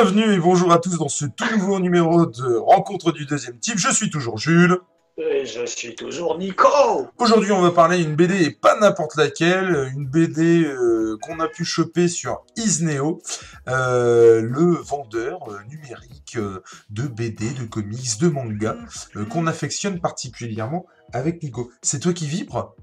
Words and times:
Bienvenue 0.00 0.32
et 0.32 0.38
bonjour 0.38 0.70
à 0.72 0.78
tous 0.78 0.96
dans 0.96 1.08
ce 1.08 1.24
tout 1.24 1.56
nouveau 1.56 1.80
numéro 1.80 2.24
de 2.24 2.54
Rencontre 2.54 3.10
du 3.10 3.26
deuxième 3.26 3.58
type. 3.58 3.78
Je 3.78 3.92
suis 3.92 4.10
toujours 4.10 4.38
Jules. 4.38 4.78
Et 5.16 5.44
je 5.44 5.66
suis 5.66 5.96
toujours 5.96 6.38
Nico 6.38 6.68
Aujourd'hui, 7.18 7.50
on 7.50 7.60
va 7.60 7.72
parler 7.72 7.98
d'une 8.04 8.14
BD 8.14 8.44
et 8.44 8.52
pas 8.52 8.78
n'importe 8.78 9.16
laquelle, 9.16 9.90
une 9.92 10.06
BD 10.06 10.64
euh, 10.64 11.18
qu'on 11.20 11.40
a 11.40 11.48
pu 11.48 11.64
choper 11.64 12.06
sur 12.06 12.44
Isneo, 12.54 13.20
euh, 13.66 14.40
le 14.40 14.76
vendeur 14.76 15.50
euh, 15.50 15.58
numérique 15.68 16.38
de 16.90 17.02
BD, 17.02 17.50
de 17.50 17.64
comics, 17.64 18.20
de 18.20 18.28
manga, 18.28 18.76
qu'on 19.30 19.48
affectionne 19.48 20.00
particulièrement 20.00 20.86
avec 21.12 21.42
Nico. 21.42 21.72
C'est 21.82 21.98
toi 21.98 22.12
qui 22.12 22.28
vibre? 22.28 22.76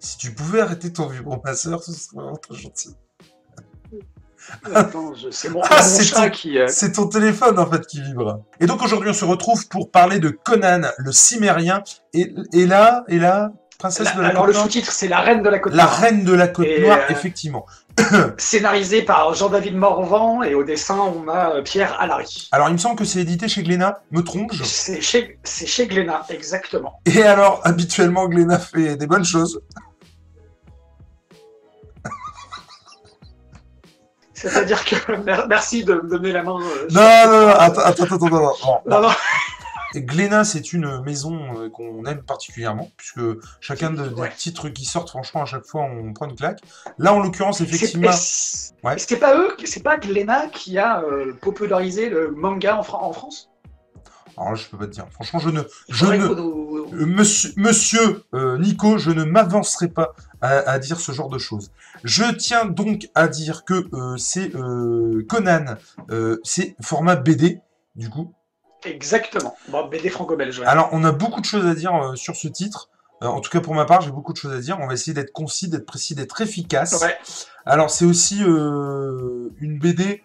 Si 0.00 0.18
tu 0.18 0.34
pouvais 0.34 0.60
arrêter 0.60 0.92
ton 0.92 1.06
vibromasseur, 1.06 1.84
ce 1.84 1.92
serait 1.92 2.16
vraiment 2.16 2.36
très 2.36 2.56
gentil. 2.56 2.96
C'est 5.30 5.50
mon, 5.50 5.60
Ah, 5.64 5.76
mon 5.76 5.82
c'est 5.82 6.04
chat 6.04 6.22
ton- 6.24 6.30
qui... 6.30 6.58
euh, 6.58 6.66
C'est 6.68 6.92
ton 6.92 7.06
téléphone 7.08 7.58
en 7.58 7.66
fait 7.70 7.86
qui 7.86 8.00
vibre. 8.02 8.40
Et 8.60 8.66
donc 8.66 8.82
aujourd'hui 8.82 9.10
on 9.10 9.14
se 9.14 9.24
retrouve 9.24 9.68
pour 9.68 9.90
parler 9.90 10.18
de 10.18 10.28
Conan 10.30 10.82
le 10.98 11.12
Cimérien. 11.12 11.82
Et, 12.14 12.32
et 12.52 12.66
là, 12.66 13.04
et 13.08 13.18
là, 13.18 13.52
princesse 13.78 14.06
la- 14.06 14.12
de 14.12 14.20
la 14.22 14.28
alors 14.28 14.46
Côte 14.46 14.54
le 14.54 14.60
sous-titre, 14.60 14.90
c'est 14.92 15.08
La 15.08 15.20
Reine 15.20 15.42
de 15.42 15.48
la 15.48 15.58
Côte 15.58 15.74
La 15.74 15.84
Noire. 15.84 15.98
reine 16.00 16.24
de 16.24 16.32
la 16.32 16.48
Côte 16.48 16.66
Noire, 16.80 16.98
euh, 17.08 17.12
effectivement. 17.12 17.66
Scénarisé 18.38 19.02
par 19.02 19.34
Jean-David 19.34 19.76
Morvan 19.76 20.42
et 20.44 20.54
au 20.54 20.62
dessin, 20.64 20.98
on 20.98 21.28
a 21.28 21.56
euh, 21.56 21.62
Pierre 21.62 21.96
Allary. 22.00 22.48
Alors 22.52 22.68
il 22.68 22.72
me 22.72 22.78
semble 22.78 22.96
que 22.96 23.04
c'est 23.04 23.18
édité 23.20 23.48
chez 23.48 23.62
Glénat, 23.62 24.02
me 24.12 24.22
trompe-je? 24.22 24.62
C'est 24.64 25.00
chez, 25.00 25.38
c'est 25.42 25.66
chez 25.66 25.86
Glénat, 25.88 26.24
exactement. 26.30 27.00
Et 27.06 27.22
alors, 27.24 27.60
habituellement 27.64 28.28
Glénat 28.28 28.58
fait 28.60 28.96
des 28.96 29.06
bonnes 29.08 29.24
choses. 29.24 29.60
C'est-à-dire 34.40 34.84
que... 34.84 35.12
mer- 35.24 35.46
Merci 35.48 35.84
de 35.84 35.94
me 35.94 36.08
donner 36.08 36.32
la 36.32 36.42
main. 36.42 36.58
euh, 36.60 36.86
Non, 36.90 37.00
non, 37.26 37.46
non, 37.46 37.54
attends, 37.54 37.80
attends, 37.82 38.04
attends, 38.04 38.26
attends, 38.26 38.82
non, 38.86 39.08
Glénat, 39.94 40.44
c'est 40.44 40.72
une 40.74 41.00
maison 41.02 41.38
euh, 41.56 41.70
qu'on 41.70 42.04
aime 42.04 42.22
particulièrement, 42.22 42.90
puisque 42.98 43.20
chacun 43.60 43.90
de- 43.90 44.06
des 44.08 44.20
Ouais. 44.20 44.32
titres 44.36 44.68
qui 44.68 44.84
sortent, 44.84 45.08
franchement, 45.08 45.42
à 45.42 45.46
chaque 45.46 45.64
fois, 45.64 45.82
on 45.82 46.12
prend 46.12 46.28
une 46.28 46.36
claque. 46.36 46.60
Là, 46.98 47.14
en 47.14 47.20
l'occurrence, 47.20 47.58
C'est- 47.58 47.64
effectivement... 47.64 48.10
est-ce- 48.10 48.72
Ouais. 48.84 48.96
C'est 48.98 49.16
pas 49.16 49.34
eux, 49.36 49.56
c'est 49.64 49.82
pas 49.82 49.96
Glénat 49.96 50.46
qui 50.52 50.78
a 50.78 51.00
euh, 51.02 51.32
popularisé 51.40 52.10
le 52.10 52.30
manga 52.30 52.76
en, 52.76 52.82
Fran- 52.82 53.02
en 53.02 53.12
France? 53.12 53.48
Alors 54.38 54.52
là, 54.52 54.56
je 54.56 54.68
peux 54.68 54.78
pas 54.78 54.86
te 54.86 54.92
dire. 54.92 55.06
Franchement, 55.10 55.40
je 55.40 55.50
ne... 55.50 55.62
Je 55.88 56.06
Euh, 56.06 57.06
Monsieur, 57.06 57.52
monsieur 57.56 58.24
euh, 58.34 58.56
Nico, 58.58 58.96
je 58.98 59.10
ne 59.10 59.24
m'avancerai 59.24 59.88
pas 59.88 60.14
à, 60.40 60.58
à 60.70 60.78
dire 60.78 61.00
ce 61.00 61.12
genre 61.12 61.28
de 61.28 61.38
choses. 61.38 61.72
Je 62.04 62.24
tiens 62.34 62.64
donc 62.64 63.08
à 63.14 63.26
dire 63.28 63.64
que 63.64 63.88
euh, 63.92 64.16
c'est 64.16 64.54
euh, 64.54 65.24
Conan, 65.28 65.76
euh, 66.10 66.38
c'est 66.44 66.76
format 66.80 67.16
BD, 67.16 67.60
du 67.96 68.08
coup. 68.08 68.32
Exactement. 68.84 69.56
Bon, 69.68 69.88
BD 69.88 70.08
franco-belge. 70.08 70.60
ouais. 70.60 70.66
Alors, 70.66 70.88
on 70.92 71.02
a 71.04 71.10
beaucoup 71.12 71.40
de 71.40 71.46
choses 71.46 71.66
à 71.66 71.74
dire 71.74 71.94
euh, 71.94 72.14
sur 72.14 72.36
ce 72.36 72.46
titre. 72.48 72.88
Euh, 73.22 73.26
en 73.26 73.40
tout 73.40 73.50
cas, 73.50 73.60
pour 73.60 73.74
ma 73.74 73.84
part, 73.84 74.00
j'ai 74.02 74.12
beaucoup 74.12 74.32
de 74.32 74.38
choses 74.38 74.52
à 74.54 74.60
dire. 74.60 74.78
On 74.80 74.86
va 74.86 74.94
essayer 74.94 75.12
d'être 75.14 75.32
concis, 75.32 75.68
d'être 75.68 75.84
précis, 75.86 76.14
d'être 76.14 76.40
efficace. 76.40 77.02
Ouais. 77.02 77.18
Alors, 77.66 77.90
c'est 77.90 78.04
aussi 78.04 78.42
euh, 78.44 79.48
une 79.60 79.78
BD. 79.80 80.22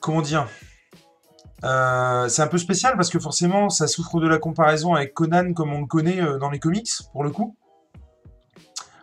Comment 0.00 0.20
dire 0.20 0.46
Euh, 1.64 2.28
C'est 2.28 2.42
un 2.42 2.46
peu 2.48 2.58
spécial 2.58 2.96
parce 2.96 3.10
que 3.10 3.18
forcément, 3.18 3.70
ça 3.70 3.86
souffre 3.86 4.20
de 4.20 4.28
la 4.28 4.38
comparaison 4.38 4.94
avec 4.94 5.14
Conan 5.14 5.52
comme 5.52 5.72
on 5.72 5.80
le 5.80 5.86
connaît 5.86 6.20
euh, 6.20 6.38
dans 6.38 6.50
les 6.50 6.58
comics, 6.58 6.90
pour 7.12 7.24
le 7.24 7.30
coup. 7.30 7.56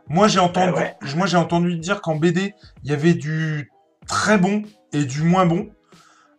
Moi, 0.07 0.28
j'ai 0.28 0.39
entendu, 0.39 0.73
ouais. 0.73 0.97
moi, 1.16 1.28
j'ai 1.28 1.38
entendu 1.38 1.78
dire 1.78 2.01
qu'en 2.01 2.16
BD, 2.16 2.56
il 2.83 2.89
y 2.89 2.94
avait 2.94 3.13
du 3.13 3.72
très 4.07 4.38
bon 4.38 4.63
et 4.91 5.06
du 5.06 5.22
moins 5.23 5.45
bon. 5.45 5.69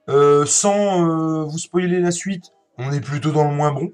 Euh, 0.08 0.44
sans 0.44 1.06
euh, 1.08 1.44
vous 1.44 1.58
spoiler 1.58 2.00
la 2.00 2.10
suite, 2.10 2.46
on 2.78 2.90
est 2.92 3.00
plutôt 3.00 3.30
dans 3.30 3.48
le 3.48 3.54
moins 3.54 3.70
bon. 3.70 3.92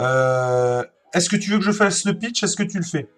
Euh, 0.00 0.82
est-ce 1.14 1.28
que 1.28 1.36
tu 1.36 1.50
veux 1.50 1.58
que 1.58 1.64
je 1.64 1.70
fasse 1.70 2.04
le 2.04 2.18
pitch? 2.18 2.42
Est-ce 2.42 2.56
que 2.56 2.64
tu 2.64 2.78
le 2.78 2.84
fais? 2.84 3.08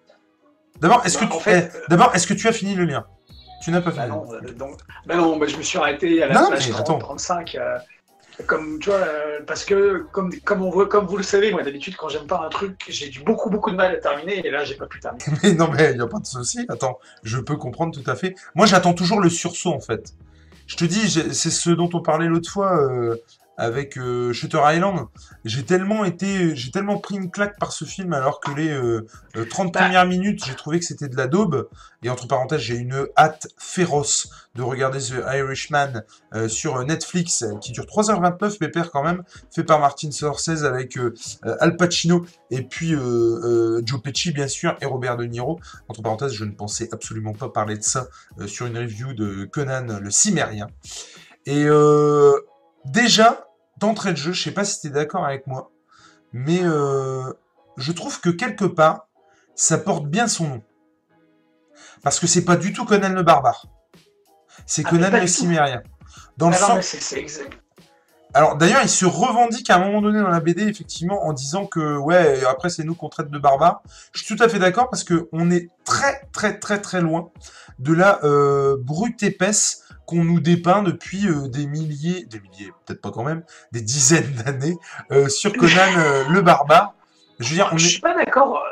D'abord, 0.81 1.03
est-ce 1.05 1.17
Bah, 1.17 1.25
que 1.25 1.31
tu 1.31 1.37
en 1.37 1.39
fait, 1.39 1.71
eh, 1.73 1.89
d'abord, 1.89 2.13
est-ce 2.13 2.27
que 2.27 2.33
tu 2.33 2.47
as 2.47 2.51
fini 2.51 2.75
le 2.75 2.85
lien? 2.85 3.07
Tu 3.65 3.71
n'as 3.71 3.81
pas 3.81 3.89
Bah 3.91 4.03
fini. 4.03 4.15
non, 4.15 4.25
euh, 4.31 4.51
donc, 4.53 4.79
bah 5.07 5.15
non 5.15 5.37
bah 5.37 5.47
je 5.47 5.57
me 5.57 5.63
suis 5.63 5.77
arrêté 5.79 6.21
à 6.21 6.27
la 6.27 6.35
Non, 6.35 6.49
page 6.51 6.67
mais 6.67 6.71
30, 6.73 6.81
attends. 6.81 6.99
35. 6.99 7.55
euh, 7.55 7.77
comme 8.45 8.79
tu 8.79 8.89
vois, 8.89 8.99
euh, 8.99 9.39
parce 9.47 9.65
que 9.65 10.05
comme, 10.11 10.31
comme, 10.41 10.61
on 10.61 10.69
voit, 10.69 10.87
comme 10.87 11.05
vous 11.07 11.17
le 11.17 11.23
savez, 11.23 11.51
moi 11.51 11.63
d'habitude 11.63 11.95
quand 11.95 12.09
j'aime 12.09 12.27
pas 12.27 12.43
un 12.45 12.49
truc, 12.49 12.85
j'ai 12.89 13.09
du 13.09 13.21
beaucoup 13.23 13.49
beaucoup 13.49 13.71
de 13.71 13.75
mal 13.75 13.91
à 13.93 13.97
terminer 13.97 14.45
et 14.45 14.51
là 14.51 14.63
j'ai 14.65 14.75
pas 14.75 14.85
pu 14.85 14.99
terminer. 14.99 15.23
Mais 15.43 15.53
non, 15.53 15.69
mais 15.69 15.91
il 15.91 15.97
n'y 15.97 16.03
a 16.03 16.07
pas 16.07 16.19
de 16.19 16.25
souci. 16.27 16.65
Attends, 16.69 16.99
je 17.23 17.39
peux 17.39 17.55
comprendre 17.57 17.93
tout 17.99 18.07
à 18.09 18.15
fait. 18.15 18.35
Moi, 18.53 18.65
j'attends 18.67 18.93
toujours 18.93 19.19
le 19.19 19.29
sursaut, 19.29 19.73
en 19.73 19.79
fait. 19.79 20.13
Je 20.67 20.75
te 20.75 20.85
dis, 20.85 21.09
c'est 21.09 21.49
ce 21.49 21.69
dont 21.71 21.89
on 21.93 22.01
parlait 22.01 22.27
l'autre 22.27 22.49
fois 22.51 22.77
euh, 22.77 23.15
avec 23.57 23.97
euh, 23.97 24.33
Shutter 24.33 24.61
Island. 24.63 25.07
J'ai 25.43 25.63
tellement 25.63 26.05
été, 26.05 26.55
j'ai 26.55 26.71
tellement 26.71 26.97
pris 26.97 27.15
une 27.15 27.31
claque 27.31 27.57
par 27.59 27.71
ce 27.71 27.85
film 27.85 28.13
alors 28.13 28.39
que 28.39 28.51
les 28.51 28.69
euh, 28.69 29.05
euh, 29.35 29.45
30 29.45 29.73
Bah. 29.73 29.81
premières 29.81 30.05
minutes, 30.05 30.43
j'ai 30.45 30.55
trouvé 30.55 30.79
que 30.79 30.85
c'était 30.85 31.07
de 31.07 31.17
la 31.17 31.27
daube. 31.27 31.69
Et 32.03 32.09
entre 32.09 32.27
parenthèses, 32.27 32.61
j'ai 32.61 32.75
une 32.75 33.07
hâte 33.17 33.47
féroce 33.57 34.29
de 34.55 34.61
regarder 34.61 34.99
The 34.99 35.23
Irishman 35.33 36.03
euh, 36.33 36.47
sur 36.47 36.83
Netflix 36.85 37.41
euh, 37.41 37.55
qui 37.57 37.71
dure 37.71 37.85
3h29, 37.85 38.57
pépère 38.57 38.91
quand 38.91 39.03
même, 39.03 39.23
fait 39.53 39.63
par 39.63 39.79
Martin 39.79 40.11
Scorsese 40.11 40.63
avec 40.63 40.97
euh, 40.97 41.13
euh, 41.45 41.57
Al 41.59 41.75
Pacino 41.77 42.25
et 42.51 42.61
puis 42.61 42.93
euh, 42.93 42.99
euh, 42.99 43.81
Joe 43.85 44.01
Pesci 44.01 44.31
bien 44.31 44.47
sûr 44.47 44.77
et 44.81 44.85
Robert 44.85 45.17
De 45.17 45.25
Niro. 45.25 45.59
Entre 45.89 46.01
parenthèses, 46.01 46.33
je 46.33 46.45
ne 46.45 46.51
pensais 46.51 46.89
absolument 46.91 47.33
pas 47.33 47.49
parler 47.49 47.77
de 47.77 47.83
ça 47.83 48.07
euh, 48.39 48.47
sur 48.47 48.65
une 48.65 48.77
review 48.77 49.13
de 49.13 49.45
Conan 49.45 49.99
le 49.99 50.11
Cimérien. 50.11 50.67
Et 51.45 51.65
euh, 51.65 52.33
déjà, 52.85 53.44
d'entrée 53.77 54.11
de 54.11 54.17
jeu, 54.17 54.31
je 54.33 54.41
sais 54.43 54.51
pas 54.51 54.65
si 54.65 54.79
tu 54.81 54.87
es 54.87 54.89
d'accord 54.89 55.25
avec 55.25 55.47
moi, 55.47 55.71
mais 56.33 56.59
euh, 56.63 57.31
je 57.77 57.91
trouve 57.91 58.19
que 58.21 58.29
quelque 58.29 58.65
part, 58.65 59.07
ça 59.55 59.77
porte 59.77 60.05
bien 60.07 60.27
son 60.27 60.47
nom. 60.47 60.63
Parce 62.03 62.19
que 62.19 62.27
c'est 62.27 62.45
pas 62.45 62.55
du 62.55 62.73
tout 62.73 62.85
Conan 62.85 63.09
le 63.13 63.23
Barbare. 63.23 63.65
C'est 64.65 64.83
Ah, 64.85 64.89
Conan 64.89 65.09
le. 65.11 65.27
Cimérien. 65.27 65.81
Dans 66.37 66.49
le 66.49 66.55
Ah 66.55 66.59
non, 66.61 66.67
sens... 66.67 66.75
mais 66.75 66.81
c'est- 66.81 67.01
c'est 67.01 67.19
exact. 67.19 67.53
Alors 68.33 68.57
d'ailleurs, 68.57 68.81
il 68.83 68.89
se 68.89 69.05
revendique 69.05 69.69
à 69.69 69.77
un 69.77 69.79
moment 69.79 70.01
donné 70.01 70.19
dans 70.19 70.27
la 70.27 70.41
BD, 70.41 70.63
effectivement, 70.63 71.25
en 71.25 71.31
disant 71.31 71.65
que 71.67 71.95
ouais, 71.97 72.43
après 72.45 72.69
c'est 72.69 72.83
nous 72.83 72.93
qu'on 72.93 73.07
traite 73.07 73.29
de 73.31 73.39
barbares. 73.39 73.81
Je 74.11 74.23
suis 74.23 74.35
tout 74.35 74.43
à 74.43 74.49
fait 74.49 74.59
d'accord 74.59 74.89
parce 74.89 75.05
que 75.05 75.29
on 75.31 75.49
est 75.51 75.69
très 75.85 76.27
très 76.33 76.59
très 76.59 76.81
très 76.81 76.99
loin 76.99 77.29
de 77.79 77.93
la 77.93 78.19
euh, 78.25 78.75
brute 78.77 79.23
épaisse 79.23 79.84
qu'on 80.05 80.23
nous 80.23 80.39
dépeint 80.39 80.83
depuis 80.83 81.27
euh, 81.27 81.47
des 81.47 81.65
milliers, 81.67 82.25
des 82.25 82.39
milliers, 82.39 82.71
peut-être 82.85 83.01
pas 83.01 83.11
quand 83.11 83.23
même, 83.23 83.43
des 83.71 83.81
dizaines 83.81 84.31
d'années 84.45 84.77
euh, 85.11 85.27
sur 85.29 85.53
Conan 85.53 85.71
euh, 85.97 86.23
le 86.29 86.41
barbare. 86.41 86.93
Je 87.39 87.49
veux 87.49 87.55
dire, 87.55 87.69
on 87.73 87.77
Je 87.77 87.85
est 87.85 87.89
suis 87.89 87.99
pas 88.01 88.15
d'accord. 88.15 88.63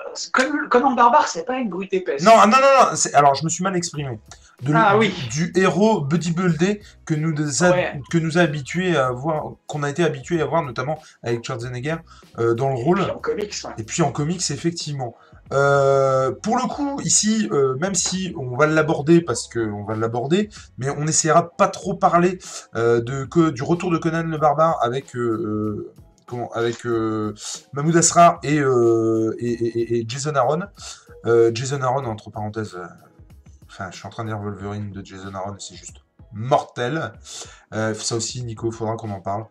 Conan 0.69 0.91
le 0.91 0.95
barbare, 0.95 1.27
c'est 1.27 1.45
pas 1.45 1.57
une 1.57 1.69
brute 1.69 1.94
épaisse. 1.94 2.23
non, 2.23 2.31
ah, 2.38 2.45
non, 2.47 2.57
non, 2.57 2.91
non. 2.91 2.97
Alors, 3.13 3.35
je 3.35 3.44
me 3.44 3.49
suis 3.49 3.63
mal 3.63 3.75
exprimé. 3.75 4.17
De, 4.61 4.71
Ah, 4.73 4.94
du, 4.94 4.99
oui. 4.99 5.13
du 5.31 5.51
héros 5.59 5.99
bodybuildé 5.99 6.81
que 7.05 7.13
nous 7.16 7.33
a, 7.65 7.71
Ouais. 7.71 8.00
que 8.09 8.17
nous 8.17 8.38
a 8.38 8.41
habitués 8.41 8.95
à 8.95 9.11
voir, 9.11 9.51
qu'on 9.67 9.83
a 9.83 9.89
été 9.89 10.03
habitué 10.03 10.41
à 10.41 10.45
voir, 10.45 10.61
notamment 10.63 11.01
avec 11.23 11.44
Schwarzenegger 11.44 11.97
euh, 12.39 12.53
dans 12.53 12.69
le 12.69 12.77
Et 12.79 12.83
rôle. 12.83 13.00
puis 13.01 13.11
en 13.11 13.17
comics, 13.17 13.55
ouais. 13.65 13.71
Et 13.79 13.83
puis 13.83 14.01
en 14.03 14.11
comics, 14.13 14.51
effectivement. 14.51 15.15
Euh, 15.52 16.31
pour 16.31 16.58
le 16.58 16.68
coup, 16.68 17.00
ici, 17.02 17.50
euh, 17.51 17.75
même 17.75 17.95
si 17.95 18.34
on 18.38 18.56
va 18.56 18.66
l'aborder 18.66 19.22
parce 19.22 19.48
qu'on 19.48 19.84
va 19.84 19.95
l'aborder, 19.95 20.50
mais 20.78 20.90
on 20.90 21.06
essaiera 21.06 21.50
pas 21.56 21.68
trop 21.68 21.94
parler 21.94 22.40
euh, 22.75 23.01
de 23.01 23.50
du 23.51 23.63
retour 23.63 23.92
de 23.92 23.98
Conan 23.98 24.24
le 24.24 24.38
barbare 24.38 24.80
avec 24.81 25.16
avec 26.56 26.86
Mahmoud 27.74 27.95
Asrar 27.95 28.40
et, 28.44 28.57
et, 28.57 30.06
Jason 30.07 30.36
Aaron. 30.36 30.62
Jason 31.54 31.81
Aaron 31.81 32.06
entre 32.06 32.31
parenthèses. 32.31 32.78
Enfin, 33.68 33.89
je 33.92 33.98
suis 33.98 34.07
en 34.07 34.10
train 34.10 34.24
de 34.24 34.30
dire 34.30 34.39
Wolverine 34.39 34.92
de 34.92 35.06
Jason 35.06 35.34
Aaron, 35.34 35.56
c'est 35.60 35.75
juste 35.75 35.98
mortel. 36.31 37.12
Ça 37.72 38.16
aussi, 38.16 38.44
Nico, 38.44 38.72
faudra 38.72 38.96
qu'on 38.96 39.12
en 39.12 39.22
parle. 39.22 39.46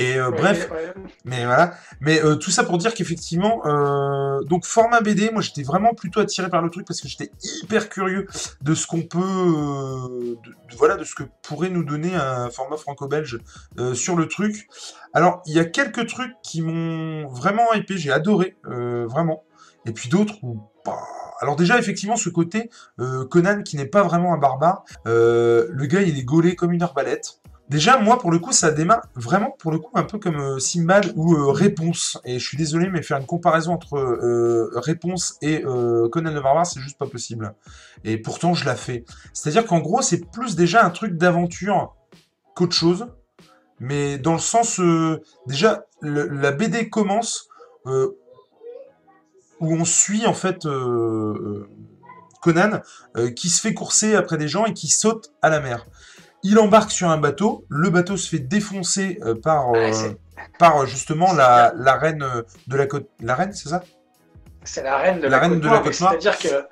Et 0.00 0.16
euh, 0.16 0.30
Ouais, 0.30 0.36
bref, 0.38 0.70
ouais. 0.70 0.94
mais 1.24 1.44
voilà. 1.44 1.74
Mais 2.00 2.24
euh, 2.24 2.36
tout 2.36 2.50
ça 2.50 2.64
pour 2.64 2.78
dire 2.78 2.94
qu'effectivement, 2.94 3.60
euh, 3.66 4.40
donc 4.44 4.64
format 4.64 5.00
BD, 5.00 5.30
moi 5.30 5.42
j'étais 5.42 5.62
vraiment 5.62 5.92
plutôt 5.94 6.20
attiré 6.20 6.48
par 6.48 6.62
le 6.62 6.70
truc 6.70 6.86
parce 6.86 7.00
que 7.00 7.08
j'étais 7.08 7.30
hyper 7.62 7.88
curieux 7.88 8.26
de 8.62 8.74
ce 8.74 8.86
qu'on 8.86 9.02
peut, 9.02 9.18
de, 9.18 10.34
de- 10.36 10.76
voilà, 10.76 10.96
de 10.96 11.04
ce 11.04 11.14
que 11.14 11.24
pourrait 11.42 11.70
nous 11.70 11.84
donner 11.84 12.14
un 12.14 12.50
format 12.50 12.76
franco-belge 12.76 13.40
sur 13.94 14.16
le 14.16 14.26
truc. 14.28 14.68
Alors 15.12 15.42
il 15.46 15.54
y 15.54 15.58
a 15.60 15.64
quelques 15.64 16.06
trucs 16.06 16.32
qui 16.42 16.62
m'ont 16.62 17.28
vraiment 17.28 17.72
hypé, 17.74 17.96
j'ai 17.98 18.12
adoré, 18.12 18.56
vraiment. 18.64 19.44
Et 19.86 19.92
puis 19.92 20.08
d'autres 20.08 20.34
où, 20.42 20.60
bah, 20.84 20.98
alors 21.40 21.56
déjà 21.56 21.78
effectivement 21.78 22.16
ce 22.16 22.28
côté 22.28 22.70
euh, 23.00 23.24
Conan 23.26 23.62
qui 23.62 23.76
n'est 23.76 23.86
pas 23.86 24.02
vraiment 24.02 24.34
un 24.34 24.38
barbare, 24.38 24.84
euh, 25.06 25.66
le 25.70 25.86
gars 25.86 26.02
il 26.02 26.18
est 26.18 26.22
gaulé 26.24 26.54
comme 26.54 26.72
une 26.72 26.82
arbalète. 26.82 27.40
Déjà, 27.70 27.98
moi, 28.00 28.18
pour 28.18 28.32
le 28.32 28.40
coup, 28.40 28.50
ça 28.50 28.72
démarre 28.72 29.06
vraiment, 29.14 29.52
pour 29.52 29.70
le 29.70 29.78
coup, 29.78 29.92
un 29.94 30.02
peu 30.02 30.18
comme 30.18 30.40
euh, 30.40 31.12
ou 31.14 31.36
euh, 31.36 31.52
Réponse. 31.52 32.18
Et 32.24 32.40
je 32.40 32.44
suis 32.44 32.56
désolé, 32.56 32.90
mais 32.90 33.00
faire 33.00 33.18
une 33.18 33.26
comparaison 33.26 33.74
entre 33.74 33.96
euh, 33.96 34.72
Réponse 34.74 35.38
et 35.40 35.62
Conan 35.62 36.32
le 36.32 36.40
Barbare, 36.40 36.66
c'est 36.66 36.80
juste 36.80 36.98
pas 36.98 37.06
possible. 37.06 37.54
Et 38.02 38.18
pourtant, 38.18 38.54
je 38.54 38.64
la 38.64 38.74
fais. 38.74 39.04
C'est-à-dire 39.32 39.66
qu'en 39.66 39.78
gros, 39.78 40.02
c'est 40.02 40.28
plus 40.32 40.56
déjà 40.56 40.84
un 40.84 40.90
truc 40.90 41.16
d'aventure 41.16 41.94
qu'autre 42.56 42.74
chose. 42.74 43.06
Mais 43.78 44.18
dans 44.18 44.32
le 44.32 44.40
sens, 44.40 44.80
déjà, 45.46 45.86
la 46.02 46.50
BD 46.50 46.90
commence 46.90 47.48
où 47.86 48.12
on 49.60 49.84
suit, 49.84 50.26
en 50.26 50.34
fait, 50.34 50.66
Conan, 52.42 52.80
qui 53.36 53.48
se 53.48 53.60
fait 53.60 53.74
courser 53.74 54.16
après 54.16 54.38
des 54.38 54.48
gens 54.48 54.64
et 54.66 54.74
qui 54.74 54.88
saute 54.88 55.32
à 55.40 55.50
la 55.50 55.60
mer. 55.60 55.86
Il 56.42 56.58
embarque 56.58 56.90
sur 56.90 57.08
un 57.08 57.18
bateau, 57.18 57.64
le 57.68 57.90
bateau 57.90 58.16
se 58.16 58.28
fait 58.28 58.38
défoncer 58.38 59.18
euh, 59.22 59.34
par, 59.34 59.72
euh, 59.74 59.92
par 60.58 60.78
euh, 60.78 60.86
justement 60.86 61.32
la, 61.32 61.72
la, 61.76 61.96
reine 61.96 62.24
de 62.66 62.76
la 62.76 62.86
côte. 62.86 63.08
La 63.20 63.34
reine, 63.34 63.52
c'est 63.52 63.68
ça? 63.68 63.82
C'est 64.64 64.82
la 64.82 64.96
reine 64.96 65.20
de 65.20 65.28
la, 65.28 65.38
reine 65.38 65.52
côte 65.52 65.60
de 65.60 65.68
la 65.68 65.78
côte 65.80 66.00
noire. 66.00 66.12
C'est-à-dire 66.12 66.38
que. 66.38 66.66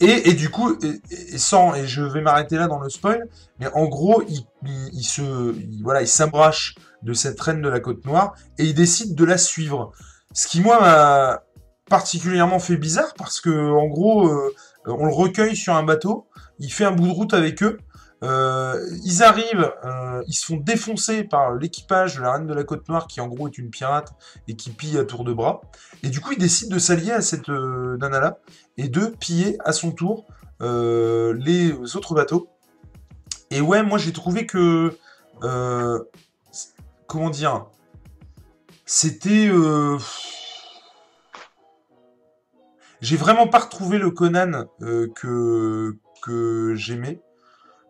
Et, 0.00 0.30
et, 0.30 0.32
du 0.34 0.50
coup, 0.50 0.76
et, 0.82 1.38
sans, 1.38 1.74
et 1.74 1.86
je 1.86 2.02
vais 2.02 2.20
m'arrêter 2.20 2.56
là 2.56 2.66
dans 2.66 2.80
le 2.80 2.88
spoil, 2.88 3.28
mais 3.60 3.68
en 3.74 3.84
gros, 3.84 4.24
il, 4.28 4.44
il, 4.92 5.04
se, 5.04 5.54
voilà, 5.82 6.02
il 6.02 6.08
s'abrache 6.08 6.74
de 7.02 7.12
cette 7.12 7.40
reine 7.40 7.62
de 7.62 7.68
la 7.68 7.78
côte 7.78 8.04
noire 8.04 8.34
et 8.58 8.64
il 8.64 8.74
décide 8.74 9.14
de 9.14 9.24
la 9.24 9.38
suivre. 9.38 9.92
Ce 10.32 10.48
qui 10.48 10.60
moi 10.60 10.80
m'a 10.80 11.44
particulièrement 11.88 12.58
fait 12.58 12.76
bizarre 12.76 13.14
parce 13.16 13.40
que 13.40 13.70
en 13.70 13.86
gros, 13.86 14.28
on 14.84 15.06
le 15.06 15.12
recueille 15.12 15.54
sur 15.54 15.76
un 15.76 15.84
bateau, 15.84 16.26
il 16.58 16.72
fait 16.72 16.84
un 16.84 16.92
bout 16.92 17.06
de 17.06 17.12
route 17.12 17.34
avec 17.34 17.62
eux, 17.62 17.78
euh, 18.24 18.88
ils 19.04 19.22
arrivent, 19.22 19.70
euh, 19.84 20.22
ils 20.26 20.34
se 20.34 20.46
font 20.46 20.56
défoncer 20.56 21.24
par 21.24 21.54
l'équipage 21.54 22.16
de 22.16 22.22
la 22.22 22.32
Reine 22.32 22.46
de 22.46 22.54
la 22.54 22.64
Côte 22.64 22.88
Noire, 22.88 23.06
qui 23.06 23.20
en 23.20 23.28
gros 23.28 23.48
est 23.48 23.58
une 23.58 23.70
pirate 23.70 24.14
et 24.48 24.56
qui 24.56 24.70
pille 24.70 24.98
à 24.98 25.04
tour 25.04 25.24
de 25.24 25.32
bras. 25.32 25.60
Et 26.02 26.08
du 26.08 26.20
coup, 26.20 26.32
ils 26.32 26.38
décident 26.38 26.74
de 26.74 26.80
s'allier 26.80 27.12
à 27.12 27.20
cette 27.20 27.50
euh, 27.50 27.98
nana-là 27.98 28.38
et 28.78 28.88
de 28.88 29.06
piller 29.06 29.58
à 29.64 29.72
son 29.72 29.92
tour 29.92 30.26
les 30.60 31.72
autres 31.94 32.14
bateaux. 32.14 32.48
Et 33.50 33.60
ouais, 33.60 33.82
moi 33.82 33.98
j'ai 33.98 34.14
trouvé 34.14 34.46
que. 34.46 34.96
comment 37.06 37.28
dire 37.28 37.66
C'était. 38.86 39.50
J'ai 43.02 43.16
vraiment 43.18 43.46
pas 43.46 43.58
retrouvé 43.58 43.98
le 43.98 44.10
Conan 44.10 44.64
que, 44.80 45.98
que 46.22 46.74
j'aimais. 46.74 47.20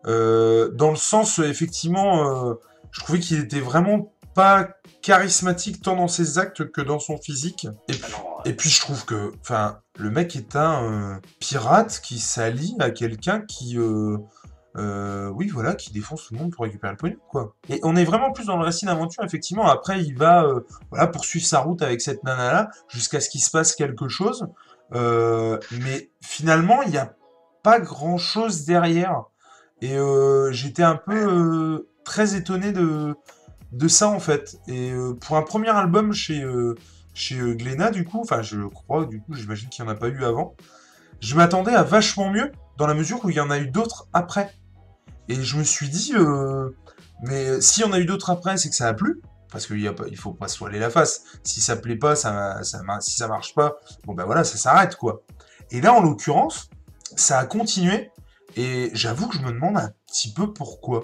Euh, 0.07 0.69
dans 0.71 0.91
le 0.91 0.95
sens, 0.95 1.39
effectivement, 1.39 2.49
euh, 2.49 2.53
je 2.91 3.01
trouvais 3.01 3.19
qu'il 3.19 3.39
était 3.39 3.59
vraiment 3.59 4.13
pas 4.33 4.69
charismatique 5.01 5.81
tant 5.81 5.95
dans 5.95 6.07
ses 6.07 6.37
actes 6.37 6.69
que 6.71 6.81
dans 6.81 6.99
son 6.99 7.17
physique. 7.17 7.67
Et 7.87 7.93
puis, 7.93 8.13
et 8.45 8.53
puis 8.53 8.69
je 8.69 8.81
trouve 8.81 9.05
que, 9.05 9.31
enfin, 9.41 9.79
le 9.97 10.09
mec 10.09 10.35
est 10.35 10.55
un 10.55 10.83
euh, 10.83 11.15
pirate 11.39 12.01
qui 12.03 12.19
s'allie 12.19 12.75
à 12.79 12.91
quelqu'un 12.91 13.41
qui, 13.41 13.77
oui, 13.77 15.47
voilà, 15.47 15.75
qui 15.75 15.91
défonce 15.91 16.27
tout 16.27 16.33
le 16.33 16.39
monde 16.41 16.51
pour 16.51 16.65
récupérer 16.65 16.91
le 16.91 16.97
pognon, 16.97 17.17
quoi. 17.29 17.55
Et 17.69 17.79
on 17.83 17.95
est 17.95 18.03
vraiment 18.03 18.31
plus 18.31 18.45
dans 18.45 18.57
le 18.57 18.65
récit 18.65 18.85
d'aventure, 18.85 19.23
effectivement. 19.23 19.67
Après, 19.67 20.01
il 20.01 20.17
va, 20.17 20.45
voilà, 20.89 21.07
poursuivre 21.07 21.45
sa 21.45 21.61
route 21.61 21.81
avec 21.81 22.01
cette 22.01 22.23
nana-là 22.23 22.69
jusqu'à 22.89 23.21
ce 23.21 23.29
qu'il 23.29 23.41
se 23.41 23.51
passe 23.51 23.73
quelque 23.73 24.09
chose. 24.09 24.47
mais 24.91 26.09
finalement, 26.21 26.81
il 26.83 26.91
n'y 26.91 26.97
a 26.97 27.15
pas 27.63 27.79
grand-chose 27.79 28.65
derrière. 28.65 29.23
Et 29.81 29.97
euh, 29.97 30.51
j'étais 30.51 30.83
un 30.83 30.95
peu 30.95 31.15
euh, 31.15 31.89
très 32.03 32.35
étonné 32.35 32.71
de, 32.71 33.15
de 33.71 33.87
ça 33.87 34.09
en 34.09 34.19
fait. 34.19 34.57
Et 34.67 34.91
euh, 34.91 35.13
pour 35.13 35.37
un 35.37 35.41
premier 35.41 35.69
album 35.69 36.13
chez, 36.13 36.45
chez 37.13 37.37
Glénat, 37.55 37.91
du 37.91 38.05
coup, 38.05 38.19
enfin 38.21 38.41
je 38.41 38.61
crois, 38.61 39.05
du 39.05 39.21
coup, 39.21 39.33
j'imagine 39.33 39.69
qu'il 39.69 39.83
n'y 39.83 39.91
en 39.91 39.93
a 39.93 39.97
pas 39.97 40.07
eu 40.07 40.23
avant, 40.23 40.55
je 41.19 41.35
m'attendais 41.35 41.73
à 41.73 41.83
vachement 41.83 42.29
mieux 42.29 42.51
dans 42.77 42.87
la 42.87 42.93
mesure 42.93 43.23
où 43.23 43.29
il 43.29 43.35
y 43.35 43.39
en 43.39 43.49
a 43.49 43.59
eu 43.59 43.67
d'autres 43.67 44.07
après. 44.13 44.53
Et 45.27 45.41
je 45.41 45.57
me 45.57 45.63
suis 45.63 45.89
dit, 45.89 46.13
mais 47.23 47.59
s'il 47.61 47.83
y 47.83 47.87
en 47.87 47.93
a 47.93 47.99
eu 47.99 48.05
d'autres 48.05 48.29
après, 48.29 48.57
c'est 48.57 48.69
que 48.69 48.75
ça 48.75 48.87
a 48.87 48.93
plu. 48.93 49.21
Parce 49.51 49.67
qu'il 49.67 49.81
ne 49.81 50.15
faut 50.17 50.33
pas 50.33 50.49
se 50.49 50.59
voiler 50.59 50.79
la 50.79 50.89
face. 50.89 51.23
Si 51.43 51.61
ça 51.61 51.77
plaît 51.77 51.95
pas, 51.95 52.15
ça, 52.15 52.61
ça, 52.63 52.81
si 52.99 53.15
ça 53.15 53.27
marche 53.27 53.55
pas, 53.55 53.77
bon 54.03 54.13
ben 54.13 54.25
voilà, 54.25 54.43
ça 54.43 54.57
s'arrête 54.57 54.97
quoi. 54.97 55.21
Et 55.71 55.79
là, 55.79 55.93
en 55.93 56.01
l'occurrence, 56.01 56.69
ça 57.15 57.39
a 57.39 57.45
continué 57.45 58.11
et 58.55 58.89
j'avoue 58.93 59.27
que 59.27 59.37
je 59.37 59.41
me 59.41 59.51
demande 59.51 59.77
un 59.77 59.91
petit 60.07 60.33
peu 60.33 60.53
pourquoi. 60.53 61.03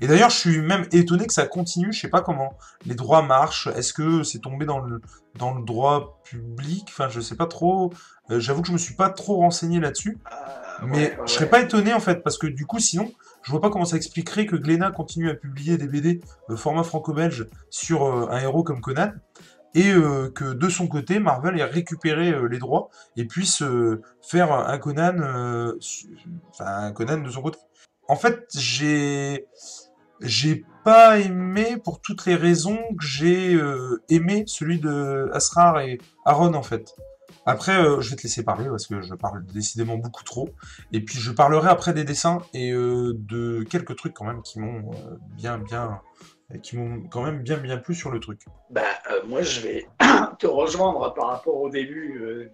Et 0.00 0.06
d'ailleurs, 0.06 0.30
je 0.30 0.36
suis 0.36 0.60
même 0.60 0.86
étonné 0.92 1.26
que 1.26 1.32
ça 1.32 1.46
continue. 1.46 1.92
Je 1.92 2.00
sais 2.00 2.08
pas 2.08 2.22
comment 2.22 2.56
les 2.86 2.94
droits 2.94 3.22
marchent. 3.22 3.68
Est-ce 3.76 3.92
que 3.92 4.22
c'est 4.22 4.38
tombé 4.38 4.64
dans 4.64 4.78
le, 4.78 5.02
dans 5.36 5.54
le 5.54 5.62
droit 5.62 6.20
public? 6.24 6.86
Enfin, 6.88 7.08
je 7.10 7.20
sais 7.20 7.36
pas 7.36 7.46
trop. 7.46 7.92
Euh, 8.30 8.40
j'avoue 8.40 8.62
que 8.62 8.68
je 8.68 8.72
me 8.72 8.78
suis 8.78 8.94
pas 8.94 9.10
trop 9.10 9.36
renseigné 9.36 9.78
là-dessus. 9.78 10.18
Euh, 10.32 10.86
mais 10.86 11.18
je 11.26 11.32
serais 11.32 11.50
pas 11.50 11.60
étonné 11.60 11.92
en 11.92 12.00
fait, 12.00 12.22
parce 12.22 12.38
que 12.38 12.46
du 12.46 12.64
coup, 12.64 12.78
sinon, 12.78 13.12
je 13.42 13.50
vois 13.50 13.60
pas 13.60 13.68
comment 13.68 13.84
ça 13.84 13.96
expliquerait 13.96 14.46
que 14.46 14.56
Glénat 14.56 14.90
continue 14.90 15.28
à 15.28 15.34
publier 15.34 15.76
des 15.76 15.86
BD 15.86 16.22
euh, 16.48 16.56
format 16.56 16.82
franco-belge 16.82 17.48
sur 17.68 18.30
un 18.30 18.38
héros 18.38 18.62
comme 18.62 18.80
Conan 18.80 19.12
et 19.74 19.90
euh, 19.92 20.30
que 20.30 20.52
de 20.52 20.68
son 20.68 20.88
côté, 20.88 21.18
Marvel 21.18 21.58
ait 21.58 21.64
récupéré 21.64 22.30
euh, 22.30 22.48
les 22.48 22.58
droits 22.58 22.90
et 23.16 23.24
puisse 23.24 23.62
euh, 23.62 24.02
faire 24.22 24.52
un 24.52 24.78
Conan, 24.78 25.14
de 25.78 27.30
son 27.30 27.42
côté. 27.42 27.58
En 28.08 28.16
fait, 28.16 28.46
j'ai 28.56 29.46
j'ai 30.20 30.64
pas 30.84 31.18
aimé 31.18 31.76
pour 31.82 32.00
toutes 32.00 32.26
les 32.26 32.34
raisons 32.34 32.78
que 32.98 33.06
j'ai 33.06 33.58
aimé 34.10 34.44
celui 34.46 34.78
de 34.78 35.30
Asrar 35.32 35.80
et 35.80 35.98
Aaron 36.26 36.52
en 36.52 36.62
fait. 36.62 36.94
Après, 37.46 37.82
je 38.00 38.10
vais 38.10 38.16
te 38.16 38.22
laisser 38.24 38.42
parler 38.42 38.68
parce 38.68 38.86
que 38.86 39.00
je 39.00 39.14
parle 39.14 39.46
décidément 39.46 39.96
beaucoup 39.96 40.24
trop. 40.24 40.50
Et 40.92 41.02
puis 41.02 41.18
je 41.18 41.30
parlerai 41.30 41.70
après 41.70 41.94
des 41.94 42.04
dessins 42.04 42.42
et 42.52 42.72
de 42.72 43.64
quelques 43.70 43.96
trucs 43.96 44.12
quand 44.12 44.26
même 44.26 44.42
qui 44.42 44.60
m'ont 44.60 44.90
bien 45.36 45.56
bien 45.58 46.02
qui 46.58 46.76
m'ont 46.76 47.02
quand 47.08 47.22
même 47.22 47.42
bien 47.42 47.56
bien 47.56 47.76
plu 47.76 47.94
sur 47.94 48.10
le 48.10 48.20
truc. 48.20 48.40
Bah, 48.70 48.82
euh, 49.10 49.22
moi, 49.26 49.42
je 49.42 49.60
vais 49.60 49.86
te 50.38 50.46
rejoindre 50.46 51.14
par 51.14 51.28
rapport 51.28 51.56
au 51.56 51.70
début 51.70 52.20
euh, 52.20 52.50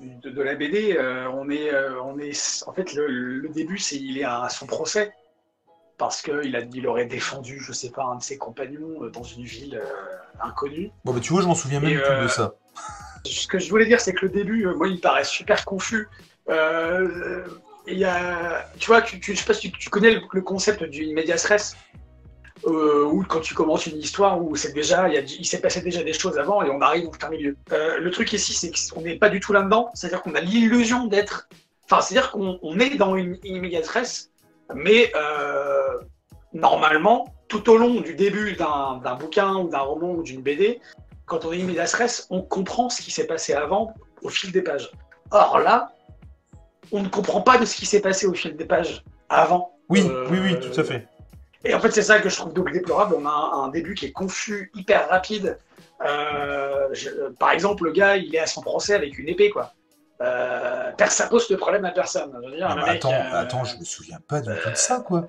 de, 0.00 0.42
la 0.42 0.54
BD. 0.54 0.96
Euh, 0.96 1.28
on, 1.30 1.50
est, 1.50 1.70
on 2.02 2.18
est, 2.18 2.64
en 2.66 2.72
fait, 2.72 2.94
le, 2.94 3.48
début, 3.48 3.78
c'est 3.78 3.96
il 3.96 4.18
est 4.18 4.24
à 4.24 4.48
son 4.48 4.66
procès 4.66 5.12
parce 5.98 6.22
qu'il 6.22 6.70
il 6.74 6.86
aurait 6.86 7.04
défendu, 7.04 7.60
je 7.60 7.72
sais 7.72 7.90
pas, 7.90 8.04
un 8.04 8.16
de 8.16 8.22
ses 8.22 8.38
compagnons 8.38 9.06
dans 9.12 9.22
une 9.22 9.44
ville 9.44 9.80
inconnue. 10.40 10.90
Bon, 11.04 11.12
bah, 11.12 11.20
tu 11.20 11.32
vois, 11.32 11.42
je 11.42 11.46
m'en 11.46 11.54
souviens 11.54 11.80
même 11.80 12.00
plus 12.00 12.22
de 12.22 12.28
ça. 12.28 12.54
Ce 13.26 13.46
que 13.46 13.58
je 13.58 13.68
voulais 13.68 13.84
dire, 13.84 14.00
c'est 14.00 14.14
que 14.14 14.24
le 14.24 14.32
début, 14.32 14.66
moi, 14.76 14.88
il 14.88 15.00
paraît 15.00 15.24
super 15.24 15.64
confus. 15.64 16.08
Il 17.86 17.98
y 17.98 18.04
a, 18.04 18.66
tu 18.78 18.86
vois, 18.86 19.02
tu, 19.02 19.18
tu, 19.18 19.34
je 19.34 19.40
sais 19.40 19.46
pas 19.46 19.54
si 19.54 19.72
tu, 19.72 19.90
connais 19.90 20.12
le, 20.12 20.42
concept 20.42 20.84
du 20.84 21.12
media 21.12 21.36
stress 21.36 21.76
euh, 22.66 23.04
ou 23.04 23.24
quand 23.24 23.40
tu 23.40 23.54
commences 23.54 23.86
une 23.86 23.98
histoire 23.98 24.42
où 24.42 24.54
c'est 24.56 24.72
déjà, 24.72 25.08
il, 25.08 25.46
s'est 25.46 25.60
passé 25.60 25.80
déjà 25.80 26.02
des 26.02 26.12
choses 26.12 26.38
avant 26.38 26.62
et 26.62 26.70
on 26.70 26.80
arrive 26.80 27.06
au 27.06 27.10
plein 27.10 27.30
milieu. 27.30 27.56
Euh, 27.72 27.98
le 27.98 28.10
truc 28.10 28.32
ici, 28.32 28.52
c'est 28.52 28.70
qu'on 28.92 29.00
n'est 29.00 29.16
pas 29.16 29.30
du 29.30 29.40
tout 29.40 29.52
là-dedans, 29.52 29.90
c'est-à-dire 29.94 30.22
qu'on 30.22 30.34
a 30.34 30.40
l'illusion 30.40 31.06
d'être. 31.06 31.48
Enfin, 31.84 32.00
c'est-à-dire 32.02 32.30
qu'on 32.30 32.78
est 32.78 32.96
dans 32.96 33.16
une, 33.16 33.38
immédiate 33.44 33.84
stress, 33.84 34.30
mais 34.74 35.10
euh, 35.16 35.98
normalement, 36.52 37.34
tout 37.48 37.68
au 37.70 37.76
long 37.76 38.00
du 38.00 38.14
début 38.14 38.54
d'un 38.54 39.14
bouquin 39.18 39.56
ou 39.56 39.68
d'un 39.68 39.80
roman 39.80 40.12
ou 40.12 40.22
d'une 40.22 40.42
BD, 40.42 40.80
quand 41.26 41.44
on 41.44 41.52
est 41.52 41.58
immédiat 41.58 41.86
stress, 41.86 42.26
on 42.30 42.42
comprend 42.42 42.90
ce 42.90 43.02
qui 43.02 43.10
s'est 43.10 43.26
passé 43.26 43.54
avant 43.54 43.94
au 44.22 44.28
fil 44.28 44.52
des 44.52 44.62
pages. 44.62 44.90
Or 45.30 45.58
là, 45.60 45.92
on 46.92 47.02
ne 47.02 47.08
comprend 47.08 47.40
pas 47.40 47.58
de 47.58 47.64
ce 47.64 47.74
qui 47.74 47.86
s'est 47.86 48.00
passé 48.00 48.26
au 48.26 48.34
fil 48.34 48.56
des 48.56 48.64
pages 48.64 49.02
avant. 49.28 49.72
Oui, 49.88 50.08
oui, 50.30 50.38
oui, 50.40 50.60
tout 50.60 50.78
à 50.78 50.84
fait. 50.84 51.06
Et 51.64 51.74
en 51.74 51.80
fait, 51.80 51.90
c'est 51.90 52.02
ça 52.02 52.20
que 52.20 52.28
je 52.28 52.36
trouve 52.36 52.54
donc 52.54 52.72
déplorable. 52.72 53.14
On 53.18 53.26
a 53.26 53.30
un, 53.30 53.68
début 53.68 53.94
qui 53.94 54.06
est 54.06 54.12
confus, 54.12 54.70
hyper 54.74 55.08
rapide. 55.08 55.58
Euh, 56.04 56.88
par 57.38 57.50
exemple, 57.52 57.84
le 57.84 57.92
gars, 57.92 58.16
il 58.16 58.34
est 58.34 58.38
à 58.38 58.46
son 58.46 58.62
procès 58.62 58.94
avec 58.94 59.18
une 59.18 59.28
épée, 59.28 59.50
quoi. 59.50 59.72
Euh, 60.22 60.92
ça 61.08 61.26
pose 61.28 61.48
de 61.48 61.56
problème 61.56 61.84
à 61.84 61.90
personne. 61.90 62.32
Attends, 62.62 63.12
euh, 63.12 63.40
attends, 63.40 63.64
je 63.64 63.76
me 63.78 63.84
souviens 63.84 64.18
pas 64.26 64.40
du 64.40 64.50
tout 64.62 64.70
de 64.70 64.74
ça, 64.74 65.00
quoi. 65.00 65.28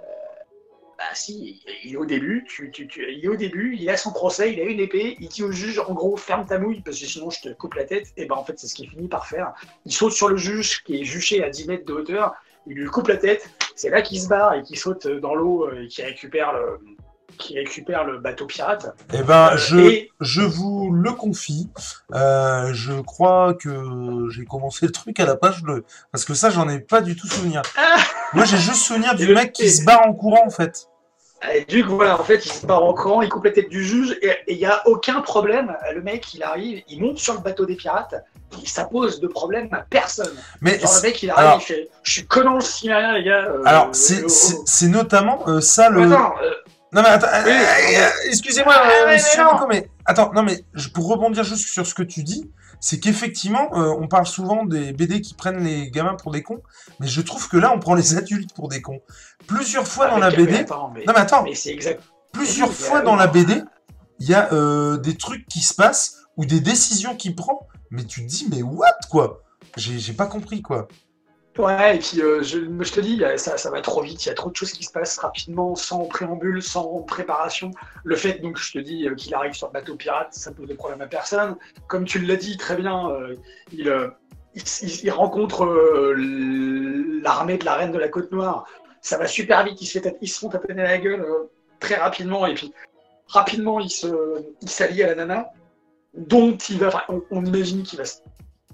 Bah 0.97 1.05
si, 1.13 1.63
il 1.83 1.93
est 1.93 1.97
au 1.97 2.05
début, 2.05 2.45
tu, 2.47 2.69
tu, 2.69 2.87
il 3.11 3.25
est 3.25 3.27
au 3.27 3.35
début, 3.35 3.75
il 3.75 3.89
a 3.89 3.97
son 3.97 4.11
procès, 4.11 4.53
il 4.53 4.59
a 4.59 4.65
une 4.65 4.79
épée, 4.79 5.17
il 5.19 5.29
dit 5.29 5.43
au 5.43 5.51
juge, 5.51 5.79
en 5.79 5.93
gros, 5.93 6.15
ferme 6.15 6.45
ta 6.45 6.59
mouille, 6.59 6.81
parce 6.81 6.99
que 6.99 7.07
sinon 7.07 7.31
je 7.31 7.41
te 7.41 7.49
coupe 7.53 7.73
la 7.73 7.85
tête. 7.85 8.07
Et 8.17 8.25
ben 8.25 8.35
en 8.35 8.43
fait, 8.43 8.59
c'est 8.59 8.67
ce 8.67 8.75
qu'il 8.75 8.87
finit 8.87 9.07
par 9.07 9.25
faire. 9.25 9.53
Il 9.85 9.93
saute 9.93 10.13
sur 10.13 10.27
le 10.27 10.37
juge, 10.37 10.83
qui 10.83 11.01
est 11.01 11.03
juché 11.03 11.43
à 11.43 11.49
10 11.49 11.67
mètres 11.67 11.85
de 11.85 11.93
hauteur, 11.93 12.35
il 12.67 12.75
lui 12.75 12.85
coupe 12.85 13.07
la 13.07 13.17
tête, 13.17 13.49
c'est 13.75 13.89
là 13.89 14.01
qu'il 14.01 14.19
se 14.19 14.27
barre 14.27 14.53
et 14.53 14.61
qu'il 14.63 14.77
saute 14.77 15.07
dans 15.07 15.35
l'eau 15.35 15.65
euh, 15.65 15.83
et 15.83 15.87
qu'il 15.87 16.05
récupère 16.05 16.53
le, 16.53 16.79
qui 17.37 17.57
récupère 17.57 18.03
le 18.03 18.19
bateau 18.19 18.45
pirate. 18.45 18.95
Eh 19.13 19.23
ben, 19.23 19.51
euh, 19.53 19.57
je, 19.57 20.05
je 20.19 20.41
vous 20.41 20.91
le 20.91 21.11
confie. 21.11 21.69
Euh, 22.13 22.71
je 22.73 22.93
crois 23.01 23.53
que 23.53 24.29
j'ai 24.29 24.45
commencé 24.45 24.85
le 24.85 24.91
truc 24.91 25.19
à 25.19 25.25
la 25.25 25.35
page 25.35 25.63
2. 25.63 25.83
Parce 26.11 26.25
que 26.25 26.33
ça, 26.33 26.49
j'en 26.49 26.69
ai 26.69 26.79
pas 26.79 27.01
du 27.01 27.15
tout 27.15 27.27
souvenir. 27.27 27.61
Moi, 28.33 28.45
j'ai 28.45 28.57
juste 28.57 28.83
souvenir 28.83 29.15
du 29.15 29.33
mec 29.33 29.53
qui 29.53 29.69
se 29.69 29.83
barre 29.83 30.07
en 30.07 30.13
courant, 30.13 30.45
en 30.45 30.49
fait. 30.49 30.87
Et 31.53 31.65
Duke, 31.65 31.87
voilà, 31.87 32.19
en 32.19 32.23
fait, 32.23 32.45
il 32.45 32.51
se 32.51 32.65
part 32.65 32.83
en 32.83 32.93
camp, 32.93 33.21
il 33.21 33.29
coupe 33.29 33.45
la 33.45 33.51
tête 33.51 33.69
du 33.69 33.83
juge, 33.83 34.15
et 34.21 34.31
il 34.47 34.57
n'y 34.57 34.65
a 34.65 34.81
aucun 34.87 35.21
problème. 35.21 35.75
Le 35.93 36.01
mec, 36.01 36.33
il 36.35 36.43
arrive, 36.43 36.83
il 36.87 37.01
monte 37.01 37.17
sur 37.17 37.33
le 37.33 37.39
bateau 37.39 37.65
des 37.65 37.75
pirates, 37.75 38.13
il 38.61 38.67
s'impose 38.69 39.19
de 39.19 39.27
problème 39.27 39.67
à 39.71 39.83
personne. 39.89 40.35
Mais 40.61 40.79
Genre, 40.79 40.93
le 40.95 41.01
mec, 41.01 41.23
il 41.23 41.31
arrive, 41.31 41.39
alors- 41.47 41.57
il 41.59 41.65
fait 41.65 41.89
Je 42.03 42.11
suis 42.11 42.27
content 42.27 42.55
le 42.55 42.61
cinéma, 42.61 43.17
les 43.17 43.23
gars. 43.23 43.45
euh, 43.47 43.63
alors, 43.65 43.85
euh, 43.85 43.93
c'est 43.93 44.23
euh, 44.23 44.27
c'est- 44.65 44.87
notamment 44.87 45.43
euh, 45.47 45.61
ça 45.61 45.89
le. 45.89 46.03
Attends, 46.03 46.33
Non 46.93 47.01
mais 47.03 47.07
attends, 47.09 47.27
Oui, 47.45 47.51
excusez-moi, 48.27 48.73
Ah, 48.77 48.87
mais 49.07 49.17
mais 49.69 49.89
attends, 50.05 50.31
non 50.33 50.43
mais 50.43 50.59
je- 50.73 50.89
pour 50.89 51.07
rebondir 51.07 51.43
juste 51.43 51.69
sur 51.69 51.87
ce 51.87 51.95
que 51.95 52.03
tu 52.03 52.21
dis, 52.21 52.51
c'est 52.81 52.99
qu'effectivement, 52.99 53.69
euh, 53.77 53.95
on 53.99 54.07
parle 54.07 54.25
souvent 54.25 54.65
des 54.65 54.91
BD 54.91 55.21
qui 55.21 55.35
prennent 55.35 55.63
les 55.63 55.91
gamins 55.91 56.15
pour 56.15 56.31
des 56.31 56.41
cons, 56.41 56.61
mais 56.99 57.07
je 57.07 57.21
trouve 57.21 57.47
que 57.47 57.55
là, 57.55 57.71
on 57.73 57.79
prend 57.79 57.93
les 57.93 58.17
adultes 58.17 58.53
pour 58.53 58.67
des 58.67 58.81
cons. 58.81 59.01
Plusieurs 59.47 59.87
fois 59.87 60.09
dans 60.09 60.17
la 60.17 60.31
BD, 60.31 60.55
attends, 60.55 60.91
mais, 60.93 61.05
non 61.05 61.13
mais 61.13 61.21
attends, 61.21 61.43
mais 61.43 61.53
c'est 61.53 61.71
exact. 61.71 62.01
plusieurs 62.33 62.73
fois 62.73 63.01
dans 63.01 63.15
la 63.15 63.27
BD, 63.27 63.61
il 64.19 64.27
y 64.27 64.33
a 64.33 64.51
euh, 64.51 64.97
des 64.97 65.15
trucs 65.15 65.47
qui 65.47 65.61
se 65.61 65.75
passent 65.75 66.23
ou 66.37 66.45
des 66.45 66.59
décisions 66.59 67.15
qu'il 67.15 67.35
prend, 67.35 67.67
mais 67.91 68.03
tu 68.03 68.21
te 68.21 68.27
dis 68.27 68.47
mais 68.49 68.63
what 68.63 68.97
quoi? 69.09 69.43
J'ai 69.77 70.13
pas 70.13 70.25
compris 70.25 70.63
quoi. 70.63 70.87
Ouais, 71.57 71.97
et 71.97 71.99
puis 71.99 72.21
euh, 72.21 72.41
je, 72.43 72.59
te 72.93 73.01
dis, 73.01 73.21
ça, 73.35 73.57
ça 73.57 73.69
va 73.69 73.81
trop 73.81 74.01
vite, 74.01 74.25
il 74.25 74.29
y 74.29 74.31
a 74.31 74.33
trop 74.33 74.49
de 74.49 74.55
choses 74.55 74.71
qui 74.71 74.83
se 74.85 74.91
passent 74.91 75.17
rapidement, 75.17 75.75
sans 75.75 76.05
préambule, 76.05 76.63
sans 76.63 77.01
préparation. 77.01 77.71
Le 78.05 78.15
fait, 78.15 78.39
donc, 78.39 78.57
je 78.57 78.71
te 78.71 78.79
dis, 78.79 79.07
euh, 79.07 79.15
qu'il 79.15 79.33
arrive 79.35 79.51
sur 79.53 79.67
le 79.67 79.73
bateau 79.73 79.95
pirate, 79.95 80.33
ça 80.33 80.51
pose 80.53 80.67
de 80.67 80.73
problème 80.73 81.01
à 81.01 81.07
personne. 81.07 81.57
Comme 81.87 82.05
tu 82.05 82.19
l'as 82.19 82.37
dit 82.37 82.55
très 82.55 82.77
bien, 82.77 83.09
euh, 83.11 83.35
il, 83.73 83.93
il, 85.03 85.11
rencontre 85.11 85.65
l'armée 87.21 87.57
de 87.57 87.65
la 87.65 87.75
reine 87.75 87.91
de 87.91 87.97
la 87.99 88.07
Côte 88.07 88.31
Noire. 88.31 88.65
Ça 89.01 89.17
va 89.17 89.27
super 89.27 89.65
vite, 89.65 89.81
ils 89.81 89.87
se, 89.87 89.99
fait 89.99 90.17
ils 90.21 90.29
se 90.29 90.39
font 90.39 90.49
taper 90.49 90.73
la 90.73 90.97
gueule 90.99 91.25
très 91.79 91.95
rapidement, 91.95 92.45
et 92.45 92.53
puis 92.53 92.71
rapidement, 93.27 93.79
il 93.79 93.89
se- 93.89 94.45
il 94.61 94.69
s'allie 94.69 95.03
à 95.03 95.07
la 95.07 95.15
nana, 95.15 95.49
dont 96.13 96.55
il 96.69 96.77
va, 96.77 97.03
on, 97.09 97.21
on 97.31 97.43
imagine 97.43 97.83
qu'il 97.83 97.97
va, 97.97 98.05
se- 98.05 98.19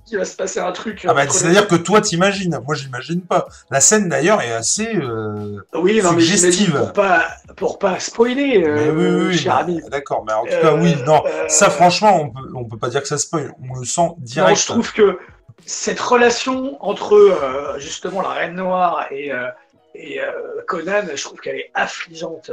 qu'il 0.07 0.17
va 0.17 0.25
se 0.25 0.35
passer 0.35 0.59
un 0.59 0.71
truc. 0.71 1.05
euh, 1.05 1.09
Ah 1.11 1.13
bah 1.13 1.25
les 1.25 1.29
c'est-à-dire 1.29 1.67
que 1.67 1.75
toi 1.75 2.01
t'imagines, 2.01 2.59
moi 2.65 2.73
j'imagine 2.75 3.21
pas. 3.21 3.47
La 3.69 3.79
scène 3.81 4.09
d'ailleurs 4.09 4.41
est 4.41 4.51
assez. 4.51 4.95
euh, 4.95 5.59
Oui, 5.75 6.01
non, 6.01 6.13
mais 6.13 6.21
Suggestive. 6.21 6.51
j'imagine 6.51 6.73
pour 6.79 6.93
pas, 6.93 7.27
pour 7.55 7.79
pas 7.79 7.99
spoiler, 7.99 8.59
Mais 8.59 8.67
euh, 8.67 8.91
oui, 8.93 9.27
oui, 9.27 9.37
cher 9.37 9.53
bah, 9.53 9.59
ami. 9.59 9.81
D'accord, 9.91 10.23
mais 10.25 10.33
en 10.33 10.43
tout 10.45 10.53
Euh, 10.53 10.61
cas, 10.61 10.73
oui, 10.75 10.95
non. 11.05 11.21
euh, 11.25 11.47
Ça, 11.47 11.69
franchement, 11.69 12.21
on 12.21 12.29
peut, 12.29 12.49
on 12.55 12.65
peut 12.65 12.77
pas 12.77 12.89
dire 12.89 13.01
que 13.01 13.07
ça 13.07 13.17
spoil. 13.17 13.53
On 13.69 13.79
le 13.79 13.85
sent 13.85 14.09
direct. 14.19 14.49
Non, 14.49 14.55
je 14.55 14.65
trouve 14.65 14.93
que 14.93 15.19
cette 15.65 15.99
relation 15.99 16.77
entre 16.83 17.13
euh, 17.15 17.77
justement 17.79 18.21
la 18.21 18.29
Reine 18.29 18.55
Noire 18.55 19.05
et, 19.11 19.31
euh, 19.33 19.47
et 19.95 20.21
euh, 20.21 20.31
Conan, 20.67 21.01
je 21.13 21.21
trouve 21.23 21.39
qu'elle 21.39 21.57
est 21.57 21.71
affligeante. 21.73 22.51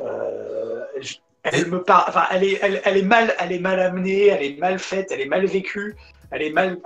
Euh, 0.00 0.80
je- 1.00 1.14
elle 1.44 1.66
me 1.68 1.82
par... 1.82 2.06
enfin, 2.08 2.24
elle 2.30 2.44
est, 2.44 2.58
elle, 2.62 2.80
elle 2.84 2.96
est 2.96 3.02
mal, 3.02 3.34
elle 3.38 3.52
est 3.52 3.58
mal 3.58 3.80
amenée, 3.80 4.26
elle 4.26 4.42
est 4.42 4.58
mal 4.58 4.78
faite, 4.78 5.08
elle 5.12 5.20
est 5.20 5.26
mal 5.26 5.46
vécue, 5.46 5.96
elle 6.30 6.42
est 6.42 6.52
mal. 6.52 6.78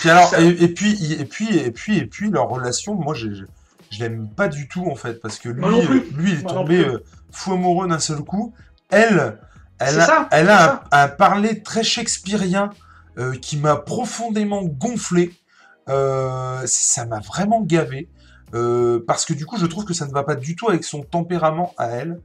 Puis 0.00 0.10
alors, 0.10 0.28
ça- 0.28 0.40
et, 0.40 0.48
et 0.48 0.68
puis, 0.68 1.12
et 1.12 1.24
puis, 1.24 1.56
et 1.56 1.70
puis, 1.70 1.98
et 1.98 2.06
puis, 2.06 2.30
leur 2.30 2.48
relation, 2.48 2.94
moi, 2.94 3.14
je, 3.14 3.28
je, 3.90 4.00
l'aime 4.00 4.28
pas 4.28 4.48
du 4.48 4.68
tout 4.68 4.86
en 4.90 4.94
fait, 4.94 5.20
parce 5.20 5.38
que 5.38 5.48
lui, 5.48 5.64
euh, 5.64 6.00
lui, 6.16 6.32
il 6.32 6.38
est 6.38 6.42
Moi 6.42 6.52
tombé 6.52 6.78
euh, 6.78 7.04
fou 7.30 7.52
amoureux 7.52 7.88
d'un 7.88 7.98
seul 7.98 8.20
coup. 8.20 8.54
Elle, 8.90 9.38
elle 9.78 10.00
a, 10.00 10.06
ça, 10.06 10.28
elle 10.30 10.48
a 10.50 10.84
un, 10.90 11.08
parler 11.08 11.62
très 11.62 11.82
shakespearien 11.82 12.70
euh, 13.18 13.34
qui 13.36 13.56
m'a 13.58 13.76
profondément 13.76 14.62
gonflé. 14.62 15.32
Euh, 15.88 16.62
ça 16.66 17.06
m'a 17.06 17.20
vraiment 17.20 17.60
gavé. 17.60 18.08
parce 19.06 19.24
que 19.24 19.34
du 19.34 19.46
coup, 19.46 19.58
je 19.58 19.66
trouve 19.66 19.84
que 19.84 19.94
ça 19.94 20.06
ne 20.06 20.12
va 20.12 20.22
pas 20.22 20.36
du 20.36 20.56
tout 20.56 20.68
avec 20.68 20.84
son 20.84 21.02
tempérament 21.02 21.74
à 21.76 21.88
elle. 21.88 22.20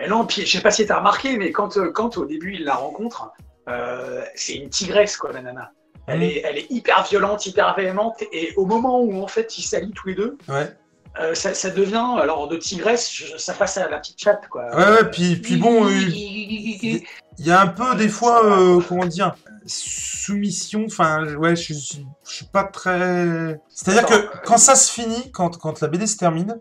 Et 0.00 0.08
non, 0.08 0.24
puis 0.24 0.46
je 0.46 0.50
sais 0.56 0.62
pas 0.62 0.70
si 0.70 0.86
tu 0.86 0.92
as 0.92 0.98
remarqué, 0.98 1.36
mais 1.36 1.50
quand, 1.50 1.78
quand 1.92 2.16
au 2.16 2.26
début 2.26 2.54
il 2.54 2.64
la 2.64 2.74
rencontre, 2.74 3.32
euh, 3.68 4.24
c'est 4.34 4.54
une 4.54 4.68
tigresse, 4.70 5.16
quoi, 5.16 5.32
la 5.32 5.42
nana. 5.42 5.72
Elle, 6.06 6.22
est, 6.22 6.40
elle 6.42 6.56
est 6.56 6.70
hyper 6.70 7.04
violente, 7.04 7.44
hyper 7.44 7.74
véhémente, 7.76 8.22
et 8.32 8.54
au 8.56 8.64
moment 8.64 9.00
où 9.00 9.22
en 9.22 9.26
fait 9.26 9.58
ils 9.58 9.62
s'allient 9.62 9.92
tous 9.92 10.08
les 10.08 10.14
deux, 10.14 10.38
Ouais. 10.48 10.72
euh, 11.20 11.34
ça, 11.34 11.52
ça 11.52 11.68
devient, 11.68 12.16
alors 12.18 12.48
de 12.48 12.56
tigresse, 12.56 13.12
je- 13.12 13.36
ça 13.36 13.52
passe 13.52 13.76
à 13.76 13.88
la 13.90 13.98
petite 13.98 14.18
chatte, 14.18 14.48
quoi. 14.48 14.74
Ouais, 14.74 14.90
ouais, 15.02 15.10
puis, 15.10 15.36
puis 15.36 15.56
bon, 15.58 15.84
euh, 15.86 15.90
il 15.90 17.04
y 17.40 17.50
a 17.50 17.60
un 17.60 17.66
peu 17.66 17.94
des 17.96 18.08
fois, 18.08 18.42
euh, 18.46 18.80
comment 18.88 19.04
dire, 19.04 19.34
soumission. 19.66 20.84
Enfin, 20.86 21.34
ouais, 21.36 21.56
je, 21.56 21.72
suis- 21.74 22.06
je 22.26 22.34
suis 22.34 22.46
pas 22.46 22.64
très. 22.64 23.60
C'est-à-dire 23.68 24.06
que 24.06 24.30
quand 24.44 24.58
ça 24.58 24.74
se 24.76 24.90
finit, 24.92 25.30
quand, 25.32 25.58
quand 25.58 25.80
la 25.80 25.88
BD 25.88 26.06
se 26.06 26.16
termine, 26.16 26.58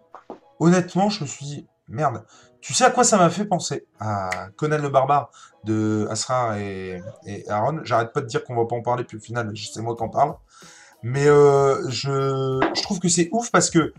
honnêtement, 0.60 1.10
je 1.10 1.22
me 1.24 1.28
suis 1.28 1.46
dit, 1.46 1.68
merde. 1.88 2.26
Tu 2.60 2.74
sais 2.74 2.84
à 2.84 2.90
quoi 2.90 3.04
ça 3.04 3.18
m'a 3.18 3.30
fait 3.30 3.46
penser? 3.46 3.86
À 4.00 4.30
Conan 4.58 4.80
le 4.80 4.90
barbare 4.90 5.30
de 5.68 6.08
et, 6.58 7.50
Aaron. 7.50 7.82
J'arrête 7.84 8.14
pas 8.14 8.22
de 8.22 8.26
dire 8.26 8.44
qu'on 8.44 8.56
va 8.56 8.66
pas 8.66 8.76
en 8.76 8.82
parler, 8.82 9.04
puis 9.04 9.18
au 9.18 9.20
final, 9.20 9.52
c'est 9.56 9.82
moi 9.82 9.96
qui 9.96 10.04
en 10.04 10.10
parle. 10.10 10.36
Mais 11.04 11.28
euh, 11.28 11.88
je, 11.90 12.82
trouve 12.82 13.00
que 13.00 13.10
c'est 13.10 13.30
ouf 13.32 13.52
parce 13.52 13.70
que 13.70 13.94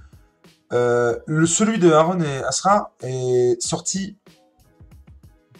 euh, 0.72 1.18
le, 1.26 1.46
celui 1.46 1.78
de 1.78 1.90
Aaron 1.92 2.20
et 2.20 2.38
Asra 2.44 2.92
est 3.02 3.60
sorti 3.62 4.18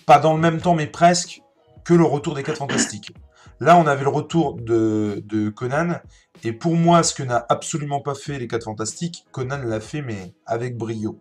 pas 0.04 0.18
dans 0.18 0.34
le 0.34 0.40
même 0.40 0.60
temps, 0.60 0.74
mais 0.74 0.86
presque, 0.86 1.42
que 1.84 1.94
le 1.94 2.04
retour 2.04 2.34
des 2.34 2.42
4 2.42 2.58
Fantastiques. 2.58 3.12
Là, 3.60 3.76
on 3.76 3.86
avait 3.86 4.04
le 4.04 4.10
retour 4.10 4.54
de, 4.54 5.22
de 5.26 5.50
Conan, 5.50 6.00
et 6.44 6.52
pour 6.52 6.74
moi, 6.74 7.02
ce 7.02 7.14
que 7.14 7.22
n'a 7.22 7.44
absolument 7.48 8.00
pas 8.00 8.14
fait 8.14 8.38
les 8.38 8.48
4 8.48 8.64
Fantastiques, 8.64 9.26
Conan 9.32 9.58
l'a 9.62 9.80
fait, 9.80 10.02
mais 10.02 10.34
avec 10.46 10.76
brio. 10.76 11.20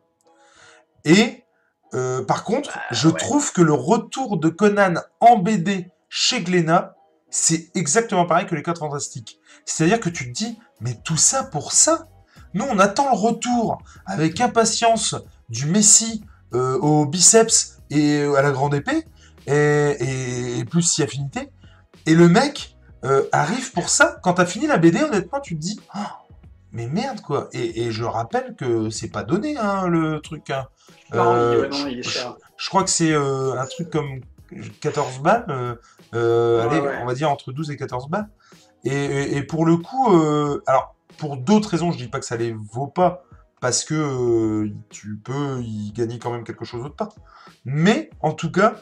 Et, 1.03 1.43
euh, 1.93 2.23
par 2.23 2.43
contre, 2.43 2.77
je 2.91 3.07
ouais. 3.07 3.17
trouve 3.17 3.51
que 3.53 3.61
le 3.61 3.73
retour 3.73 4.37
de 4.37 4.49
Conan 4.49 4.95
en 5.19 5.37
BD 5.37 5.89
chez 6.09 6.41
Glénat, 6.41 6.95
c'est 7.29 7.69
exactement 7.75 8.25
pareil 8.25 8.45
que 8.45 8.55
les 8.55 8.63
4 8.63 8.79
Fantastiques. 8.79 9.39
C'est-à-dire 9.65 9.99
que 9.99 10.09
tu 10.09 10.31
te 10.31 10.37
dis, 10.37 10.57
mais 10.81 10.95
tout 11.03 11.17
ça 11.17 11.43
pour 11.43 11.71
ça? 11.73 12.07
Nous, 12.53 12.65
on 12.69 12.79
attend 12.79 13.09
le 13.11 13.17
retour 13.17 13.77
avec 14.05 14.39
impatience 14.41 15.15
du 15.49 15.65
Messi 15.65 16.23
euh, 16.53 16.77
au 16.79 17.05
biceps 17.05 17.77
et 17.89 18.21
à 18.37 18.41
la 18.41 18.51
grande 18.51 18.73
épée, 18.73 19.05
et, 19.47 19.53
et- 19.99 20.57
et 20.59 20.65
plus 20.65 20.81
si 20.81 21.03
affinité. 21.03 21.51
Et 22.05 22.15
le 22.15 22.27
mec 22.29 22.75
euh, 23.05 23.23
arrive 23.31 23.71
pour 23.73 23.89
ça. 23.89 24.17
Quand 24.23 24.33
t'as 24.35 24.45
fini 24.45 24.65
la 24.67 24.77
BD, 24.77 25.01
honnêtement, 25.01 25.39
tu 25.41 25.55
te 25.55 25.59
dis, 25.61 25.79
Ah, 25.93 26.19
mais 26.77 26.87
merde 26.87 27.21
quoi. 27.21 27.49
Et, 27.53 27.81
et 27.85 27.91
je 27.91 28.03
rappelle 28.03 28.55
que 28.55 28.89
c'est 28.91 29.09
pas 29.09 29.23
donné 29.23 29.57
hein, 29.57 29.87
le 29.87 30.19
truc. 30.21 30.49
hein. 30.51 30.67
Euh, 31.13 31.67
non, 31.69 31.87
il 31.87 31.99
est 31.99 32.03
je- 32.03 32.09
cher. 32.09 32.35
Je 32.55 32.69
crois 32.69 32.83
que 32.83 32.89
c'est 32.89 33.11
euh, 33.11 33.59
un 33.59 33.65
truc 33.65 33.89
comme 33.89 34.21
14 34.81 35.19
balles. 35.19 35.45
euh, 35.49 35.75
euh, 36.13 36.61
Ouais, 36.67 36.75
allez, 36.75 36.79
ouais. 36.85 36.99
on 37.01 37.05
va 37.05 37.13
dire 37.15 37.29
entre 37.31 37.51
12 37.51 37.71
et 37.71 37.77
14 37.77 38.07
balles. 38.09 38.29
Et, 38.83 38.91
et- 38.93 39.37
et 39.37 39.43
pour 39.43 39.65
le 39.65 39.77
coup, 39.77 40.07
alors 40.67 40.95
pour 41.17 41.35
d'autres 41.37 41.69
raisons, 41.69 41.91
je 41.91 41.97
dis 41.97 42.07
pas 42.07 42.19
que 42.19 42.25
ça 42.25 42.37
les 42.37 42.53
vaut 42.53 42.87
pas, 42.87 43.23
parce 43.59 43.83
que 43.83 44.69
tu 44.89 45.17
peux 45.17 45.61
y 45.63 45.91
gagner 45.93 46.19
quand 46.19 46.31
même 46.31 46.43
quelque 46.43 46.63
chose 46.63 46.83
d'autre 46.83 46.95
part. 46.95 47.09
Mais 47.65 48.11
en 48.21 48.33
tout 48.33 48.51
cas, 48.51 48.75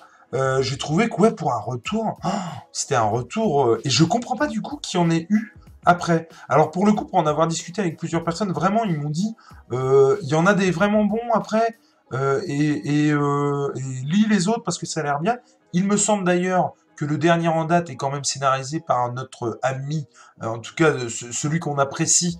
j'ai 0.60 0.78
trouvé 0.78 1.08
que 1.10 1.16
ouais, 1.22 1.32
pour 1.32 1.54
un 1.54 1.60
retour, 1.60 2.20
oh, 2.26 2.30
c'était 2.74 2.96
un 2.96 3.04
retour. 3.10 3.78
et 3.86 3.90
je 3.90 4.04
comprends 4.04 4.36
pas 4.36 4.48
du 4.48 4.62
coup 4.62 4.76
qu'il 4.78 5.00
y 5.00 5.04
en 5.04 5.10
ait 5.10 5.26
eu 5.30 5.56
après. 5.86 6.28
Alors 6.50 6.72
pour 6.72 6.86
le 6.86 6.94
coup, 6.94 7.06
pour 7.06 7.20
en 7.20 7.26
avoir 7.26 7.48
discuté 7.48 7.82
avec 7.82 7.98
plusieurs 7.98 8.24
personnes, 8.24 8.52
vraiment, 8.52 8.84
ils 8.84 8.98
m'ont 9.00 9.10
dit, 9.10 9.36
euh, 9.72 10.18
il 10.22 10.28
y 10.30 10.36
en 10.36 10.46
a 10.46 10.54
des 10.54 10.72
vraiment 10.72 11.06
bons 11.06 11.32
après. 11.34 11.78
euh, 12.14 12.40
et, 12.46 13.08
et, 13.08 13.12
euh, 13.12 13.72
et 13.76 13.82
lis 13.82 14.28
les 14.30 14.48
autres 14.48 14.62
parce 14.64 14.78
que 14.78 14.86
ça 14.86 15.00
a 15.00 15.04
l'air 15.04 15.20
bien. 15.20 15.38
Il 15.74 15.86
me 15.88 15.98
semble 15.98 16.24
d'ailleurs 16.24 16.74
que 16.96 17.04
le 17.04 17.18
dernier 17.18 17.48
en 17.48 17.66
date 17.66 17.90
est 17.90 17.96
quand 17.98 18.12
même 18.12 18.24
scénarisé 18.24 18.80
par 18.80 19.12
notre 19.12 19.60
ami, 19.64 20.08
euh, 20.44 20.48
en 20.48 20.60
tout 20.60 20.76
cas 20.76 20.92
euh, 20.92 21.10
ce- 21.10 21.32
celui 21.32 21.60
qu'on 21.60 21.78
apprécie, 21.80 22.40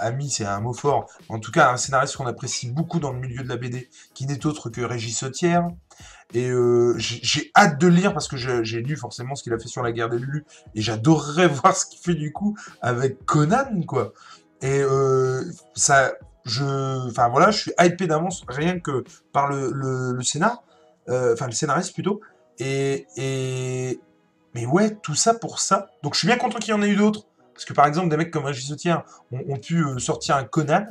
ami 0.00 0.28
c'est 0.28 0.44
un 0.44 0.60
mot 0.60 0.72
fort, 0.74 1.06
en 1.28 1.38
tout 1.38 1.52
cas 1.52 1.70
un 1.72 1.76
scénariste 1.76 2.16
qu'on 2.16 2.26
apprécie 2.26 2.70
beaucoup 2.70 2.98
dans 3.00 3.12
le 3.12 3.18
milieu 3.20 3.42
de 3.44 3.48
la 3.48 3.56
BD, 3.56 3.88
qui 4.12 4.26
n'est 4.26 4.44
autre 4.44 4.70
que 4.70 4.80
Régis 4.80 5.16
Sautière. 5.18 5.68
Et 6.34 6.50
euh, 6.50 6.94
j'ai 6.98 7.50
hâte 7.54 7.80
de 7.80 7.86
lire 7.86 8.12
parce 8.12 8.28
que 8.28 8.36
j'ai 8.36 8.80
lu 8.80 8.96
forcément 8.96 9.34
ce 9.34 9.42
qu'il 9.42 9.52
a 9.52 9.58
fait 9.58 9.68
sur 9.68 9.82
la 9.82 9.92
guerre 9.92 10.08
des 10.08 10.18
Lulu 10.18 10.44
et 10.74 10.82
j'adorerais 10.82 11.48
voir 11.48 11.76
ce 11.76 11.86
qu'il 11.86 12.00
fait 12.00 12.14
du 12.14 12.32
coup 12.32 12.56
avec 12.82 13.24
Conan 13.24 13.82
quoi. 13.86 14.12
Et 14.62 14.80
euh, 14.80 15.44
ça, 15.74 16.14
je, 16.44 17.08
enfin 17.08 17.28
voilà, 17.28 17.50
je 17.50 17.58
suis 17.58 17.72
hypé 17.78 18.06
d'avance 18.06 18.44
rien 18.48 18.80
que 18.80 19.04
par 19.32 19.48
le, 19.48 19.70
le, 19.70 20.22
scénar, 20.22 20.62
euh, 21.08 21.34
enfin 21.34 21.46
le 21.46 21.52
scénariste 21.52 21.94
plutôt. 21.94 22.20
Et, 22.58 23.06
et 23.16 24.00
mais 24.54 24.66
ouais, 24.66 24.96
tout 24.96 25.14
ça 25.14 25.34
pour 25.34 25.60
ça. 25.60 25.90
Donc 26.02 26.14
je 26.14 26.20
suis 26.20 26.28
bien 26.28 26.38
content 26.38 26.58
qu'il 26.58 26.70
y 26.70 26.74
en 26.74 26.82
ait 26.82 26.88
eu 26.88 26.96
d'autres. 26.96 27.26
Parce 27.54 27.64
que 27.64 27.72
par 27.72 27.86
exemple, 27.86 28.08
des 28.08 28.16
mecs 28.16 28.30
comme 28.30 28.44
Régis 28.44 28.68
Sautière 28.68 29.04
ont, 29.32 29.56
pu 29.56 29.82
euh, 29.82 29.98
sortir 29.98 30.36
un 30.36 30.44
Conan. 30.44 30.86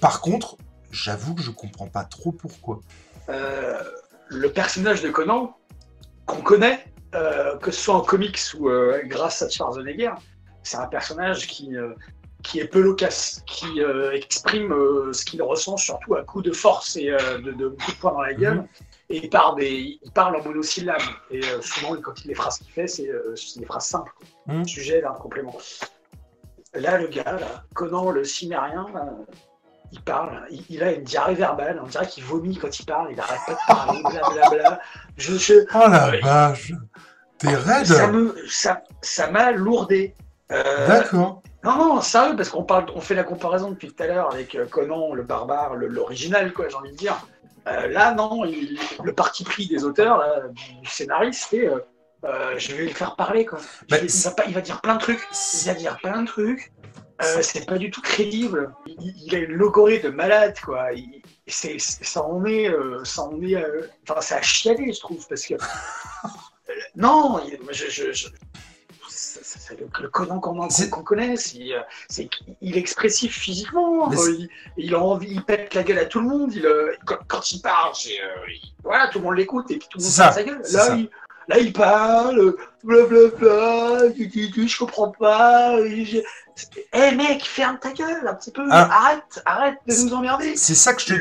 Par 0.00 0.20
contre, 0.20 0.56
j'avoue 0.90 1.34
que 1.34 1.42
je 1.42 1.50
comprends 1.50 1.88
pas 1.88 2.04
trop 2.04 2.32
pourquoi. 2.32 2.80
Euh, 3.28 3.82
le 4.38 4.52
personnage 4.52 5.02
de 5.02 5.10
Conan, 5.10 5.56
qu'on 6.26 6.42
connaît, 6.42 6.84
euh, 7.14 7.56
que 7.56 7.70
ce 7.70 7.80
soit 7.80 7.94
en 7.94 8.02
comics 8.02 8.38
ou 8.58 8.68
euh, 8.68 9.00
grâce 9.04 9.42
à 9.42 9.48
Schwarzenegger, 9.48 10.12
c'est 10.62 10.76
un 10.76 10.86
personnage 10.86 11.46
qui, 11.46 11.74
euh, 11.74 11.94
qui 12.42 12.60
est 12.60 12.66
peu 12.66 12.80
loquace, 12.80 13.42
qui 13.46 13.80
exprime 14.12 14.72
ce 15.12 15.24
qu'il 15.24 15.42
ressent 15.42 15.76
surtout 15.76 16.14
à 16.14 16.22
coup 16.22 16.42
de 16.42 16.52
force 16.52 16.96
et 16.96 17.10
de, 17.10 17.52
de 17.52 17.68
coups 17.68 17.94
de 17.94 18.00
poing 18.00 18.12
dans 18.12 18.22
la 18.22 18.34
gueule. 18.34 18.58
Mhm. 18.58 18.68
Et 19.10 19.16
il 19.24 19.30
parle, 19.30 19.58
des, 19.58 19.98
il 20.02 20.12
parle 20.12 20.36
en 20.36 20.44
monosyllabes. 20.44 21.00
Et 21.30 21.40
souvent, 21.62 21.96
quand 21.96 22.22
il 22.24 22.28
les 22.28 22.34
phrases 22.34 22.58
qu'il 22.58 22.70
fait, 22.70 22.86
c'est 22.86 23.10
des 23.56 23.64
phrases 23.64 23.86
simples. 23.86 24.12
Mhm. 24.46 24.66
Sujet, 24.66 25.00
verbe, 25.00 25.18
complément. 25.18 25.56
Là, 26.74 26.98
le 26.98 27.08
gars, 27.08 27.24
là, 27.24 27.64
Conan 27.74 28.10
le 28.10 28.24
cimérien, 28.24 28.86
là, 28.92 29.08
il 29.92 30.00
parle, 30.02 30.42
il, 30.50 30.64
il 30.68 30.82
a 30.82 30.92
une 30.92 31.02
diarrhée 31.02 31.34
verbale. 31.34 31.80
On 31.82 31.86
dirait 31.86 32.06
qu'il 32.06 32.24
vomit 32.24 32.56
quand 32.56 32.78
il 32.78 32.84
parle. 32.84 33.08
Il 33.12 33.20
arrête 33.20 33.40
pas 33.46 33.52
de 33.54 33.66
parler, 33.66 34.02
blablabla. 34.02 34.80
Je, 35.16 35.36
je, 35.36 35.54
Oh 35.74 35.88
la 35.88 36.10
vache 36.20 36.72
T'es 37.38 37.54
raide 37.54 37.86
ça 37.86 38.08
me, 38.08 38.34
ça, 38.48 38.82
ça 39.00 39.30
m'a 39.30 39.52
lourdé. 39.52 40.14
Euh, 40.50 40.88
D'accord. 40.88 41.42
non, 41.62 41.76
non, 41.76 42.00
sérieux, 42.00 42.34
parce 42.36 42.48
qu'on 42.48 42.64
parle, 42.64 42.86
on 42.94 43.00
fait 43.00 43.14
la 43.14 43.22
comparaison 43.22 43.70
depuis 43.70 43.92
tout 43.92 44.02
à 44.02 44.06
l'heure 44.06 44.32
avec 44.32 44.54
euh, 44.56 44.66
Conan, 44.66 45.14
le 45.14 45.22
barbare, 45.22 45.76
l'original, 45.76 46.52
quoi, 46.52 46.68
j'ai 46.68 46.74
envie 46.74 46.90
de 46.90 46.96
dire. 46.96 47.16
Euh, 47.68 47.86
là, 47.88 48.12
non, 48.14 48.44
il- 48.44 48.78
le 49.04 49.12
parti 49.12 49.44
pris 49.44 49.68
des 49.68 49.84
auteurs, 49.84 50.18
là, 50.18 50.42
du 50.52 50.88
scénariste, 50.88 51.46
c'est 51.50 51.68
je 52.56 52.74
vais 52.74 52.84
le 52.86 52.90
faire 52.94 53.14
parler, 53.14 53.44
quoi. 53.44 53.58
Bah, 53.88 53.98
vais- 53.98 54.06
il, 54.06 54.10
va 54.22 54.34
il 54.48 54.54
va 54.54 54.60
dire 54.60 54.80
plein 54.80 54.94
de 54.96 55.00
trucs, 55.00 55.24
il 55.62 55.66
va 55.68 55.74
dire 55.74 55.96
plein 55.98 56.22
de 56.22 56.26
trucs. 56.26 56.72
Euh, 57.20 57.42
c'est 57.42 57.66
pas 57.66 57.78
du 57.78 57.90
tout 57.90 58.00
crédible. 58.00 58.72
Il, 58.86 59.14
il 59.26 59.34
a 59.34 59.38
une 59.38 59.52
logorée 59.54 59.98
de 59.98 60.08
malade, 60.08 60.54
quoi. 60.64 60.92
Il- 60.92 61.22
ça 61.48 62.22
en 62.22 62.44
est, 62.44 62.68
euh, 62.68 63.02
ça 63.04 63.22
en 63.22 63.40
est, 63.42 63.56
euh, 63.56 63.88
enfin, 64.08 64.20
c'est 64.20 64.34
à 64.34 64.42
chialer, 64.42 64.92
je 64.92 65.00
trouve, 65.00 65.26
parce 65.26 65.46
que 65.46 65.54
non, 66.96 67.40
il- 67.46 67.58
je, 67.72 67.88
je- 67.88 68.12
je- 68.12 68.28
c'est, 69.08 69.42
c'est- 69.44 69.58
c'est 69.58 69.80
le, 69.80 69.88
le 70.00 70.08
Conan 70.08 70.40
qu'on, 70.40 70.68
C'est- 70.70 70.90
qu'on 70.90 71.02
connaît. 71.02 71.36
C'est, 71.36 71.72
euh, 71.74 71.80
c'est 72.08 72.28
qu'il 72.28 72.76
est 72.76 72.78
expressif 72.78 73.34
physiquement. 73.36 74.10
Euh, 74.12 74.14
il, 74.38 74.48
il 74.76 74.94
a 74.94 75.00
envie, 75.00 75.28
il 75.30 75.42
pète 75.42 75.74
la 75.74 75.82
gueule 75.82 75.98
à 75.98 76.06
tout 76.06 76.20
le 76.20 76.28
monde. 76.28 76.52
Il, 76.54 76.68
quand, 77.04 77.18
quand 77.26 77.52
il 77.52 77.60
parle, 77.62 77.92
euh, 77.92 78.50
il- 78.50 78.72
voilà, 78.84 79.08
tout 79.08 79.18
le 79.18 79.24
monde 79.24 79.36
l'écoute 79.36 79.70
et 79.70 79.78
puis 79.78 79.88
tout 79.90 79.98
le 79.98 80.04
monde 80.04 80.12
ça, 80.12 80.32
sa 80.32 80.42
gueule. 80.44 80.60
Là, 80.72 80.96
il, 80.96 81.10
là, 81.48 81.58
il 81.58 81.72
parle, 81.72 82.54
blablabla, 82.84 84.08
je 84.16 84.78
comprends 84.78 85.10
pas. 85.12 85.78
Eh 86.92 87.14
mec, 87.14 87.44
ferme 87.44 87.78
ta 87.78 87.92
gueule 87.92 88.26
un 88.26 88.34
petit 88.34 88.50
peu. 88.50 88.66
Ah. 88.70 88.88
Arrête, 88.90 89.42
arrête 89.44 89.78
de 89.86 89.94
nous 90.04 90.14
emmerder. 90.14 90.56
C'est 90.56 90.74
ça 90.74 90.94
que 90.94 91.02
je 91.02 91.06
te... 91.06 91.14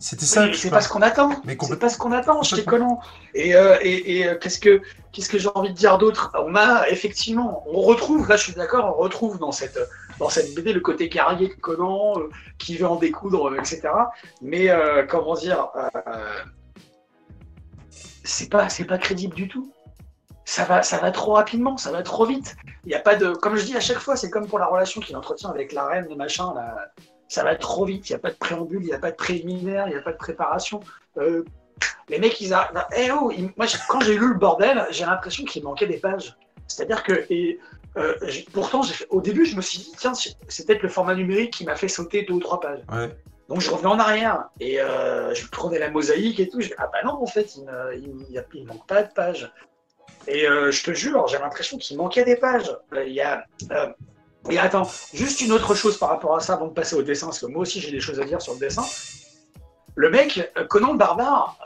C'était 0.00 0.26
ça 0.26 0.44
Oui, 0.44 0.54
c'est 0.54 0.70
pas 0.70 0.80
ce 0.80 0.88
qu'on 0.88 1.02
attend. 1.02 1.30
Mais 1.44 1.56
C'est 1.60 1.78
pas 1.78 1.88
ce 1.88 1.98
qu'on 1.98 2.12
attend 2.12 2.42
chez. 2.42 2.64
Conan. 2.64 3.00
Et, 3.34 3.56
euh, 3.56 3.76
et, 3.82 4.18
et, 4.18 4.28
euh, 4.28 4.36
qu'est-ce 4.36 4.60
que 4.60 4.80
qu'est-ce 5.12 5.28
que 5.28 5.38
j'ai 5.38 5.48
envie 5.54 5.70
de 5.70 5.76
dire 5.76 5.98
d'autre? 5.98 6.32
On 6.46 6.54
a 6.54 6.88
effectivement, 6.88 7.64
on 7.66 7.80
retrouve, 7.80 8.28
là 8.28 8.36
je 8.36 8.44
suis 8.44 8.52
d'accord, 8.52 8.96
on 8.96 9.02
retrouve 9.02 9.38
dans 9.38 9.50
cette 9.50 9.78
dans 10.20 10.28
cette 10.28 10.54
BD 10.54 10.72
le 10.72 10.80
côté 10.80 11.08
guerrier 11.08 11.48
de 11.48 11.54
Conan 11.54 12.14
euh, 12.16 12.28
qui 12.58 12.76
veut 12.76 12.86
en 12.86 12.96
découdre, 12.96 13.50
euh, 13.50 13.58
etc. 13.58 13.88
Mais 14.40 14.68
comment 15.08 15.34
dire, 15.34 15.68
c'est 18.22 18.50
pas 18.50 18.68
c'est 18.68 18.84
pas 18.84 18.98
crédible 18.98 19.34
du 19.34 19.48
tout. 19.48 19.72
Ça 20.48 20.64
va, 20.64 20.82
ça 20.82 20.96
va 20.96 21.10
trop 21.10 21.34
rapidement, 21.34 21.76
ça 21.76 21.92
va 21.92 22.02
trop 22.02 22.24
vite. 22.24 22.56
Il 22.86 22.90
y 22.90 22.94
a 22.94 23.00
pas 23.00 23.16
de, 23.16 23.32
comme 23.32 23.56
je 23.56 23.66
dis 23.66 23.76
à 23.76 23.80
chaque 23.80 23.98
fois, 23.98 24.16
c'est 24.16 24.30
comme 24.30 24.46
pour 24.46 24.58
la 24.58 24.64
relation 24.64 24.98
qu'il 25.02 25.14
entretient 25.14 25.50
avec 25.50 25.74
la 25.74 25.84
reine, 25.84 26.06
le 26.08 26.16
machin, 26.16 26.54
là, 26.54 26.90
ça 27.28 27.44
va 27.44 27.54
trop 27.54 27.84
vite. 27.84 28.08
Il 28.08 28.12
n'y 28.12 28.16
a 28.16 28.18
pas 28.18 28.30
de 28.30 28.36
préambule, 28.36 28.80
il 28.80 28.86
n'y 28.86 28.94
a 28.94 28.98
pas 28.98 29.10
de 29.10 29.16
préliminaire, 29.16 29.88
il 29.88 29.90
n'y 29.90 29.98
a 29.98 30.00
pas 30.00 30.12
de 30.12 30.16
préparation. 30.16 30.80
Euh, 31.18 31.44
les 32.08 32.18
mecs, 32.18 32.40
ils 32.40 32.54
arrivent. 32.54 32.82
Eh 32.96 33.10
oh, 33.10 33.30
ils- 33.30 33.50
moi, 33.58 33.66
quand 33.90 34.00
j'ai 34.00 34.16
lu 34.16 34.26
le 34.28 34.38
bordel, 34.38 34.86
j'ai 34.88 35.04
l'impression 35.04 35.44
qu'il 35.44 35.62
manquait 35.64 35.86
des 35.86 35.98
pages. 35.98 36.34
C'est-à-dire 36.66 37.02
que, 37.02 37.26
et, 37.28 37.58
euh, 37.98 38.14
pourtant, 38.54 38.80
au 39.10 39.20
début, 39.20 39.44
je 39.44 39.54
me 39.54 39.60
suis 39.60 39.80
dit, 39.80 39.92
tiens, 39.98 40.14
c'est 40.14 40.66
peut-être 40.66 40.82
le 40.82 40.88
format 40.88 41.14
numérique 41.14 41.52
qui 41.52 41.66
m'a 41.66 41.76
fait 41.76 41.88
sauter 41.88 42.22
deux 42.22 42.32
ou 42.32 42.40
trois 42.40 42.58
pages. 42.58 42.80
Ouais. 42.90 43.14
Donc 43.50 43.60
je 43.60 43.70
revenais 43.70 43.88
en 43.88 43.98
arrière 43.98 44.48
et 44.60 44.80
euh, 44.80 45.34
je 45.34 45.46
prenais 45.48 45.78
la 45.78 45.90
mosaïque 45.90 46.40
et 46.40 46.48
tout. 46.48 46.62
Je 46.62 46.68
dis, 46.68 46.74
ah 46.78 46.88
bah 46.90 47.00
non, 47.04 47.22
en 47.22 47.26
fait, 47.26 47.54
il 47.56 47.66
ne 47.66 48.44
il 48.54 48.64
manque 48.66 48.86
pas 48.86 49.02
de 49.02 49.12
pages. 49.12 49.52
Et 50.26 50.46
euh, 50.46 50.70
je 50.70 50.82
te 50.84 50.92
jure, 50.92 51.26
j'ai 51.28 51.38
l'impression 51.38 51.78
qu'il 51.78 51.96
manquait 51.96 52.24
des 52.24 52.36
pages. 52.36 52.70
Euh, 52.94 53.04
Il 53.04 53.12
y 53.14 53.20
a. 53.20 53.44
euh, 53.72 53.88
et 54.50 54.58
attends, 54.58 54.90
juste 55.12 55.40
une 55.40 55.52
autre 55.52 55.74
chose 55.74 55.98
par 55.98 56.10
rapport 56.10 56.36
à 56.36 56.40
ça 56.40 56.54
avant 56.54 56.68
de 56.68 56.72
passer 56.72 56.96
au 56.96 57.02
dessin, 57.02 57.26
parce 57.26 57.40
que 57.40 57.46
moi 57.46 57.62
aussi 57.62 57.80
j'ai 57.80 57.90
des 57.90 58.00
choses 58.00 58.20
à 58.20 58.24
dire 58.24 58.40
sur 58.40 58.52
le 58.54 58.58
dessin. 58.60 58.88
Le 59.94 60.10
mec, 60.10 60.52
Conan 60.68 60.92
le 60.92 60.98
barbare, 60.98 61.58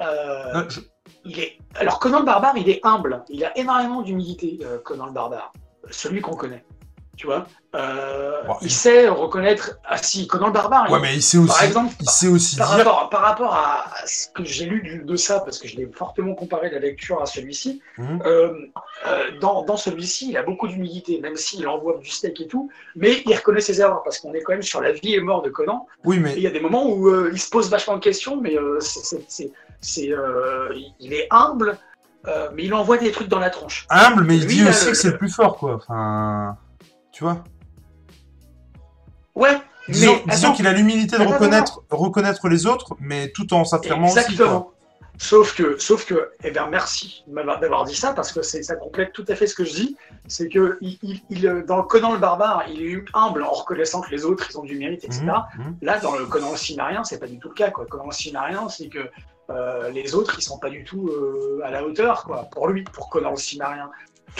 Non, 0.54 0.64
je- 0.68 0.80
il 1.24 1.38
est. 1.38 1.58
Alors 1.74 1.98
Conan 2.00 2.20
le 2.20 2.24
barbare, 2.24 2.56
il 2.56 2.68
est 2.68 2.80
humble. 2.84 3.24
Il 3.28 3.44
a 3.44 3.56
énormément 3.58 4.02
d'humilité, 4.02 4.58
Conan 4.84 5.06
le 5.06 5.12
barbare. 5.12 5.52
Celui 5.90 6.20
qu'on 6.22 6.34
connaît. 6.36 6.64
Tu 7.16 7.26
vois 7.26 7.46
Euh, 7.74 8.42
Bon, 8.46 8.54
Il 8.60 8.66
il- 8.66 8.70
sait 8.70 9.08
reconnaître. 9.08 9.78
Ah 9.88 9.96
si, 9.96 10.26
Conan 10.26 10.48
le 10.48 10.52
barbare. 10.52 10.86
il- 10.88 10.92
Ouais, 10.92 11.00
mais 11.00 11.14
il 11.14 11.22
sait 11.22 11.38
aussi, 11.38 11.48
par 11.48 11.62
exemple, 11.62 11.94
il 12.00 12.08
sait 12.10 12.28
aussi 12.28 12.56
par 12.56 12.68
dire. 12.76 12.84
rapport, 12.84 13.08
par 13.08 13.20
rapport 13.22 13.54
à 13.54 13.86
ce 14.04 14.28
que 14.28 14.44
j'ai 14.44 14.66
lu 14.66 15.02
de 15.06 15.16
ça, 15.16 15.40
parce 15.40 15.58
que 15.58 15.66
je 15.68 15.76
l'ai 15.76 15.86
fortement 15.86 16.34
comparé 16.34 16.68
la 16.70 16.78
lecture 16.80 17.22
à 17.22 17.26
celui-ci, 17.26 17.80
Mhm. 17.96 18.22
euh, 18.26 18.52
euh, 19.06 19.30
dans, 19.40 19.62
dans 19.62 19.78
celui-ci, 19.78 20.28
il 20.30 20.36
a 20.36 20.42
beaucoup 20.42 20.68
d'humilité, 20.68 21.18
même 21.20 21.36
s'il 21.36 21.66
envoie 21.66 21.96
du 21.96 22.10
steak 22.10 22.42
et 22.42 22.46
tout, 22.46 22.68
mais 22.94 23.22
il 23.24 23.34
reconnaît 23.34 23.62
ses 23.62 23.80
erreurs, 23.80 24.02
parce 24.02 24.18
qu'on 24.18 24.34
est 24.34 24.42
quand 24.42 24.52
même 24.52 24.62
sur 24.62 24.82
la 24.82 24.92
vie 24.92 25.14
et 25.14 25.20
mort 25.20 25.40
de 25.40 25.48
Conan, 25.48 25.86
Oui, 26.04 26.18
mais 26.18 26.34
il 26.36 26.42
y 26.42 26.46
a 26.46 26.50
des 26.50 26.60
moments 26.60 26.86
où 26.90 27.08
il 27.28 27.40
se 27.40 27.48
pose 27.48 27.70
vachement 27.70 27.94
de 27.96 28.00
questions, 28.02 28.38
mais 28.38 28.54
c'est- 29.80 30.12
il 31.00 31.12
est 31.14 31.26
humble, 31.30 31.78
mais 32.54 32.64
il 32.64 32.74
envoie 32.74 32.98
des 32.98 33.12
trucs 33.12 33.28
dans 33.28 33.38
la 33.38 33.48
tronche. 33.50 33.86
humble, 33.88 34.24
mais 34.24 34.36
il 34.36 34.42
Lui, 34.44 34.54
dit 34.56 34.60
il 34.60 34.68
aussi 34.68 34.86
que 34.88 34.94
c'est 34.94 35.10
le 35.12 35.16
plus 35.18 35.30
fort, 35.34 35.56
quoi. 35.56 35.76
Enfin, 35.76 36.56
tu 37.12 37.24
vois. 37.24 37.44
Ouais, 39.34 39.56
Disons, 39.88 40.52
qu'il 40.52 40.66
a 40.66 40.72
l'humilité 40.72 41.16
de 41.16 41.22
Attends, 41.22 41.32
reconnaître, 41.32 41.82
reconnaître 41.90 42.48
les 42.48 42.66
autres, 42.66 42.94
mais 43.00 43.30
tout 43.32 43.52
en 43.54 43.64
s'affirmant 43.64 44.08
aussi, 44.08 44.36
quoi. 44.36 44.72
Sauf 45.18 45.54
que, 45.54 45.78
sauf 45.78 46.06
que, 46.06 46.30
eh 46.42 46.50
bien, 46.50 46.66
merci 46.68 47.22
d'avoir 47.28 47.84
dit 47.84 47.94
ça 47.94 48.12
parce 48.12 48.32
que 48.32 48.42
c'est- 48.42 48.62
ça 48.62 48.76
complète 48.76 49.12
tout 49.12 49.24
à 49.28 49.34
fait 49.36 49.46
ce 49.46 49.54
que 49.54 49.64
je 49.64 49.72
dis. 49.74 49.96
C'est 50.26 50.48
que 50.48 50.78
il, 50.80 50.98
il- 51.02 51.22
il, 51.30 51.46
euh, 51.46 51.62
dans 51.64 51.76
le 51.76 51.82
Conan 51.82 52.12
le 52.12 52.18
barbare, 52.18 52.64
il 52.72 52.82
est 52.82 53.04
humble 53.14 53.42
en 53.44 53.50
reconnaissant 53.50 54.00
que 54.00 54.10
les 54.10 54.24
autres 54.24 54.46
ils 54.50 54.58
ont 54.58 54.64
du 54.64 54.76
mérite, 54.76 55.04
etc. 55.04 55.22
Mhm, 55.22 55.64
mhm. 55.64 55.76
Là, 55.82 56.00
dans 56.00 56.16
le 56.16 56.26
Conan 56.26 56.50
le 56.52 56.56
cimmérien, 56.56 57.04
c'est 57.04 57.18
pas 57.18 57.26
du 57.28 57.38
tout 57.38 57.48
le 57.50 57.54
cas. 57.54 57.70
Quoi. 57.70 57.84
Conan 57.86 58.06
le 58.06 58.12
c'est 58.68 58.88
que 58.88 59.10
euh, 59.50 59.90
les 59.90 60.14
autres 60.14 60.34
ils 60.38 60.42
sont 60.42 60.58
pas 60.58 60.70
du 60.70 60.82
tout 60.82 61.08
euh, 61.08 61.60
à 61.62 61.70
la 61.70 61.84
hauteur, 61.84 62.24
quoi. 62.24 62.44
Pour 62.50 62.68
lui, 62.68 62.82
pour 62.82 63.10
Conan 63.10 63.30
le 63.32 63.36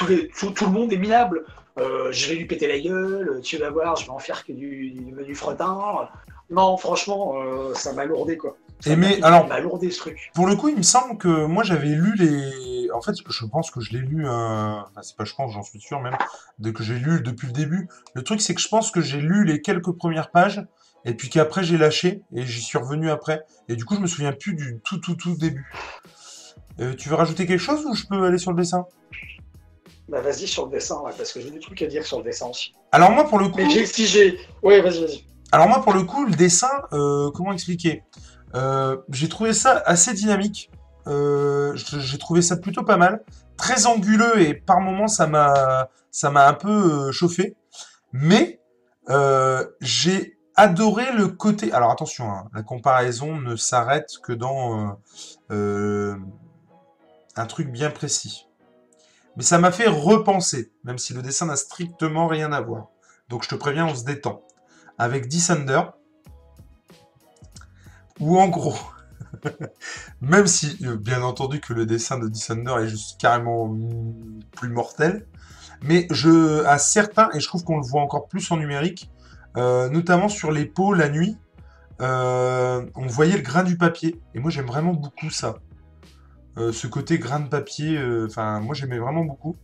les, 0.09 0.29
tout, 0.29 0.51
tout 0.51 0.65
le 0.65 0.73
monde 0.73 0.93
est 0.93 0.97
minable. 0.97 1.45
Euh, 1.79 2.13
je 2.13 2.29
vais 2.29 2.35
lui 2.35 2.45
péter 2.47 2.69
la 2.69 2.79
gueule, 2.79 3.41
tu 3.43 3.57
vas 3.57 3.71
voir, 3.71 3.97
je 3.97 4.05
vais 4.05 4.11
en 4.13 4.19
faire 4.19 4.45
que 4.45 4.53
du, 4.53 4.91
du 5.27 5.35
fretin. 5.35 6.09
Non, 6.51 6.77
franchement, 6.77 7.35
euh, 7.43 7.73
ça 7.75 7.95
m'a 7.95 8.05
lourdé, 8.05 8.37
quoi. 8.37 8.57
Ça 8.81 8.91
Et 8.91 8.97
m'a- 8.97 9.07
mais, 9.09 9.19
il 9.19 9.25
alors- 9.25 9.47
m'a 9.47 9.59
lourdé 9.61 9.91
ce 9.91 9.99
truc. 10.01 10.31
Pour 10.35 10.47
le 10.47 10.55
coup, 10.57 10.69
il 10.69 10.77
me 10.77 10.83
semble 10.83 11.17
que 11.17 11.47
moi 11.47 11.63
j'avais 11.63 11.89
lu 11.89 12.15
les. 12.17 12.91
En 12.93 13.01
fait, 13.01 13.13
je 13.27 13.47
pense 13.47 13.71
que 13.71 13.81
je 13.81 13.93
l'ai 13.93 14.01
lu. 14.01 14.27
euh, 14.27 14.31
Enfin, 14.31 15.01
c'est 15.03 15.17
pas 15.17 15.25
je 15.25 15.33
pense, 15.35 15.53
j'en 15.55 15.63
suis 15.63 15.81
sûr 15.81 16.01
même, 16.01 16.17
de 16.59 16.71
que 16.73 16.83
j'ai 16.83 16.99
lu 16.99 17.23
depuis 17.23 17.47
le 17.47 17.53
début. 17.55 17.89
Le 18.15 18.23
truc, 18.23 18.43
c'est 18.43 18.55
que 18.55 18.61
je 18.61 18.69
pense 18.69 18.91
que 18.91 19.01
j'ai 19.01 19.21
lu 19.21 19.45
les 19.45 19.63
quelques 19.63 19.93
premières 19.93 20.31
pages, 20.31 20.63
et 21.07 21.15
puis 21.15 21.31
qu'après 21.31 21.63
j'ai 21.65 21.79
lâché, 21.79 22.21
et 22.35 22.45
j'y 22.45 22.61
suis 22.61 22.77
revenu 22.77 23.09
après. 23.09 23.45
Et 23.71 23.77
du 23.77 23.87
coup, 23.87 23.95
je 23.95 24.01
me 24.01 24.07
souviens 24.07 24.33
plus 24.33 24.53
du 24.55 24.79
tout, 24.85 24.99
tout, 24.99 25.15
tout 25.15 25.37
début. 25.37 25.73
Euh, 26.81 26.95
tu 26.95 27.09
veux 27.09 27.15
rajouter 27.15 27.47
quelque 27.47 27.61
chose 27.61 27.85
ou 27.87 27.95
je 27.95 28.05
peux 28.07 28.23
aller 28.25 28.39
sur 28.39 28.51
le 28.51 28.57
dessin? 28.59 28.85
Bah 30.09 30.21
vas-y 30.21 30.47
sur 30.47 30.67
le 30.67 30.73
dessin, 30.73 31.01
ouais, 31.01 31.13
parce 31.17 31.33
que 31.33 31.41
j'ai 31.41 31.51
des 31.51 31.61
trucs 31.61 31.81
à 31.83 31.87
dire 31.87 32.05
sur 32.05 32.19
le 32.19 32.25
dessin 32.25 32.47
aussi. 32.49 32.73
Alors 32.91 33.11
moi, 33.13 33.25
pour 33.25 33.39
le 33.39 33.49
coup, 33.49 33.59
Mais 33.59 33.71
j'ai- 33.71 33.87
j'ai... 33.87 34.39
Ouais, 34.63 34.81
vas-y, 34.83 35.01
vas-y. 35.01 35.25
alors 35.53 35.69
moi, 35.69 35.81
pour 35.83 35.93
le 35.95 36.03
coup, 36.03 36.25
le 36.27 36.33
dessin, 36.35 36.71
euh, 36.93 37.31
comment 37.33 37.53
expliquer? 37.53 38.03
Euh, 38.55 38.99
J'ai 39.11 39.29
trouvé 39.29 39.53
ça 39.55 39.83
assez 39.87 40.13
dynamique. 40.13 40.71
Euh, 41.07 41.75
j'ai 41.75 42.19
trouvé 42.19 42.43
ça 42.43 42.57
plutôt 42.57 42.85
pas 42.85 42.97
mal, 42.97 43.25
très 43.57 43.87
anguleux 43.87 44.41
et 44.41 44.55
par 44.55 44.81
moments 44.81 45.09
ça 45.09 45.27
m'a 45.27 45.89
ça 46.13 46.31
m'a 46.31 46.47
un 46.47 46.53
peu 46.55 46.69
euh, 47.09 47.13
chauffé. 47.13 47.57
Mais 48.13 48.61
j'ai 49.81 50.37
adoré 50.55 51.11
le 51.13 51.29
côté. 51.29 51.73
Alors 51.73 51.91
attention, 51.91 52.29
hein, 52.31 52.49
la 52.55 52.63
comparaison 52.63 53.37
ne 53.37 53.57
s'arrête 53.57 54.11
que 54.23 54.33
dans 54.33 54.97
un 55.51 57.47
truc 57.47 57.71
bien 57.73 57.91
précis. 57.91 58.47
Mais 59.37 59.43
ça 59.43 59.59
m'a 59.59 59.73
fait 59.73 59.89
repenser, 59.89 60.73
même 60.85 60.99
si 60.99 61.15
le 61.15 61.23
dessin 61.23 61.47
n'a 61.47 61.57
strictement 61.57 62.27
rien 62.27 62.53
à 62.53 62.61
voir. 62.61 62.89
Donc 63.29 63.45
je 63.45 63.49
te 63.49 63.55
préviens, 63.55 63.87
on 63.87 63.95
se 63.95 64.05
détend. 64.05 64.43
Avec 64.99 65.29
Descender, 65.29 65.83
où 68.21 68.39
en 68.39 68.49
gros, 68.49 68.77
même 70.21 70.47
si, 70.47 70.79
euh, 70.85 70.97
bien 70.97 71.23
entendu, 71.23 71.61
que 71.61 71.73
le 71.73 71.87
dessin 71.87 72.19
de 72.19 72.29
Descender 72.29 72.75
est 72.83 72.89
juste 72.89 73.21
carrément 73.21 73.69
mm, 73.69 74.41
plus 74.55 74.69
mortel, 74.69 75.27
mais 75.83 76.07
je, 76.11 76.65
à 76.65 76.79
certains, 76.79 77.31
et 77.35 77.41
je 77.41 77.49
trouve 77.49 77.65
qu'on 77.65 77.79
le 77.79 77.87
voit 77.87 78.03
encore 78.03 78.29
plus 78.29 78.51
en 78.51 78.57
numérique, 78.59 79.11
euh, 79.57 79.89
notamment 79.89 80.29
sur 80.29 80.53
les 80.53 80.65
peaux 80.65 80.95
la 80.95 81.09
nuit, 81.09 81.37
euh, 82.01 82.85
on 82.95 83.07
voyait 83.07 83.37
le 83.37 83.43
grain 83.43 83.63
du 83.63 83.77
papier. 83.77 84.21
Et 84.35 84.41
moi, 84.41 84.51
j'aime 84.51 84.67
vraiment 84.67 84.93
beaucoup 84.93 85.31
ça. 85.31 85.57
Euh, 86.59 86.73
ce 86.73 86.87
côté 86.87 87.19
grain 87.19 87.41
de 87.41 87.49
papier, 87.49 87.97
euh, 87.97 88.27
enfin, 88.29 88.61
moi, 88.61 88.75
j'aimais 88.75 88.99
vraiment 88.99 89.25
beaucoup. 89.25 89.57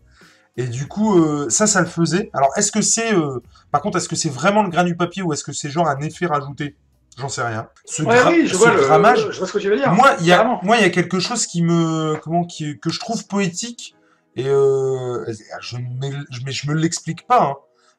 Et 0.57 0.66
du 0.66 0.88
coup, 0.88 1.18
euh, 1.20 1.48
ça, 1.51 1.66
ça 1.68 1.81
le 1.81 1.87
faisait. 1.87 2.31
Alors, 2.33 2.51
est-ce 2.57 2.72
que 2.72 2.83
c'est... 2.83 3.14
euh, 3.14 3.38
Par 3.70 3.81
contre, 3.81 3.98
est-ce 3.98 4.09
que 4.09 4.16
c'est 4.16 4.29
vraiment 4.29 4.64
le 4.64 4.70
grain 4.70 4.83
du 4.85 4.96
papier 4.96 5.22
ou 5.22 5.33
est-ce 5.33 5.44
que 5.44 5.53
c'est 5.53 5.70
genre 5.70 5.87
un 5.87 6.01
effet 6.01 6.27
rajouté? 6.27 6.77
J'en 7.16 7.29
sais 7.29 7.42
rien. 7.42 7.68
Ce, 7.85 8.03
Ouais, 8.03 8.18
oui, 8.29 8.46
je 8.46 8.55
ce 8.55 8.59
vois, 8.59 8.72
le, 8.72 8.81
grammage, 8.81 9.31
je 9.31 9.38
vois 9.38 9.46
ce 9.46 9.53
que 9.53 9.59
tu 9.59 9.68
veux 9.70 9.77
dire. 9.77 9.92
moi, 9.92 10.16
il 10.20 10.27
y 10.27 10.33
a, 10.33 10.90
quelque 10.90 11.20
chose 11.20 11.46
qui 11.46 11.62
me, 11.62 12.16
comment, 12.22 12.44
qui, 12.44 12.79
que 12.81 12.90
je 12.90 12.98
trouve 12.98 13.27
poétique 13.27 13.94
et 14.35 14.48
euh, 14.48 15.24
je 15.61 15.77
ne 15.77 15.83
me, 15.83 16.27
je, 16.31 16.68
me 16.68 16.74
l'explique 16.74 17.27
pas. 17.27 17.42
hein. 17.42 17.57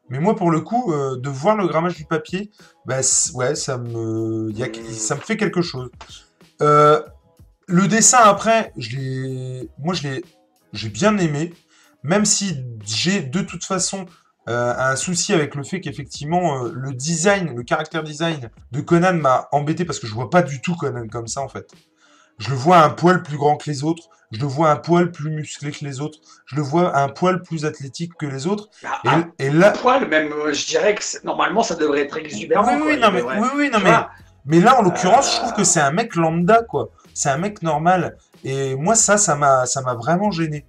Mais 0.10 0.20
moi, 0.20 0.36
pour 0.36 0.52
le 0.52 0.60
coup, 0.62 0.94
de 0.94 1.30
voir 1.30 1.56
le 1.56 1.68
grammage 1.68 1.96
du 1.96 2.06
papier, 2.06 2.50
bah, 2.86 3.00
ouais, 3.36 3.56
ça 3.56 3.78
me, 3.78 4.48
il 4.50 4.58
y 4.58 4.64
a, 4.64 4.68
ça 4.92 5.16
me 5.16 5.22
fait 5.22 5.38
quelque 5.38 5.62
chose. 5.62 5.92
Le 7.70 7.88
dessin 7.88 8.18
après, 8.24 8.74
je 8.78 8.98
l'ai, 8.98 9.70
moi, 9.78 9.94
je 9.94 10.08
l'ai, 10.08 10.26
j'ai 10.74 10.90
bien 10.90 11.16
aimé, 11.20 11.54
même 12.02 12.26
si 12.26 12.58
j'ai 12.84 13.22
de 13.22 13.42
toute 13.42 13.64
façon 13.64 14.08
euh, 14.48 14.74
un 14.76 14.96
souci 14.96 15.34
avec 15.34 15.54
le 15.54 15.64
fait 15.64 15.80
qu'effectivement 15.80 16.66
euh, 16.66 16.72
le 16.74 16.94
design, 16.94 17.56
le 17.56 17.62
caractère 17.62 18.02
design 18.02 18.50
de 18.72 18.82
Conan 18.82 19.14
m'a 19.14 19.48
embêté 19.52 19.86
parce 19.86 20.00
que 20.00 20.08
je 20.08 20.14
vois 20.16 20.32
pas 20.32 20.42
du 20.42 20.62
tout 20.62 20.76
Conan 20.76 21.08
comme 21.08 21.28
ça 21.28 21.42
en 21.42 21.48
fait. 21.48 21.70
Je 22.40 22.50
le 22.50 22.56
vois 22.56 22.80
un 22.80 22.90
poil 22.90 23.22
plus 23.22 23.38
grand 23.38 23.58
que 23.58 23.70
les 23.70 23.84
autres, 23.84 24.10
je 24.32 24.40
le 24.40 24.48
vois 24.48 24.72
un 24.72 24.78
poil 24.78 25.12
plus 25.12 25.30
musclé 25.30 25.70
que 25.70 25.86
les 25.86 26.02
autres, 26.02 26.18
je 26.48 26.56
le 26.56 26.64
vois 26.64 26.98
un 26.98 27.10
poil 27.10 27.44
plus 27.44 27.66
athlétique 27.66 28.14
que 28.18 28.26
les 28.26 28.48
autres. 28.48 28.70
Ah, 28.84 29.02
Et, 29.04 29.10
ah, 29.10 29.28
et 29.38 29.50
là, 29.52 29.72
poil, 29.72 30.08
même, 30.08 30.32
euh, 30.32 30.54
je 30.54 30.66
dirais 30.66 30.96
que 30.96 31.04
normalement, 31.24 31.62
ça 31.62 31.76
devrait 31.76 32.02
être 32.02 32.18
exubérant. 32.18 32.66
oui, 32.66 32.82
oui, 32.94 32.98
non 32.98 33.12
mais, 33.12 33.22
oui, 33.22 33.48
oui, 33.56 33.70
non 33.72 33.80
mais, 34.46 34.60
là 34.60 34.80
en 34.80 34.82
l'occurrence, 34.82 35.36
je 35.36 35.42
trouve 35.42 35.54
que 35.54 35.64
c'est 35.64 35.82
un 35.82 35.92
mec 35.92 36.16
lambda 36.16 36.64
quoi. 36.64 36.90
C'est 37.20 37.30
un 37.30 37.38
mec 37.38 37.62
normal. 37.64 38.16
Et 38.46 38.76
moi 38.76 38.96
ça, 38.96 39.18
ça 39.18 39.36
m'a, 39.36 39.66
vraiment 39.96 40.32
gêné. 40.32 40.66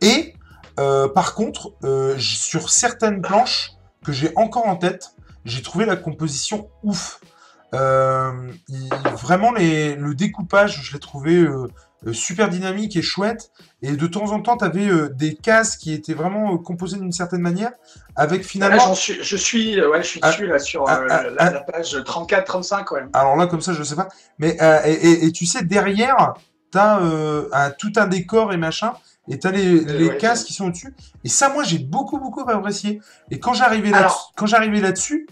Et 0.00 0.34
euh, 0.80 1.06
par 1.06 1.36
contre, 1.36 1.74
euh, 1.84 2.18
sur 2.18 2.70
certaines 2.70 3.22
planches 3.22 3.70
que 4.04 4.10
j'ai 4.10 4.32
encore 4.34 4.66
en 4.66 4.74
tête, 4.74 5.12
j'ai 5.44 5.62
trouvé 5.62 5.84
la 5.84 5.94
composition 5.94 6.68
ouf. 6.82 7.20
Euh, 7.72 8.32
vraiment 9.14 9.52
le 9.52 10.12
découpage, 10.14 10.82
je 10.82 10.92
l'ai 10.92 10.98
trouvé 10.98 11.46
super 12.12 12.48
dynamique 12.48 12.96
et 12.96 13.02
chouette. 13.02 13.50
Et 13.82 13.92
de 13.92 14.06
temps 14.06 14.32
en 14.32 14.40
temps, 14.40 14.56
tu 14.56 14.64
avais 14.64 14.88
des 15.14 15.34
cases 15.34 15.76
qui 15.76 15.92
étaient 15.92 16.14
vraiment 16.14 16.54
euh, 16.54 16.58
composées 16.58 16.98
d'une 16.98 17.12
certaine 17.12 17.40
manière, 17.40 17.72
avec 18.16 18.44
finalement. 18.44 18.94
suis, 18.94 19.18
je 19.22 19.36
suis, 19.36 19.80
euh, 19.80 19.90
ouais, 19.90 20.02
je 20.02 20.08
suis 20.08 20.20
Ah, 20.22 20.30
dessus 20.30 20.46
là 20.46 20.58
sur 20.58 20.84
ah, 20.88 21.00
euh, 21.00 21.06
ah, 21.10 21.22
la, 21.24 21.30
ah. 21.38 21.50
la 21.50 21.60
page 21.60 21.94
34-35 21.96 22.92
ouais. 22.94 23.00
Alors 23.12 23.36
là, 23.36 23.46
comme 23.46 23.60
ça, 23.60 23.72
je 23.72 23.82
sais 23.82 23.96
pas. 23.96 24.08
Mais 24.38 24.56
euh, 24.62 24.80
et, 24.84 24.92
et- 24.92 25.24
et 25.26 25.32
tu 25.32 25.46
sais, 25.46 25.62
derrière, 25.64 26.34
t'as 26.70 27.00
euh, 27.00 27.48
un, 27.52 27.70
tout 27.70 27.92
un 27.96 28.06
décor 28.06 28.52
et 28.52 28.56
machin, 28.56 28.92
et 29.28 29.38
t'as 29.38 29.50
les, 29.50 29.80
les 29.84 30.08
ouais, 30.08 30.16
cases 30.18 30.44
qui 30.44 30.52
sont 30.52 30.66
au-dessus. 30.66 30.94
Et 31.24 31.28
ça, 31.28 31.48
moi, 31.48 31.64
j'ai 31.64 31.78
beaucoup, 31.78 32.18
beaucoup 32.18 32.48
apprécié. 32.48 33.00
Et 33.30 33.38
quand 33.40 33.54
j'arrivais 33.54 33.90
là, 33.90 33.98
Alors- 33.98 34.32
quand 34.36 34.46
j'arrivais 34.46 34.80
là-dessus, 34.80 35.26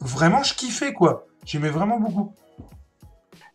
vraiment, 0.00 0.42
je 0.42 0.54
kiffais 0.54 0.92
quoi. 0.92 1.26
J'aimais 1.44 1.70
vraiment 1.70 1.98
beaucoup. 2.00 2.32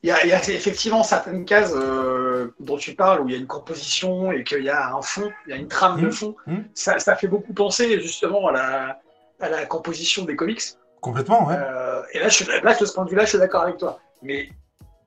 Il 0.03 0.07
y, 0.07 0.11
a, 0.11 0.23
il 0.23 0.29
y 0.29 0.33
a 0.33 0.37
effectivement 0.49 1.03
certaines 1.03 1.45
cases 1.45 1.73
euh, 1.75 2.55
dont 2.59 2.77
tu 2.77 2.95
parles 2.95 3.21
où 3.21 3.29
il 3.29 3.33
y 3.33 3.35
a 3.35 3.39
une 3.39 3.45
composition 3.45 4.31
et 4.31 4.43
qu'il 4.43 4.63
y 4.63 4.69
a 4.69 4.95
un 4.95 5.01
fond, 5.03 5.31
il 5.45 5.51
y 5.51 5.53
a 5.53 5.57
une 5.57 5.67
trame 5.67 6.01
de 6.01 6.07
Mhm. 6.07 6.11
fond. 6.11 6.35
Mhm. 6.47 6.65
Ça, 6.73 6.97
ça 6.97 7.15
fait 7.15 7.27
beaucoup 7.27 7.53
penser 7.53 8.01
justement 8.01 8.47
à 8.47 8.51
la, 8.51 8.99
à 9.39 9.49
la 9.49 9.65
composition 9.65 10.25
des 10.25 10.35
comics. 10.35 10.61
Complètement, 11.01 11.47
ouais. 11.47 11.55
Euh, 11.55 12.01
et 12.13 12.19
là, 12.19 12.29
je 12.29 12.43
là, 12.63 12.73
de 12.73 12.85
ce 12.85 12.93
point 12.93 13.05
de 13.05 13.11
vue-là, 13.11 13.25
je 13.25 13.29
suis 13.29 13.37
d'accord 13.37 13.61
avec 13.61 13.77
toi. 13.77 13.99
Mais, 14.23 14.49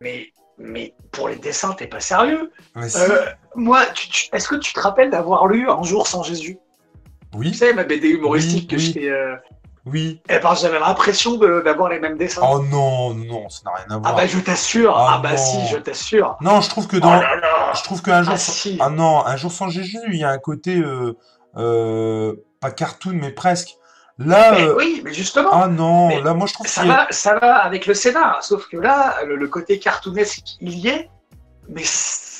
mais, 0.01 0.29
mais 0.59 0.95
pour 1.11 1.29
les 1.29 1.37
dessins, 1.37 1.73
t'es 1.73 1.89
pas 1.89 2.01
sérieux. 2.01 2.53
Si. 2.87 2.97
Euh, 3.01 3.27
moi, 3.57 3.87
tu- 3.95 4.09
tu- 4.09 4.29
est-ce 4.33 4.47
que 4.47 4.57
tu 4.57 4.73
te 4.73 4.79
rappelles 4.81 5.11
d'avoir 5.11 5.49
lu 5.49 5.69
Un 5.69 5.83
jour 5.83 6.07
sans 6.07 6.23
Jésus? 6.23 6.57
Tu 7.33 7.39
Oui, 7.39 7.53
sais, 7.53 7.73
ma 7.73 7.83
BD 7.83 8.11
humoristique 8.11 8.63
Oui, 8.63 8.67
que 8.69 8.77
oui. 8.77 8.81
j'étais. 8.81 9.09
Euh... 9.11 9.35
oui. 9.87 10.23
Eh 10.29 10.39
ben, 10.39 10.55
j'avais 10.55 10.79
l'impression 10.81 11.35
de- 11.37 11.61
d'avoir 11.65 11.89
les 11.91 11.99
mêmes 12.01 12.17
dessins. 12.17 12.43
Oh 12.45 12.61
non, 12.63 13.15
non, 13.15 13.49
ça 13.49 13.61
n'a 13.67 13.73
rien 13.77 13.85
à 13.91 13.95
ah 13.95 13.99
voir. 13.99 14.17
bah, 14.17 14.27
je 14.27 14.39
t'assure. 14.39 14.95
Oh 14.97 15.07
ah 15.09 15.21
bah, 15.23 15.37
si, 15.37 15.67
je 15.69 15.77
t'assure. 15.77 16.37
Non, 16.41 16.61
je 16.61 16.69
trouve 16.71 16.87
que 16.87 16.97
Oh 16.97 17.01
dans, 17.01 17.15
là 17.15 17.37
là. 17.37 17.73
je 17.75 17.83
trouve 17.83 18.01
qu'un 18.03 18.23
jour, 18.23 18.33
Ah 18.35 18.39
sans- 18.39 18.53
si. 18.53 18.79
ah 18.81 18.89
non, 18.91 19.25
un 19.27 19.37
jour 19.37 19.53
sans 19.53 19.69
Jésus, 19.69 19.99
il 20.09 20.17
y 20.17 20.25
a 20.25 20.31
un 20.31 20.39
côté 20.39 20.77
euh, 20.79 21.13
euh, 21.57 22.35
pas 22.61 22.71
cartoon, 22.71 23.19
mais 23.21 23.31
presque. 23.31 23.75
Là, 24.19 24.53
Mais 24.53 24.63
euh, 24.63 24.77
oui, 24.77 25.03
mais 25.05 25.13
justement. 25.13 25.51
ah 25.53 25.67
non, 25.67 26.07
Mais 26.09 26.21
là, 26.23 26.35
moi, 26.35 26.47
je 26.47 26.55
trouve 26.55 26.69
Ça 26.69 26.85
va, 26.85 27.07
ça 27.11 27.37
va 27.39 27.57
avec 27.57 27.87
le 27.87 27.95
scénar, 27.95 28.45
sauf 28.45 28.69
que 28.69 28.77
là, 28.77 29.17
le, 29.27 29.35
le 29.35 29.49
côté 29.49 29.81
cartoonesque, 29.81 30.57
il 30.61 30.79
y 30.79 30.87
est, 30.89 31.11
mais 31.69 31.83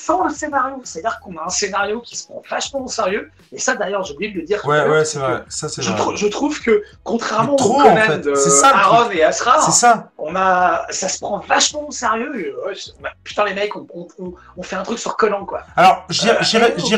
sans 0.05 0.23
le 0.23 0.33
scénario. 0.33 0.81
C'est-à-dire 0.83 1.19
qu'on 1.21 1.35
a 1.37 1.45
un 1.45 1.49
scénario 1.49 1.99
qui 2.01 2.15
se 2.15 2.25
prend 2.27 2.41
vachement 2.49 2.81
au 2.83 2.87
sérieux, 2.87 3.31
et 3.51 3.59
ça 3.59 3.75
d'ailleurs, 3.75 4.03
j'ai 4.03 4.13
oublié 4.13 4.31
de 4.33 4.39
le 4.39 4.45
dire. 4.45 4.61
Ouais, 4.65 4.87
ouais, 4.87 5.05
c'est 5.05 5.19
vrai. 5.19 5.43
Ça, 5.49 5.67
c'est 5.69 5.81
Je, 5.81 5.91
vrai. 5.91 6.15
je 6.15 6.27
trouve 6.27 6.61
que, 6.61 6.83
contrairement 7.03 7.55
trop, 7.55 7.79
en 7.81 7.83
Conan 7.83 7.95
fait. 8.01 8.19
de 8.19 8.35
ça, 8.35 8.69
Aaron 8.75 9.09
et 9.11 9.23
C'est 9.31 9.71
ça. 9.71 10.11
on 10.17 10.35
a, 10.35 10.85
ça 10.89 11.07
se 11.09 11.19
prend 11.19 11.39
vachement 11.39 11.87
au 11.87 11.91
sérieux. 11.91 12.55
c'est- 12.75 12.91
bah, 13.01 13.09
putain, 13.23 13.45
les 13.45 13.53
mecs, 13.53 13.75
on, 13.75 13.87
on- 13.93 14.07
on- 14.19 14.33
on 14.57 14.63
fait 14.63 14.75
un 14.75 14.83
truc 14.83 14.99
sur 14.99 15.15
Conan, 15.17 15.45
quoi. 15.45 15.61
Alors, 15.75 16.05
je 16.09 16.21
dirais- 16.21 16.35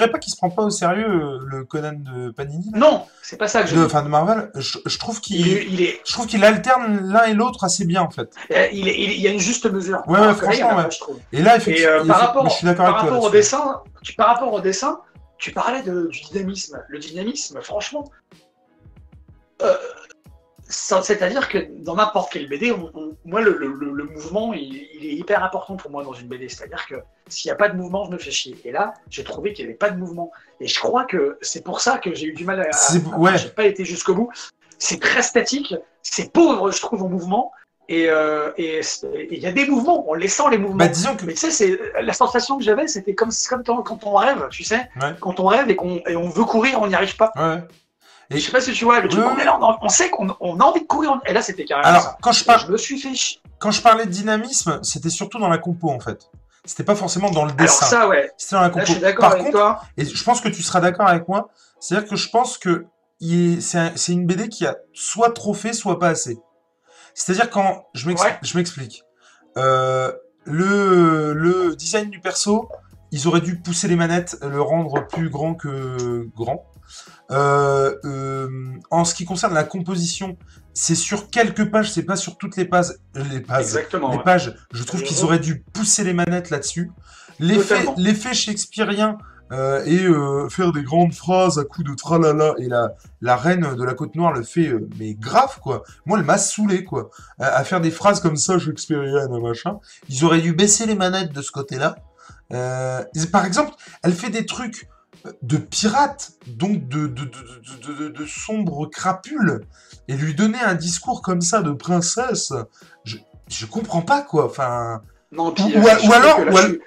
Euh, 0.03 0.07
pas 0.07 0.19
qu'il 0.19 0.31
se 0.31 0.37
prend 0.37 0.49
pas 0.49 0.63
au 0.63 0.69
sérieux, 0.69 1.07
euh, 1.09 1.39
le 1.45 1.63
Conan 1.65 1.93
de 1.95 2.31
Panini. 2.31 2.71
Non, 2.73 3.05
c'est 3.21 3.37
pas 3.37 3.47
ça 3.47 3.61
que 3.63 3.67
je 3.69 3.77
enfin, 3.77 4.03
de 4.03 4.07
Marvel. 4.07 4.51
Je, 4.55 4.77
je 4.85 4.97
trouve 4.99 5.17
Il, 5.17 5.21
qu'il, 5.21 5.47
est- 5.57 5.65
il, 5.69 5.81
est, 5.81 6.01
je 6.05 6.13
trouve 6.13 6.27
qu'il 6.27 6.43
alterne 6.43 7.09
l'un 7.11 7.23
et 7.25 7.33
l'autre 7.33 7.63
assez 7.63 7.85
bien, 7.85 8.01
en 8.01 8.09
fait. 8.09 8.29
il, 8.49 8.87
est- 8.87 8.95
il, 8.97 9.11
il 9.11 9.21
y 9.21 9.27
a 9.27 9.31
une 9.31 9.39
juste 9.39 9.65
mesure. 9.71 10.01
Ouais, 10.07 10.19
ouais, 10.19 10.27
là, 10.27 10.35
franchement, 10.35 10.69
pas, 10.69 10.75
ouais. 10.83 10.91
je 10.91 10.99
trouve. 10.99 11.17
Et 11.33 11.41
là, 11.41 11.53
Et 11.55 11.57
effectivement, 11.57 11.91
euh, 11.91 12.05
par 12.05 12.19
rapport, 12.19 12.49
je 12.49 12.55
suis 12.55 12.65
d'accord 12.65 12.85
par 12.97 13.05
rapport 13.13 13.23
au 13.23 13.29
dessin, 13.37 13.83
tu, 14.03 14.13
par 14.13 14.27
rapport 14.27 14.53
au 14.53 14.59
dessin, 14.61 15.01
tu 15.37 15.51
parlais 15.51 15.83
de, 15.83 16.07
du 16.07 16.21
dynamisme. 16.21 16.83
Le 16.89 16.99
dynamisme, 16.99 17.61
franchement, 17.61 18.03
euh, 19.61 19.75
c'est-à-dire 20.69 21.47
que 21.47 21.59
dans 21.83 21.95
n'importe 21.95 22.31
quelle 22.33 22.49
BD, 22.49 22.71
on- 22.73 22.91
on- 22.93 23.15
moi, 23.23 23.39
le, 23.41 23.57
le- 23.57 23.71
le- 23.73 23.91
le 23.93 24.03
mouvement, 24.03 24.53
il, 24.53 24.73
il 24.95 25.05
est 25.05 25.13
hyper 25.15 25.43
important 25.43 25.77
pour 25.77 25.89
moi 25.91 26.03
dans 26.03 26.13
une 26.13 26.27
BD. 26.27 26.49
C'est-à-dire 26.49 26.85
que 26.87 26.95
s'il 27.29 27.47
n'y 27.49 27.53
a 27.53 27.55
pas 27.55 27.69
de 27.69 27.77
mouvement, 27.77 28.03
je 28.05 28.11
me 28.11 28.17
fais 28.17 28.31
chier. 28.31 28.57
Et 28.65 28.71
là, 28.71 28.93
j'ai 29.09 29.23
trouvé 29.23 29.53
qu'il 29.53 29.65
n'y 29.65 29.69
avait 29.71 29.77
pas 29.77 29.89
de 29.89 29.97
mouvement. 29.97 30.31
Et 30.59 30.67
je 30.67 30.77
crois 30.79 31.05
que 31.05 31.37
c'est 31.41 31.63
pour 31.63 31.79
ça 31.79 31.99
que 31.99 32.13
j'ai 32.13 32.27
eu 32.27 32.33
du 32.33 32.43
mal 32.43 32.59
à. 32.61 32.63
À- 33.13 33.17
ouais. 33.17 33.37
J'ai 33.37 33.49
pas 33.49 33.65
été 33.65 33.85
jusqu'au 33.85 34.13
bout. 34.13 34.29
C'est 34.79 34.99
très 34.99 35.21
statique, 35.23 35.73
c'est 36.03 36.31
pauvre, 36.33 36.69
je 36.71 36.79
trouve, 36.81 37.01
en 37.03 37.09
mouvement. 37.09 37.51
Et 37.89 38.09
euh, 38.09 38.51
il 38.57 39.39
y 39.39 39.45
a 39.47 39.51
des 39.53 39.65
mouvements, 39.65 40.03
on 40.09 40.13
les 40.13 40.27
sent 40.27 40.43
les 40.51 40.57
mouvements. 40.57 40.77
Bah, 40.77 40.87
disons 40.89 41.15
que, 41.15 41.25
Mais 41.25 41.33
tu 41.33 41.39
sais, 41.39 41.51
c'est 41.51 41.79
la 42.01 42.11
sensation 42.13 42.57
que 42.57 42.63
j'avais, 42.63 42.87
c'était 42.87 43.15
comme, 43.15 43.29
comme 43.49 43.63
quand, 43.83 44.03
on 44.03 44.13
rêve, 44.15 44.47
tu 44.51 44.63
sais, 44.63 44.89
Ouais. 45.01 45.13
quand 45.21 45.39
on 45.39 45.45
rêve 45.45 45.69
et 45.69 45.75
qu'on 45.77 46.01
et 46.07 46.15
on 46.17 46.27
veut 46.29 46.43
courir, 46.43 46.81
on 46.81 46.87
n'y 46.87 46.95
arrive 46.95 47.15
pas. 47.15 47.31
ouais. 47.37 47.63
Et- 48.29 48.39
Je 48.39 48.45
sais 48.45 48.51
pas 48.51 48.59
si 48.59 48.73
tu 48.73 48.83
vois 48.83 48.99
le 48.99 49.07
truc. 49.07 49.23
Oui, 49.23 49.29
on, 49.31 49.35
oui. 49.35 49.41
est 49.41 49.45
là, 49.45 49.57
on, 49.61 49.77
on 49.85 49.87
sait 49.89 50.09
qu'on 50.09 50.27
on 50.41 50.59
a 50.59 50.63
envie 50.65 50.81
de 50.81 50.85
courir, 50.85 51.17
et 51.25 51.31
là 51.31 51.41
c'était 51.41 51.63
carrément 51.63 51.87
Alors, 51.87 52.01
ça. 52.01 52.17
quand 52.21 52.33
je 52.33 52.43
parle, 52.43 52.59
je 52.67 52.71
me 52.73 52.77
suis 52.77 52.99
fait 52.99 53.15
chier. 53.15 53.39
quand 53.57 53.71
je 53.71 53.81
parlais 53.81 54.05
de 54.05 54.11
dynamisme, 54.11 54.79
c'était 54.83 55.09
surtout 55.09 55.39
dans 55.39 55.47
la 55.47 55.57
compo, 55.57 55.89
en 55.89 56.01
fait. 56.01 56.29
C'était 56.65 56.83
pas 56.83 56.95
forcément 56.95 57.31
dans 57.31 57.45
le 57.45 57.51
Alors 57.51 57.61
dessin. 57.61 57.85
ça, 57.85 58.07
ouais, 58.09 58.29
C'était 58.37 58.55
dans 58.57 58.61
la 58.63 58.67
là 58.67 58.73
compo. 58.73 58.85
je 58.85 58.91
suis 58.91 58.99
d'accord 59.01 59.21
Par 59.23 59.31
avec 59.31 59.43
contre, 59.45 59.57
toi. 59.57 59.81
et 59.95 60.03
je 60.03 60.23
pense 60.25 60.41
que 60.41 60.49
tu 60.49 60.61
seras 60.61 60.81
d'accord 60.81 61.07
avec 61.07 61.25
moi, 61.29 61.47
c'est-à-dire 61.79 62.09
que 62.09 62.17
je 62.17 62.27
pense 62.29 62.57
que 62.57 62.85
un- 63.21 63.91
c'est 63.95 64.11
une 64.11 64.25
BD 64.25 64.49
qui 64.49 64.65
a 64.65 64.75
soit 64.93 65.31
trop 65.33 65.53
fait, 65.53 65.71
soit 65.71 65.97
pas 65.97 66.09
assez. 66.09 66.37
C'est-à-dire 67.17 67.49
quand 67.49 67.87
je 67.95 68.07
Ouais. 68.07 68.13
m'explique, 68.55 69.03
Euh, 69.57 70.11
le, 70.45 71.33
le 71.33 71.75
design 71.75 72.11
du 72.11 72.19
perso, 72.19 72.69
ils 73.11 73.27
auraient 73.27 73.41
dû 73.41 73.57
pousser 73.59 73.87
les 73.87 73.95
manettes, 73.95 74.37
le 74.43 74.61
rendre 74.61 75.07
plus 75.07 75.29
grand 75.29 75.55
que 75.55 76.29
grand. 76.35 76.63
Euh, 77.31 77.95
euh, 78.05 78.47
en 78.91 79.03
ce 79.03 79.15
qui 79.15 79.25
concerne 79.25 79.55
la 79.55 79.63
composition, 79.63 80.37
c'est 80.75 80.93
sur 80.95 81.31
quelques 81.31 81.71
pages, 81.71 81.91
c'est 81.91 82.03
pas 82.03 82.15
sur 82.15 82.37
toutes 82.37 82.55
les 82.55 82.65
pages. 82.65 82.93
Les 83.15 83.39
pages. 83.39 83.61
Exactement. 83.61 84.11
Les 84.11 84.17
ouais. 84.17 84.23
pages, 84.23 84.55
je 84.71 84.83
trouve 84.83 85.01
qu'ils 85.01 85.23
auraient 85.23 85.39
dû 85.39 85.63
pousser 85.73 86.03
les 86.03 86.13
manettes 86.13 86.51
là-dessus. 86.51 86.91
L'effet 87.39 88.33
shakespearien 88.35 89.17
euh, 89.51 89.83
et 89.85 90.03
euh, 90.05 90.49
faire 90.49 90.71
des 90.71 90.83
grandes 90.83 91.13
phrases 91.13 91.57
à 91.59 91.63
coups 91.63 91.89
de 91.89 91.95
tralala 91.95 92.53
et 92.57 92.67
la, 92.67 92.93
la 93.21 93.35
reine 93.35 93.75
de 93.75 93.83
la 93.83 93.93
côte 93.93 94.15
noire 94.15 94.33
le 94.33 94.43
fait, 94.43 94.67
euh, 94.67 94.87
mais 94.99 95.13
grave 95.13 95.59
quoi. 95.61 95.83
Moi, 96.05 96.17
elle 96.19 96.25
m'a 96.25 96.37
saoulé 96.37 96.83
quoi. 96.83 97.09
À, 97.39 97.47
à 97.57 97.63
faire 97.63 97.79
des 97.81 97.91
phrases 97.91 98.19
comme 98.19 98.37
ça 98.37 98.59
shakespeariennes, 98.59 99.39
machin. 99.41 99.79
Ils 100.09 100.25
auraient 100.25 100.41
dû 100.41 100.53
baisser 100.53 100.85
les 100.85 100.95
manettes 100.95 101.31
de 101.33 101.41
ce 101.41 101.51
côté-là. 101.51 101.95
Par 103.31 103.45
exemple, 103.45 103.71
elle 104.03 104.13
fait 104.13 104.29
des 104.29 104.45
trucs 104.45 104.87
de 105.41 105.57
pirate, 105.57 106.31
donc 106.47 106.87
de, 106.87 107.07
de, 107.07 107.23
de, 107.25 107.25
de, 107.25 107.87
de, 107.87 107.93
de- 108.03 108.09
de 108.09 108.25
sombre 108.25 108.85
crapule, 108.85 109.61
et 110.07 110.15
lui 110.15 110.33
donner 110.35 110.59
un 110.59 110.75
discours 110.75 111.21
comme 111.21 111.41
ça 111.41 111.61
de 111.61 111.71
princesse, 111.71 112.53
je, 113.03 113.17
je 113.49 113.65
comprends 113.65 114.01
pas 114.03 114.21
quoi. 114.21 114.45
Enfin, 114.45 115.01
Non, 115.33 115.47
ou, 115.49 115.51
puis, 115.51 115.63
ou- 115.65 115.79
ou 115.79 115.87
surtout 115.87 116.13
alors, 116.13 116.39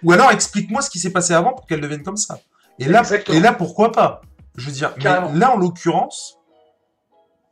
ou 0.02 0.12
alors 0.12 0.30
explique-moi 0.30 0.80
ce 0.80 0.88
qui 0.88 0.98
s'est 0.98 1.10
passé 1.10 1.34
avant 1.34 1.52
pour 1.52 1.66
qu'elle 1.66 1.80
devienne 1.82 2.02
comme 2.02 2.16
ça. 2.16 2.38
Et 2.80 2.86
là, 2.86 3.00
Exactement. 3.00 3.36
et 3.38 3.40
là 3.40 3.52
pourquoi 3.52 3.92
pas? 3.92 4.22
Je 4.56 4.66
veux 4.66 4.72
dire, 4.72 4.92
mais 4.98 5.04
là 5.38 5.52
en 5.52 5.56
l'occurrence, 5.56 6.38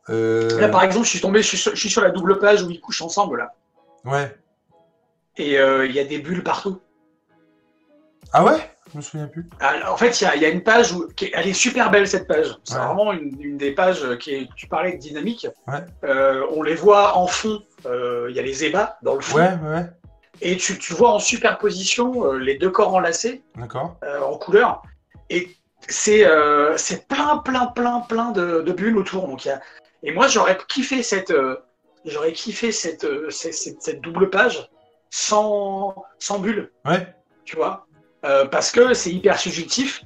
euh, 0.09 0.59
Là, 0.59 0.69
par 0.69 0.83
exemple, 0.83 1.05
je 1.05 1.11
suis 1.11 1.21
tombé, 1.21 1.41
je 1.41 1.47
suis, 1.47 1.57
sur, 1.57 1.71
je 1.75 1.79
suis 1.79 1.89
sur 1.89 2.01
la 2.01 2.09
double 2.09 2.39
page 2.39 2.63
où 2.63 2.69
ils 2.71 2.81
couchent 2.81 3.01
ensemble 3.03 3.37
là, 3.37 3.53
ouais. 4.05 4.35
et 5.37 5.59
euh, 5.59 5.85
il 5.85 5.91
y 5.93 5.99
a 5.99 6.03
des 6.03 6.17
bulles 6.19 6.43
partout. 6.43 6.81
Ah 8.33 8.43
ouais? 8.43 8.57
Je 8.91 8.97
me 8.97 9.01
souviens 9.03 9.27
plus. 9.27 9.47
En 9.87 9.97
fait, 9.97 10.19
il 10.19 10.23
y 10.23 10.27
a, 10.27 10.35
il 10.35 10.41
y 10.41 10.45
a 10.45 10.49
une 10.49 10.63
page 10.63 10.91
où 10.93 11.07
qui 11.15 11.25
est- 11.25 11.31
elle 11.35 11.47
est 11.47 11.53
super 11.53 11.91
belle 11.91 12.07
cette 12.07 12.27
page. 12.27 12.57
C'est 12.63 12.75
Ouais. 12.75 12.85
vraiment 12.85 13.11
une, 13.13 13.39
une 13.39 13.57
des 13.57 13.71
pages 13.71 14.17
qui 14.17 14.33
est. 14.33 14.49
Tu 14.55 14.67
parlais 14.67 14.93
de 14.93 14.97
dynamique. 14.97 15.47
Ouais. 15.67 15.83
Euh, 16.03 16.43
on 16.55 16.63
les 16.63 16.73
voit 16.73 17.15
en 17.15 17.27
fond. 17.27 17.61
euh, 17.85 18.27
Il 18.31 18.35
y 18.35 18.39
a 18.39 18.41
les 18.41 18.63
ébats 18.65 18.97
dans 19.03 19.13
le 19.13 19.21
fond. 19.21 19.37
Ouais, 19.37 19.53
ouais. 19.63 19.85
Et 20.41 20.57
tu, 20.57 20.79
tu 20.79 20.93
vois 20.93 21.11
en 21.11 21.19
superposition 21.19 22.25
euh, 22.33 22.39
les 22.39 22.57
deux 22.57 22.71
corps 22.71 22.95
enlacés 22.95 23.43
D'accord. 23.55 23.95
euh, 24.03 24.21
en 24.21 24.37
couleur. 24.39 24.81
Et 25.29 25.55
c'est 25.87 26.25
euh, 26.25 26.75
c'est 26.77 27.07
plein, 27.07 27.37
plein, 27.37 27.67
plein, 27.67 27.99
plein 28.01 28.31
de, 28.31 28.61
de 28.61 28.71
bulles 28.71 28.97
autour. 28.97 29.27
Donc, 29.27 29.45
il 29.45 29.49
y 29.49 29.51
a... 29.51 29.61
Et 30.03 30.11
moi, 30.11 30.27
j'aurais 30.27 30.57
kiffé 30.67 31.03
cette, 31.03 31.31
euh, 31.31 31.57
j'aurais 32.05 32.31
kiffé 32.33 32.71
cette, 32.71 33.03
euh, 33.03 33.29
cette, 33.29 33.53
cette- 33.53 33.81
cette 33.81 34.01
double 34.01 34.29
page 34.29 34.69
sans, 35.09 35.95
sans 36.19 36.39
bulles, 36.39 36.71
Ouais. 36.85 37.07
tu 37.45 37.55
vois? 37.55 37.85
Parce 38.51 38.71
que 38.71 38.93
c'est 38.93 39.11
hyper 39.11 39.39
subjectif. 39.39 40.03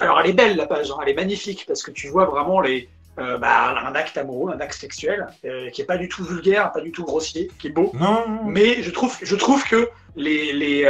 Alors, 0.00 0.20
elle 0.20 0.30
est 0.30 0.32
belle, 0.32 0.56
la 0.56 0.66
page. 0.66 0.90
hein, 0.90 0.96
Elle 1.02 1.10
est 1.10 1.14
magnifique 1.14 1.64
parce 1.66 1.82
que 1.82 1.90
tu 1.90 2.08
vois 2.08 2.24
vraiment 2.24 2.60
les, 2.60 2.88
bah, 3.16 3.78
un 3.86 3.94
acte 3.94 4.16
amoureux, 4.16 4.52
un 4.52 4.60
acte 4.60 4.74
sexuel, 4.80 5.26
qui 5.72 5.82
est 5.82 5.84
pas 5.84 5.98
du 5.98 6.08
tout 6.08 6.24
vulgaire, 6.24 6.72
pas 6.72 6.80
du 6.80 6.90
tout 6.90 7.04
grossier, 7.04 7.50
qui 7.58 7.68
est 7.68 7.70
beau. 7.70 7.90
Non, 7.94 8.26
non, 8.26 8.28
non. 8.28 8.44
Mais 8.44 8.82
je 8.82 8.90
trouve, 8.90 9.16
je 9.22 9.36
trouve 9.36 9.62
que 9.64 9.90
les, 10.16 10.52
les, 10.52 10.84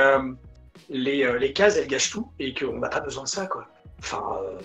les, 0.90 1.24
euh, 1.24 1.38
les 1.38 1.52
cases, 1.52 1.76
elles 1.76 1.86
gâchent 1.86 2.10
tout 2.10 2.30
et 2.38 2.52
qu'on 2.52 2.78
n'a 2.78 2.88
pas 2.88 3.00
besoin 3.00 3.22
de 3.22 3.28
ça, 3.28 3.46
quoi. 3.46 3.66
Enfin, 4.00 4.22
euh, 4.42 4.58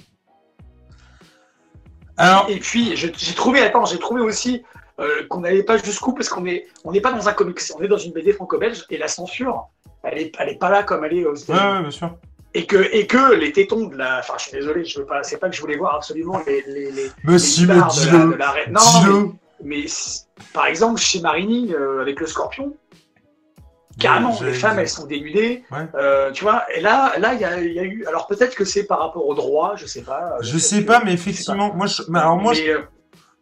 Alors, 2.18 2.50
et 2.50 2.60
puis, 2.60 2.96
j'ai 2.96 3.12
trouvé, 3.12 3.62
attends, 3.62 3.86
j'ai 3.86 4.00
trouvé 4.00 4.22
aussi 4.22 4.64
euh, 5.00 5.26
qu'on 5.30 5.42
n'allait 5.42 5.64
pas 5.64 5.78
jusqu'où 5.78 6.14
parce 6.14 6.30
qu'on 6.30 6.46
est, 6.46 6.68
on 6.84 6.92
n'est 6.92 7.02
pas 7.02 7.12
dans 7.12 7.30
un 7.30 7.34
comics, 7.34 7.60
on 7.78 7.82
est 7.84 7.88
dans 7.88 7.98
une 7.98 8.12
BD 8.12 8.34
franco-belge 8.34 8.86
et 8.90 8.98
la 8.98 9.08
censure, 9.08 9.68
elle 10.04 10.18
est, 10.18 10.36
elle 10.40 10.50
est 10.50 10.60
pas 10.60 10.70
là 10.70 10.84
comme 10.84 11.06
elle 11.06 11.18
est 11.18 11.26
aux 11.26 11.36
États-Unis. 11.36 11.74
ouais, 11.74 11.82
bien 11.82 11.92
sûr. 11.92 12.16
Et 12.54 12.66
que, 12.66 12.78
et 12.78 13.06
que 13.06 13.34
les 13.34 13.52
tétons 13.52 13.88
de 13.88 13.98
la, 13.98 14.20
enfin, 14.20 14.36
je 14.38 14.44
suis 14.44 14.54
désolé, 14.54 14.86
je 14.86 15.00
veux 15.00 15.06
pas, 15.06 15.24
c'est 15.24 15.38
pas 15.38 15.50
que 15.50 15.56
je 15.56 15.62
voulais 15.62 15.76
voir 15.76 15.96
absolument 15.96 16.42
les, 16.48 16.64
les, 16.68 16.92
les, 16.92 17.12
Mais 17.26 17.34
les 17.34 17.66
de 17.66 17.68
la, 17.68 18.26
de 18.26 18.36
la. 18.36 18.54
Non, 18.70 19.36
mais, 19.62 19.86
par 20.54 20.68
exemple, 20.68 21.00
chez 21.00 21.20
Marini, 21.20 21.74
euh, 21.74 22.02
avec 22.02 22.20
le 22.22 22.28
scorpion, 22.28 22.74
carrément, 24.00 24.38
les 24.42 24.54
femmes, 24.54 24.80
elles 24.80 24.90
sont 24.90 25.06
dénudées. 25.06 25.64
Ouais. 25.72 25.88
Euh, 25.96 26.32
tu 26.32 26.44
vois, 26.44 26.66
et 26.76 26.82
là, 26.82 27.14
là, 27.18 27.34
il 27.34 27.40
y 27.40 27.46
a, 27.46 27.60
il 27.62 27.74
y 27.74 27.80
a 27.80 27.84
eu. 27.84 28.06
Alors 28.08 28.28
peut-être 28.28 28.56
que 28.56 28.66
c'est 28.66 28.84
par 28.86 29.00
rapport 29.00 29.26
au 29.26 29.34
droit, 29.34 29.74
je 29.76 29.86
sais 29.86 30.02
pas. 30.02 30.34
Je 30.42 30.58
sais 30.58 30.82
pas, 30.84 31.02
mais 31.04 31.14
effectivement, 31.14 31.74
moi, 31.74 31.88
je... 31.88 32.02
alors 32.14 32.38
moi, 32.38 32.54
je- 32.54 32.62
Mais, 32.64 32.70
euh, 32.70 32.82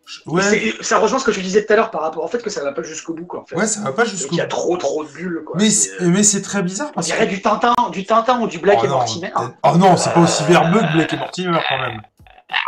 je- 0.06 0.30
ouais, 0.30 0.74
ça 0.82 0.98
rejoint 1.00 1.18
ce 1.20 1.26
que 1.26 1.32
tu 1.32 1.42
disais 1.42 1.66
tout 1.66 1.74
à 1.74 1.76
l'heure 1.76 1.89
par 1.92 2.02
rapport 2.02 2.24
au 2.24 2.28
fait 2.28 2.42
que 2.44 2.50
ça 2.50 2.63
va 2.63 2.72
pas 2.74 2.84
jusqu'au 2.84 3.13
bout, 3.13 3.26
quoi. 3.26 3.42
En 3.42 3.46
fait. 3.46 3.56
ouais, 3.56 3.68
ça 3.68 3.82
va 3.82 3.94
pas 3.94 4.06
jusqu'au. 4.06 4.34
il 4.36 4.38
y 4.38 4.42
a 4.42 4.46
trop, 4.48 4.76
trop 4.78 5.04
de 5.04 5.10
bulles, 5.10 5.44
quoi. 5.46 5.56
Mais 5.60 5.70
C'est, 5.70 6.02
euh, 6.02 6.42
très 6.42 6.62
bizarre 6.62 6.89
on 6.92 6.94
parce 6.94 7.08
dirait 7.08 7.26
que. 7.28 7.34
du 7.34 7.42
Tintin, 7.42 7.74
du 7.92 8.06
Tintin 8.06 8.39
ou 8.42 8.48
du 8.48 8.60
Black 8.60 8.80
Oh 8.82 8.86
et 8.86 8.88
non, 8.89 8.96
Mortimer. 8.96 9.32
peut-être- 9.36 9.54
Oh 9.63 9.78
non, 9.78 9.98
c'est 9.98 10.13
pas 10.13 10.20
aussi 10.22 10.44
verbeux 10.44 10.80
que 10.80 10.94
Blake 10.94 11.13
et 11.13 11.18
Mortimer 11.18 11.60
quand 11.70 11.80
même. 11.80 12.02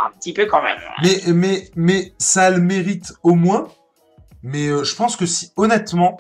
Un 0.04 0.10
petit 0.17 0.34
peu 0.34 0.45
quand 0.48 0.63
même. 0.63 0.78
Mais, 1.04 1.21
mais, 1.28 1.69
mais 1.76 2.13
ça 2.17 2.43
a 2.45 2.50
le 2.50 2.60
mérite 2.60 3.13
au 3.21 3.36
moins. 3.36 3.67
Mais 4.41 4.67
euh, 4.67 4.84
je 4.84 4.95
pense 4.95 5.15
que 5.15 5.26
si, 5.26 5.52
honnêtement, 5.58 6.17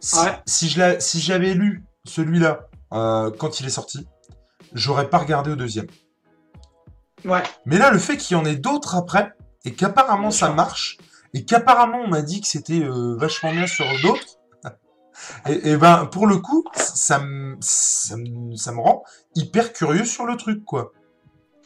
si, 0.00 0.18
Ouais. 0.18 0.40
si 0.46 0.68
je 0.68 0.78
l'a- 0.78 1.00
si 1.00 1.20
j'avais 1.20 1.54
lu 1.54 1.84
celui-là 2.04 2.68
euh, 2.92 3.30
quand 3.38 3.60
il 3.60 3.66
est 3.66 3.70
sorti, 3.70 4.06
j'aurais 4.72 5.08
pas 5.10 5.18
regardé 5.18 5.50
au 5.50 5.56
deuxième. 5.56 5.86
Ouais. 7.24 7.42
Mais 7.64 7.78
là, 7.78 7.90
le 7.90 7.98
fait 7.98 8.16
qu'il 8.16 8.36
y 8.36 8.40
en 8.40 8.44
ait 8.44 8.56
d'autres 8.56 8.94
après, 8.94 9.32
et 9.64 9.72
qu'apparemment 9.74 10.30
ça 10.30 10.50
marche, 10.50 10.98
et 11.34 11.44
qu'apparemment 11.44 11.98
on 12.04 12.08
m'a 12.08 12.22
dit 12.22 12.40
que 12.40 12.46
c'était 12.46 12.82
euh, 12.82 13.16
vachement 13.16 13.52
bien 13.52 13.66
sur 13.66 13.84
d'autres, 14.02 14.38
et, 15.48 15.70
et 15.70 15.76
ben 15.76 16.06
pour 16.06 16.26
le 16.26 16.36
coup, 16.36 16.64
ça 16.74 17.18
me, 17.18 17.56
ça, 17.60 18.14
ça 18.56 18.72
rend 18.72 19.02
hyper 19.34 19.72
curieux 19.72 20.04
sur 20.04 20.24
le 20.26 20.36
truc, 20.36 20.64
quoi. 20.64 20.92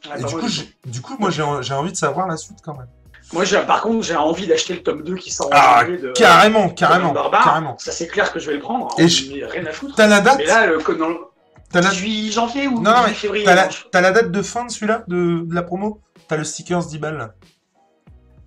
Et 0.04 0.08
bah, 0.08 0.16
du 0.22 0.34
coup, 0.36 0.46
du 0.86 1.00
moi 1.18 1.30
j'ai 1.30 1.42
envie 1.74 1.92
de 1.92 1.96
savoir 1.96 2.26
la 2.26 2.38
suite 2.38 2.60
quand 2.64 2.76
même. 2.78 2.88
Moi, 3.32 3.44
par 3.66 3.80
contre, 3.82 4.04
j'ai 4.04 4.16
envie 4.16 4.46
d'acheter 4.46 4.74
le 4.74 4.82
tome 4.82 5.02
2 5.02 5.14
qui 5.14 5.30
sort 5.30 5.48
Ah, 5.52 5.84
de 5.84 6.12
Carrément, 6.12 6.66
de 6.66 6.72
carrément, 6.72 7.12
Barbare. 7.12 7.44
carrément. 7.44 7.76
Ça, 7.78 7.92
c'est 7.92 8.06
clair 8.08 8.32
que 8.32 8.38
je 8.40 8.48
vais 8.48 8.54
le 8.54 8.60
prendre. 8.60 8.88
Et 8.98 9.04
Et 9.04 9.08
je- 9.08 9.44
rien 9.44 9.64
à 9.66 9.72
foutre. 9.72 9.94
T'as 9.96 10.06
la 10.06 10.20
date 10.20 10.38
Mais 10.38 10.46
là, 10.46 10.66
le 10.66 10.78
Conan. 10.78 11.14
T'as 11.72 11.80
la... 11.82 11.90
18 11.90 12.32
janvier 12.32 12.66
ou 12.66 12.80
Non, 12.80 12.90
non, 12.90 12.96
18 13.02 13.06
mais 13.08 13.14
février 13.14 13.44
T'as 13.92 14.00
la... 14.00 14.10
date 14.10 14.30
de 14.32 14.42
fin 14.42 14.64
de 14.64 14.70
celui-là, 14.70 15.04
de... 15.06 15.42
de 15.44 15.54
la 15.54 15.62
promo? 15.62 16.00
T'as 16.26 16.36
le 16.36 16.44
stickers 16.44 16.84
10 16.84 16.98
balles. 16.98 17.32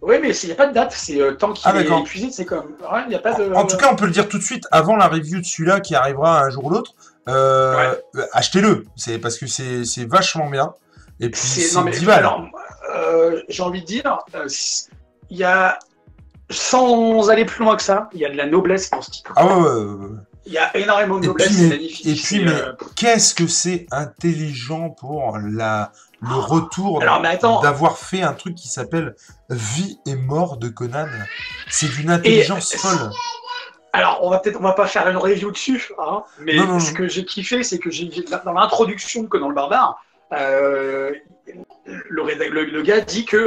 Oui, 0.01 0.15
mais 0.21 0.35
il 0.35 0.45
n'y 0.47 0.51
a 0.51 0.55
pas 0.55 0.67
de 0.67 0.73
date. 0.73 0.91
C'est 0.93 1.21
euh, 1.21 1.31
tant 1.33 1.53
qu'il 1.53 1.65
Ah, 1.65 1.79
est 1.79 1.87
épuisé, 2.01 2.29
c'est 2.31 2.43
comme. 2.43 2.75
N'y 3.07 3.15
a 3.15 3.19
pas 3.19 3.33
de. 3.35 3.53
En 3.53 3.65
tout 3.65 3.77
cas, 3.77 3.89
on 3.89 3.95
peut 3.95 4.05
le 4.05 4.11
dire 4.11 4.27
tout 4.27 4.37
de 4.37 4.43
suite, 4.43 4.65
avant 4.71 4.97
la 4.97 5.07
review 5.07 5.39
de 5.39 5.45
celui-là 5.45 5.79
qui 5.79 5.95
arrivera 5.95 6.41
un 6.41 6.49
jour 6.49 6.65
ou 6.65 6.69
l'autre, 6.69 6.91
euh, 7.29 7.93
euh, 8.17 8.25
achetez-le. 8.33 8.85
Parce 9.21 9.37
que 9.37 9.47
c'est 9.47 10.05
vachement 10.05 10.49
bien. 10.49 10.73
Et 11.21 11.29
puis, 11.29 11.39
c'est. 11.41 11.61
c'est 11.61 11.77
Non, 11.77 11.83
mais 11.85 11.91
10 11.91 12.05
balles. 12.05 12.19
alors, 12.19 12.45
euh, 12.93 13.41
j'ai 13.49 13.63
envie 13.63 13.81
de 13.81 13.85
dire, 13.85 14.19
euh, 14.35 14.47
il 15.29 15.37
y 15.37 15.43
a. 15.43 15.77
Sans 16.49 17.29
aller 17.29 17.45
plus 17.45 17.63
loin 17.63 17.75
que 17.75 17.81
ça, 17.81 18.09
il 18.13 18.19
y 18.19 18.25
a 18.25 18.29
de 18.29 18.35
la 18.35 18.45
noblesse 18.45 18.89
dans 18.89 19.01
ce 19.01 19.09
titre. 19.09 19.31
Ah 19.35 19.57
ouais. 19.57 20.07
Il 20.45 20.51
y 20.51 20.57
a 20.57 20.75
énormément 20.75 21.17
de 21.17 21.23
Et 21.23 21.27
noblesse, 21.27 21.47
puis, 21.47 21.55
c'est 21.55 21.63
mais- 21.63 21.69
magnifique. 21.69 22.05
et 22.05 22.13
puis, 22.21 22.43
mais- 22.43 22.51
euh, 22.51 22.73
Qu'est-ce 22.95 23.33
que 23.33 23.47
c'est 23.47 23.87
intelligent 23.91 24.89
pour 24.89 25.37
la... 25.41 25.91
le 26.21 26.35
retour 26.35 26.99
mais 27.21 27.29
attends. 27.29 27.61
d'avoir 27.61 27.97
fait 27.97 28.21
un 28.21 28.33
truc 28.33 28.55
qui 28.55 28.67
s'appelle 28.67 29.15
Vie 29.49 29.99
et 30.05 30.15
mort 30.15 30.57
de 30.57 30.67
Conan. 30.67 31.07
C'est 31.69 31.87
d'une 31.89 32.11
intelligence 32.11 32.73
Et- 32.75 32.77
folle. 32.77 33.09
Alors, 33.93 34.19
on 34.23 34.29
va 34.29 34.39
peut-être, 34.39 34.57
on 34.59 34.63
va 34.63 34.73
pas 34.73 34.85
faire 34.87 35.07
une 35.07 35.17
review 35.17 35.49
dessus, 35.51 35.91
hein, 35.97 36.23
mais 36.39 36.55
Non, 36.55 36.65
non, 36.67 36.79
ce 36.79 36.89
non. 36.91 36.97
que 36.97 37.07
j'ai 37.07 37.23
kiffé, 37.25 37.63
c'est 37.63 37.79
que 37.79 37.89
j'ai 37.89 38.09
dans 38.43 38.51
l'introduction 38.53 39.25
que 39.27 39.37
dans 39.37 39.47
le 39.49 39.55
barbare, 39.55 40.03
euh, 40.33 41.11
le, 41.85 42.23
le- 42.49 42.63
le 42.65 42.81
gars 42.81 43.01
dit 43.01 43.25
que 43.25 43.37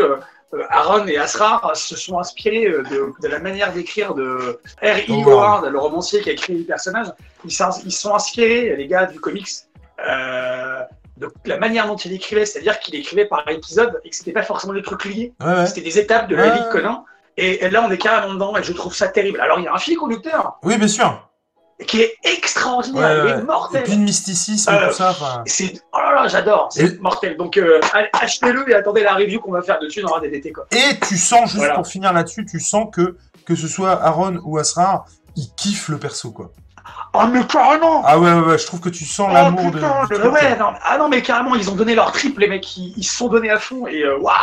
euh, 0.54 0.62
Aaron 0.70 1.06
et 1.06 1.16
Asrar 1.16 1.76
se 1.76 1.96
sont 1.96 2.18
inspirés 2.18 2.66
euh, 2.66 2.82
de, 2.84 3.12
de 3.20 3.28
la 3.28 3.38
manière 3.40 3.72
d'écrire 3.72 4.14
de 4.14 4.60
R.E. 4.82 5.10
Howard. 5.10 5.28
Howard, 5.28 5.64
le 5.66 5.78
romancier 5.78 6.20
qui 6.20 6.30
a 6.30 6.34
créé 6.34 6.56
les 6.56 6.64
personnages. 6.64 7.08
Ils 7.44 7.50
ils 7.84 7.92
se 7.92 8.00
sont 8.02 8.14
inspirés, 8.14 8.74
les 8.76 8.86
gars 8.86 9.06
du 9.06 9.18
comics, 9.20 9.48
euh, 10.08 10.82
de 11.16 11.30
la 11.46 11.58
manière 11.58 11.86
dont 11.86 11.96
il 11.96 12.12
écrivait, 12.12 12.44
c'est-à-dire 12.44 12.78
qu'il 12.78 12.94
écrivait 12.94 13.24
par 13.24 13.48
épisode 13.48 14.00
et 14.04 14.10
que 14.10 14.16
c'était 14.16 14.32
pas 14.32 14.42
forcément 14.42 14.74
des 14.74 14.82
trucs 14.82 15.04
liés. 15.06 15.32
Ouais. 15.40 15.66
C'était 15.66 15.80
des 15.80 15.98
étapes 15.98 16.28
de 16.28 16.36
la 16.36 16.44
Ouais. 16.44 16.52
vie 16.52 16.60
de 16.64 16.70
Conan. 16.70 17.04
Et, 17.38 17.64
et 17.64 17.70
là, 17.70 17.84
on 17.86 17.90
est 17.90 17.98
carrément 17.98 18.32
dedans 18.34 18.56
et 18.56 18.62
je 18.62 18.72
trouve 18.72 18.94
ça 18.94 19.08
terrible. 19.08 19.40
Alors, 19.40 19.58
il 19.58 19.64
y 19.64 19.68
a 19.68 19.74
un 19.74 19.78
fil 19.78 19.96
conducteur 19.96 20.58
Oui, 20.62 20.76
bien 20.78 20.88
sûr. 20.88 21.28
Qui 21.86 22.00
est 22.00 22.16
extraordinaire, 22.24 23.24
Ouais, 23.24 23.30
il 23.30 23.36
est 23.36 23.38
Et 23.40 23.42
mortel. 23.42 23.82
puis 23.82 23.92
le 23.92 23.98
mysticisme, 23.98 24.70
Euh, 24.72 24.88
tout 24.88 24.94
ça. 24.94 25.10
enfin, 25.10 25.44
oh 25.92 25.98
là 25.98 26.14
là, 26.22 26.28
j'adore, 26.28 26.68
c'est 26.70 26.84
Et- 26.94 26.98
mortel. 26.98 27.36
Donc 27.36 27.56
euh, 27.58 27.80
achetez-le 28.14 28.70
et 28.70 28.74
attendez 28.74 29.02
la 29.02 29.14
review 29.14 29.40
qu'on 29.40 29.52
va 29.52 29.62
faire 29.62 29.78
dessus 29.78 30.00
dans 30.00 30.14
un 30.14 30.20
DDT 30.20 30.52
quoi. 30.52 30.64
Et 30.72 30.98
tu 31.06 31.18
sens, 31.18 31.44
juste 31.50 31.56
Voilà. 31.56 31.74
pour 31.74 31.86
finir 31.86 32.12
là-dessus, 32.12 32.46
tu 32.46 32.60
sens 32.60 32.86
que, 32.92 33.16
que 33.44 33.54
ce 33.54 33.68
soit 33.68 33.92
Aaron 34.02 34.40
ou 34.44 34.56
Asrar, 34.58 35.04
ils 35.36 35.50
kiffent 35.56 35.88
le 35.90 35.98
perso, 35.98 36.30
quoi. 36.30 36.50
Oh 37.12 37.24
mais 37.30 37.44
carrément. 37.46 38.02
Ah 38.06 38.18
ouais, 38.18 38.32
ouais, 38.32 38.40
ouais, 38.46 38.58
je 38.58 38.66
trouve 38.66 38.80
que 38.80 38.88
tu 38.88 39.04
sens 39.04 39.28
Oh, 39.30 39.34
l'amour 39.34 39.70
de. 39.72 39.78
de- 39.80 40.28
ouais, 40.28 40.56
non, 40.58 40.72
ah 40.82 40.96
non 40.98 41.08
mais 41.08 41.20
carrément 41.20 41.54
ils 41.56 41.68
ont 41.70 41.74
donné 41.74 41.94
leur 41.94 42.12
trip 42.12 42.38
les 42.38 42.46
mecs, 42.48 42.76
ils, 42.76 42.94
ils 42.96 43.04
se 43.04 43.16
sont 43.16 43.28
donnés 43.28 43.50
à 43.50 43.58
fond 43.58 43.86
et 43.86 44.02
euh, 44.02 44.18
waouh, 44.18 44.34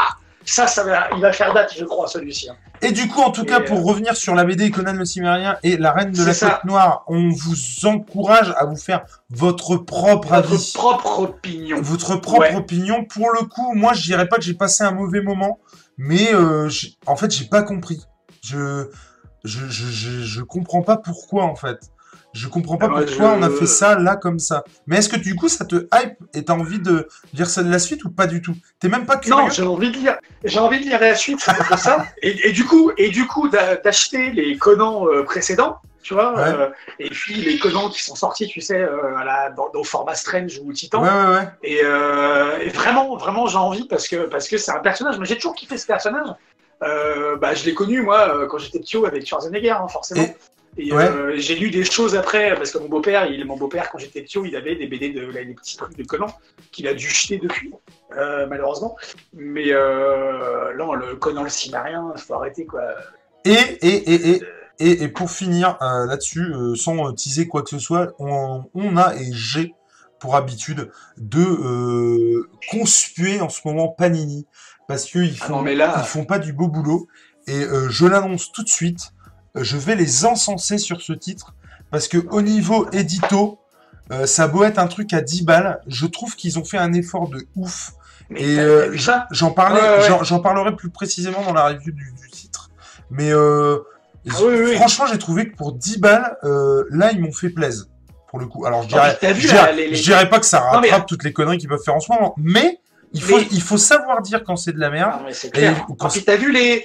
ça 0.45 0.67
ça 0.67 0.83
va, 0.83 1.07
il 1.15 1.21
va 1.21 1.31
faire 1.33 1.53
date 1.53 1.73
je 1.77 1.85
crois 1.85 2.07
celui-ci. 2.07 2.49
hein. 2.49 2.55
Et 2.81 2.91
du 2.91 3.07
coup, 3.07 3.21
en 3.21 3.31
tout 3.31 3.43
Et, 3.43 3.45
cas, 3.45 3.61
euh, 3.61 3.65
pour 3.65 3.85
revenir 3.85 4.15
sur 4.17 4.35
la 4.35 4.43
BD 4.43 4.69
Conan 4.69 4.91
le 4.93 5.05
Cimérien 5.05 5.55
et 5.63 5.77
la 5.77 5.93
Reine 5.93 6.11
de 6.11 6.23
la. 6.23 6.33
Côte 6.35 6.65
Noire, 6.65 7.03
on 7.07 7.29
vous 7.29 7.55
encourage 7.85 8.53
à 8.57 8.65
vous 8.65 8.75
faire 8.75 9.05
votre 9.29 9.77
propre 9.77 10.27
Votre 10.27 10.51
avis. 10.53 10.71
propre 10.73 11.19
opinion. 11.19 11.81
Votre 11.81 12.17
propre 12.17 12.39
Ouais. 12.41 12.55
opinion. 12.55 13.05
Pour 13.05 13.29
le 13.31 13.45
coup, 13.45 13.73
moi, 13.73 13.93
je 13.93 14.01
dirais 14.01 14.27
pas 14.27 14.35
que 14.35 14.43
j'ai 14.43 14.53
passé 14.53 14.83
un 14.83 14.91
mauvais 14.91 15.21
moment, 15.21 15.59
mais 15.97 16.33
euh, 16.33 16.69
en 17.05 17.15
fait, 17.15 17.31
j'ai 17.31 17.45
pas 17.45 17.63
compris. 17.63 18.01
Je, 18.43 18.89
je, 19.45 19.59
je, 19.69 19.85
je, 19.89 20.21
je 20.23 20.41
comprends 20.41 20.81
pas 20.81 20.97
pourquoi, 20.97 21.43
en 21.45 21.55
fait. 21.55 21.79
Je 22.33 22.47
comprends 22.47 22.77
pas 22.77 22.87
pourquoi 22.87 23.05
je- 23.05 23.21
on 23.21 23.43
a 23.43 23.49
fait 23.49 23.67
ça 23.67 23.95
là 23.97 24.15
comme 24.15 24.39
ça. 24.39 24.63
Mais 24.87 24.97
est-ce 24.97 25.07
que 25.09 25.15
du 25.17 25.35
coup 25.35 25.49
ça 25.49 25.65
te 25.65 25.75
hype 25.93 26.17
et 26.33 26.43
t'as 26.43 26.53
envie 26.53 26.79
de 26.79 27.07
lire 27.33 27.47
ça 27.47 27.61
de 27.63 27.69
la 27.69 27.77
suite 27.79 28.03
ou 28.05 28.09
pas 28.09 28.25
du 28.27 28.41
tout? 28.41 28.55
T'es 28.79 28.89
même 28.89 29.05
pas 29.05 29.17
curieux? 29.17 29.41
Non, 29.43 29.49
j'ai 29.49 29.61
envie 29.63 29.91
de 29.91 29.97
lire, 29.97 30.17
j'ai 30.43 30.59
envie 30.59 30.79
de 30.79 30.85
lire 30.85 30.99
la 30.99 31.15
suite 31.15 31.37
de 31.71 31.75
ça. 31.77 32.05
Et, 32.23 32.49
et 32.49 32.51
du 32.51 32.65
coup, 32.65 32.91
et 32.97 33.09
du 33.09 33.27
coup, 33.27 33.49
d'a- 33.49 33.75
d'acheter 33.75 34.31
les 34.31 34.57
Conan 34.57 35.05
euh, 35.07 35.23
précédents, 35.23 35.77
tu 36.01 36.15
vois, 36.15 36.33
Ouais. 36.33 36.41
euh, 36.47 36.69
et 36.99 37.09
puis 37.09 37.35
les 37.35 37.57
Conan 37.59 37.89
qui 37.89 38.01
sont 38.03 38.15
sortis, 38.15 38.47
tu 38.47 38.59
sais, 38.61 38.81
euh, 38.81 39.15
à 39.15 39.23
la, 39.23 39.49
dans, 39.51 39.69
dans 39.69 39.83
format 39.83 40.15
Strange 40.15 40.59
ou 40.63 40.73
Titan. 40.73 41.01
Ouais, 41.03 41.09
ouais, 41.09 41.35
ouais. 41.37 41.47
Et, 41.63 41.81
euh, 41.83 42.57
et 42.59 42.69
vraiment, 42.69 43.15
vraiment, 43.15 43.45
j'ai 43.47 43.57
envie 43.57 43.87
parce 43.87 44.07
que 44.07 44.25
parce 44.25 44.49
que 44.49 44.57
c'est 44.57 44.71
un 44.71 44.79
personnage. 44.79 45.17
Mais 45.19 45.25
j'ai 45.25 45.35
toujours 45.35 45.55
kiffé 45.55 45.77
ce 45.77 45.85
personnage. 45.85 46.27
Euh, 46.83 47.37
bah, 47.37 47.53
je 47.53 47.63
l'ai 47.63 47.73
connu 47.73 48.01
moi 48.01 48.35
euh, 48.35 48.47
quand 48.47 48.57
j'étais 48.57 48.79
petit 48.79 48.97
avec 48.97 49.25
Schwarzenegger, 49.25 49.69
hein, 49.69 49.87
forcément. 49.87 50.23
Et, 50.77 50.91
Ouais. 50.91 51.03
euh, 51.07 51.33
j'ai 51.37 51.55
lu 51.55 51.69
des 51.69 51.83
choses 51.85 52.15
après 52.15 52.55
parce 52.55 52.71
que 52.71 52.79
mon 52.79 52.89
beau-père, 52.89 53.27
il 53.27 53.45
mon 53.45 53.57
beau-père 53.57 53.89
quand 53.91 53.99
j'étais 53.99 54.21
petit, 54.23 54.39
il 54.43 54.55
avait 54.55 54.75
des 54.75 54.87
BD 54.87 55.09
de 55.09 55.21
là, 55.21 55.43
des 55.43 55.53
petits 55.53 55.77
trucs 55.77 55.95
de 55.95 56.03
Conan 56.03 56.27
qu'il 56.71 56.87
a 56.87 56.93
dû 56.95 57.07
jeter 57.07 57.37
depuis, 57.37 57.71
euh, 58.17 58.47
malheureusement. 58.47 58.95
Mais 59.33 59.67
euh, 59.71 60.75
non, 60.77 60.93
le 60.93 61.15
Conan 61.15 61.43
le 61.43 61.49
Cimmérien, 61.49 62.11
faut 62.17 62.33
arrêter 62.33 62.65
quoi. 62.65 62.81
Et, 63.45 63.51
et, 63.51 63.87
et, 64.13 64.29
et, 64.31 64.41
et, 64.79 65.03
et 65.03 65.07
pour 65.09 65.29
finir 65.29 65.77
euh, 65.81 66.07
là-dessus, 66.07 66.53
sans 66.75 67.13
teaser 67.13 67.47
quoi 67.47 67.61
que 67.61 67.69
ce 67.69 67.79
soit, 67.79 68.13
on, 68.17 68.63
on 68.73 68.97
a 68.97 69.13
et 69.15 69.29
j'ai 69.31 69.75
pour 70.19 70.35
habitude 70.35 70.89
de 71.17 72.47
conspuer 72.71 73.41
en 73.41 73.49
ce 73.49 73.61
moment 73.65 73.89
Panini 73.89 74.47
parce 74.87 75.05
qu'ils 75.05 75.35
Ah 75.41 75.45
font, 75.45 75.55
non, 75.57 75.61
mais 75.61 75.75
là- 75.75 75.93
ils 75.97 76.05
font 76.07 76.25
pas 76.25 76.39
du 76.39 76.53
beau 76.53 76.67
boulot. 76.67 77.07
Et 77.45 77.61
je 77.89 78.05
l'annonce 78.05 78.51
tout 78.53 78.63
de 78.63 78.69
suite, 78.69 79.11
je 79.55 79.77
vais 79.77 79.95
les 79.95 80.25
encenser 80.25 80.77
sur 80.77 81.01
ce 81.01 81.13
titre 81.13 81.53
parce 81.91 82.07
que 82.07 82.17
au 82.31 82.41
niveau 82.41 82.87
édito, 82.91 83.59
euh, 84.11 84.25
ça 84.25 84.43
a 84.43 84.47
beau 84.47 84.63
être 84.63 84.79
un 84.79 84.87
truc 84.87 85.13
à 85.13 85.21
10 85.21 85.43
balles, 85.45 85.79
je 85.87 86.05
trouve 86.05 86.35
qu'ils 86.35 86.57
ont 86.59 86.65
fait 86.65 86.77
un 86.77 86.93
effort 86.93 87.29
de 87.29 87.45
ouf. 87.55 87.91
Mais 88.29 88.41
Et 88.41 88.59
euh, 88.59 88.95
j'en 89.31 89.51
parlais, 89.51 89.79
Ouais, 89.81 89.87
ouais, 89.89 89.97
ouais. 89.99 90.07
j'en- 90.07 90.23
j'en 90.23 90.39
parlerai 90.39 90.75
plus 90.75 90.89
précisément 90.89 91.41
dans 91.43 91.53
la 91.53 91.65
review 91.67 91.91
du, 91.91 92.13
du 92.21 92.29
titre. 92.31 92.69
Mais 93.11 93.31
euh, 93.31 93.77
Ah 94.29 94.33
oui, 94.41 94.45
oui, 94.49 94.61
oui. 94.69 94.75
franchement, 94.75 95.05
j'ai 95.05 95.17
trouvé 95.19 95.49
que 95.51 95.55
pour 95.55 95.73
10 95.73 95.99
balles, 95.99 96.37
là, 96.89 97.11
ils 97.11 97.19
m'ont 97.21 97.31
fait 97.33 97.49
plaisir. 97.49 97.85
Pour 98.29 98.39
le 98.39 98.47
coup. 98.47 98.65
Alors, 98.65 98.81
je 98.81 98.87
dirais, 98.87 99.15
vu, 99.33 99.41
je 99.41 99.47
dirais, 99.49 99.73
les- 99.75 99.89
les- 99.89 99.95
je 99.95 100.01
dirais 100.03 100.27
pas 100.27 100.39
que 100.39 100.45
ça 100.47 100.61
Non, 100.73 100.81
mais- 100.81 100.89
rattrape 100.89 101.05
toutes 101.07 101.23
les 101.23 101.31
conneries 101.33 101.59
qu'ils 101.59 101.69
peuvent 101.69 101.83
faire 101.85 101.93
en 101.95 101.99
ce 101.99 102.11
moment, 102.11 102.33
mais 102.37 102.79
il 103.11 103.21
faut, 103.21 103.37
Mais- 103.37 103.47
il 103.51 103.61
faut 103.61 103.77
savoir 103.77 104.23
dire 104.23 104.43
quand 104.43 104.55
c'est 104.55 104.71
de 104.73 104.79
la 104.79 104.89
merde. 104.89 105.11
Ah, 105.13 105.21
mais. 105.23 105.33
Et 105.61 105.71
quand 105.99 106.07
Et 106.09 106.11
puis 106.13 106.23
t'as 106.23 106.35
vu 106.37 106.51
les, 106.51 106.83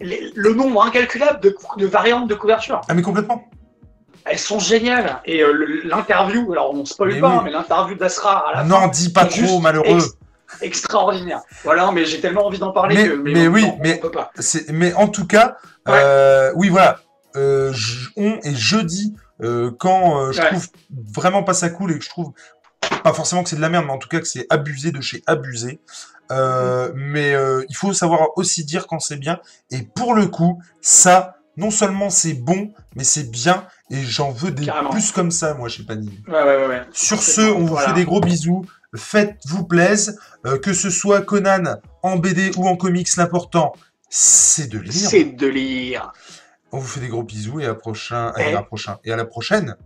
les- 0.00 0.32
le 0.34 0.54
nombre 0.54 0.82
incalculable 0.84 1.40
de, 1.40 1.56
de 1.76 1.86
variantes 1.86 2.28
de 2.28 2.34
couverture. 2.34 2.80
Ah, 2.88 2.94
mais 2.94 3.02
complètement. 3.02 3.44
Elles 4.24 4.38
sont 4.38 4.58
géniales. 4.58 5.20
Et 5.24 5.42
euh, 5.42 5.80
l'interview, 5.84 6.52
alors 6.52 6.72
on 6.74 6.84
spoil 6.84 7.14
Mais 7.14 7.20
pas, 7.20 7.36
oui. 7.38 7.40
mais 7.44 7.50
l'interview 7.50 7.96
d'Asra 7.96 8.48
à 8.48 8.62
la 8.62 8.64
fin, 8.64 8.88
dis 8.88 9.12
pas 9.12 9.24
trop, 9.24 9.60
malheureux. 9.60 9.86
ex- 9.96 10.16
extraordinaire. 10.60 11.40
Voilà, 11.64 11.90
mais 11.92 12.04
j'ai 12.04 12.20
tellement 12.20 12.46
envie 12.46 12.58
d'en 12.58 12.72
parler 12.72 12.96
Mais- 12.96 13.08
que. 13.08 13.14
mais 13.14 13.48
oui, 13.48 13.62
non, 13.62 13.78
mais- 13.80 13.94
on 13.98 14.02
peut 14.02 14.10
pas. 14.10 14.30
Mais 14.68 14.92
en 14.94 15.08
tout 15.08 15.26
cas, 15.26 15.56
Ouais. 15.86 15.94
euh, 15.96 16.52
oui, 16.54 16.68
voilà. 16.68 16.98
Euh, 17.36 17.72
on 18.16 18.38
et 18.42 18.54
jeudi, 18.54 19.14
euh, 19.42 19.70
quand 19.78 20.18
euh, 20.20 20.32
je 20.32 20.40
Ouais. 20.40 20.48
trouve 20.48 20.66
vraiment 21.14 21.42
pas 21.42 21.54
ça 21.54 21.70
cool 21.70 21.92
et 21.92 21.98
que 21.98 22.04
je 22.04 22.10
trouve 22.10 22.32
pas 23.02 23.12
forcément 23.12 23.42
que 23.42 23.48
c'est 23.50 23.56
de 23.56 23.60
la 23.60 23.68
merde, 23.68 23.86
mais 23.86 23.92
en 23.92 23.98
tout 23.98 24.08
cas 24.08 24.20
que 24.20 24.26
c'est 24.26 24.46
abusé 24.50 24.92
de 24.92 25.00
chez 25.00 25.22
abusé. 25.26 25.80
Euh, 26.30 26.92
mais 26.94 27.34
euh, 27.34 27.64
il 27.68 27.74
faut 27.76 27.92
savoir 27.92 28.28
aussi 28.36 28.64
dire 28.64 28.86
quand 28.86 29.00
c'est 29.00 29.16
bien. 29.16 29.40
Et 29.70 29.82
pour 29.82 30.14
le 30.14 30.26
coup, 30.26 30.62
ça, 30.80 31.36
non 31.56 31.70
seulement 31.70 32.08
c'est 32.10 32.34
bon, 32.34 32.72
mais 32.94 33.04
c'est 33.04 33.30
bien. 33.30 33.66
Et 33.90 34.02
j'en 34.02 34.30
veux 34.30 34.52
des 34.52 34.66
Carrément. 34.66 34.90
plus 34.90 35.10
comme 35.12 35.30
ça, 35.32 35.54
moi, 35.54 35.68
chez 35.68 35.82
Panini. 35.82 36.22
Ouais, 36.28 36.34
ouais, 36.42 36.66
ouais. 36.68 36.82
Sur 36.92 37.22
ce, 37.22 37.40
on 37.40 37.60
vous 37.60 37.66
voilà. 37.68 37.88
fait 37.88 37.94
des 37.94 38.04
gros 38.04 38.20
bisous. 38.20 38.64
Faites-vous 38.94 39.64
plaise. 39.66 40.18
Euh, 40.46 40.58
que 40.58 40.72
ce 40.72 40.88
soit 40.90 41.20
Conan 41.22 41.78
en 42.02 42.16
BD 42.16 42.52
ou 42.56 42.66
en 42.68 42.76
comics, 42.76 43.14
l'important, 43.16 43.72
c'est 44.08 44.68
de 44.68 44.78
lire. 44.78 45.10
C'est 45.10 45.24
de 45.24 45.46
lire. 45.48 46.12
On 46.72 46.78
vous 46.78 46.86
fait 46.86 47.00
des 47.00 47.08
gros 47.08 47.24
bisous 47.24 47.58
et 47.60 47.66
à 47.66 47.74
prochain, 47.74 48.32
Eh. 48.38 48.50
et 48.50 48.54
à 48.54 48.62
prochain 48.62 48.98
et 49.04 49.12
à 49.12 49.16
la 49.16 49.24
prochaine. 49.24 49.76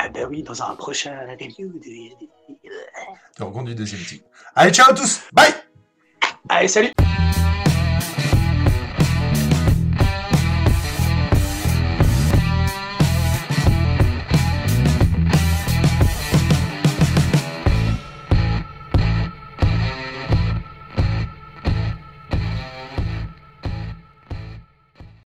Ah 0.00 0.08
bah 0.08 0.20
oui, 0.30 0.42
dans 0.44 0.62
un 0.62 0.74
prochain 0.76 1.26
review. 1.26 1.72
de- 1.80 3.44
on 3.44 3.62
du 3.64 3.74
deuxième 3.74 4.00
team. 4.02 4.20
Allez, 4.54 4.72
ciao 4.72 4.90
à 4.90 4.94
tous. 4.94 5.22
Bye. 5.32 5.52
Allez, 6.48 6.68
salut 6.68 6.92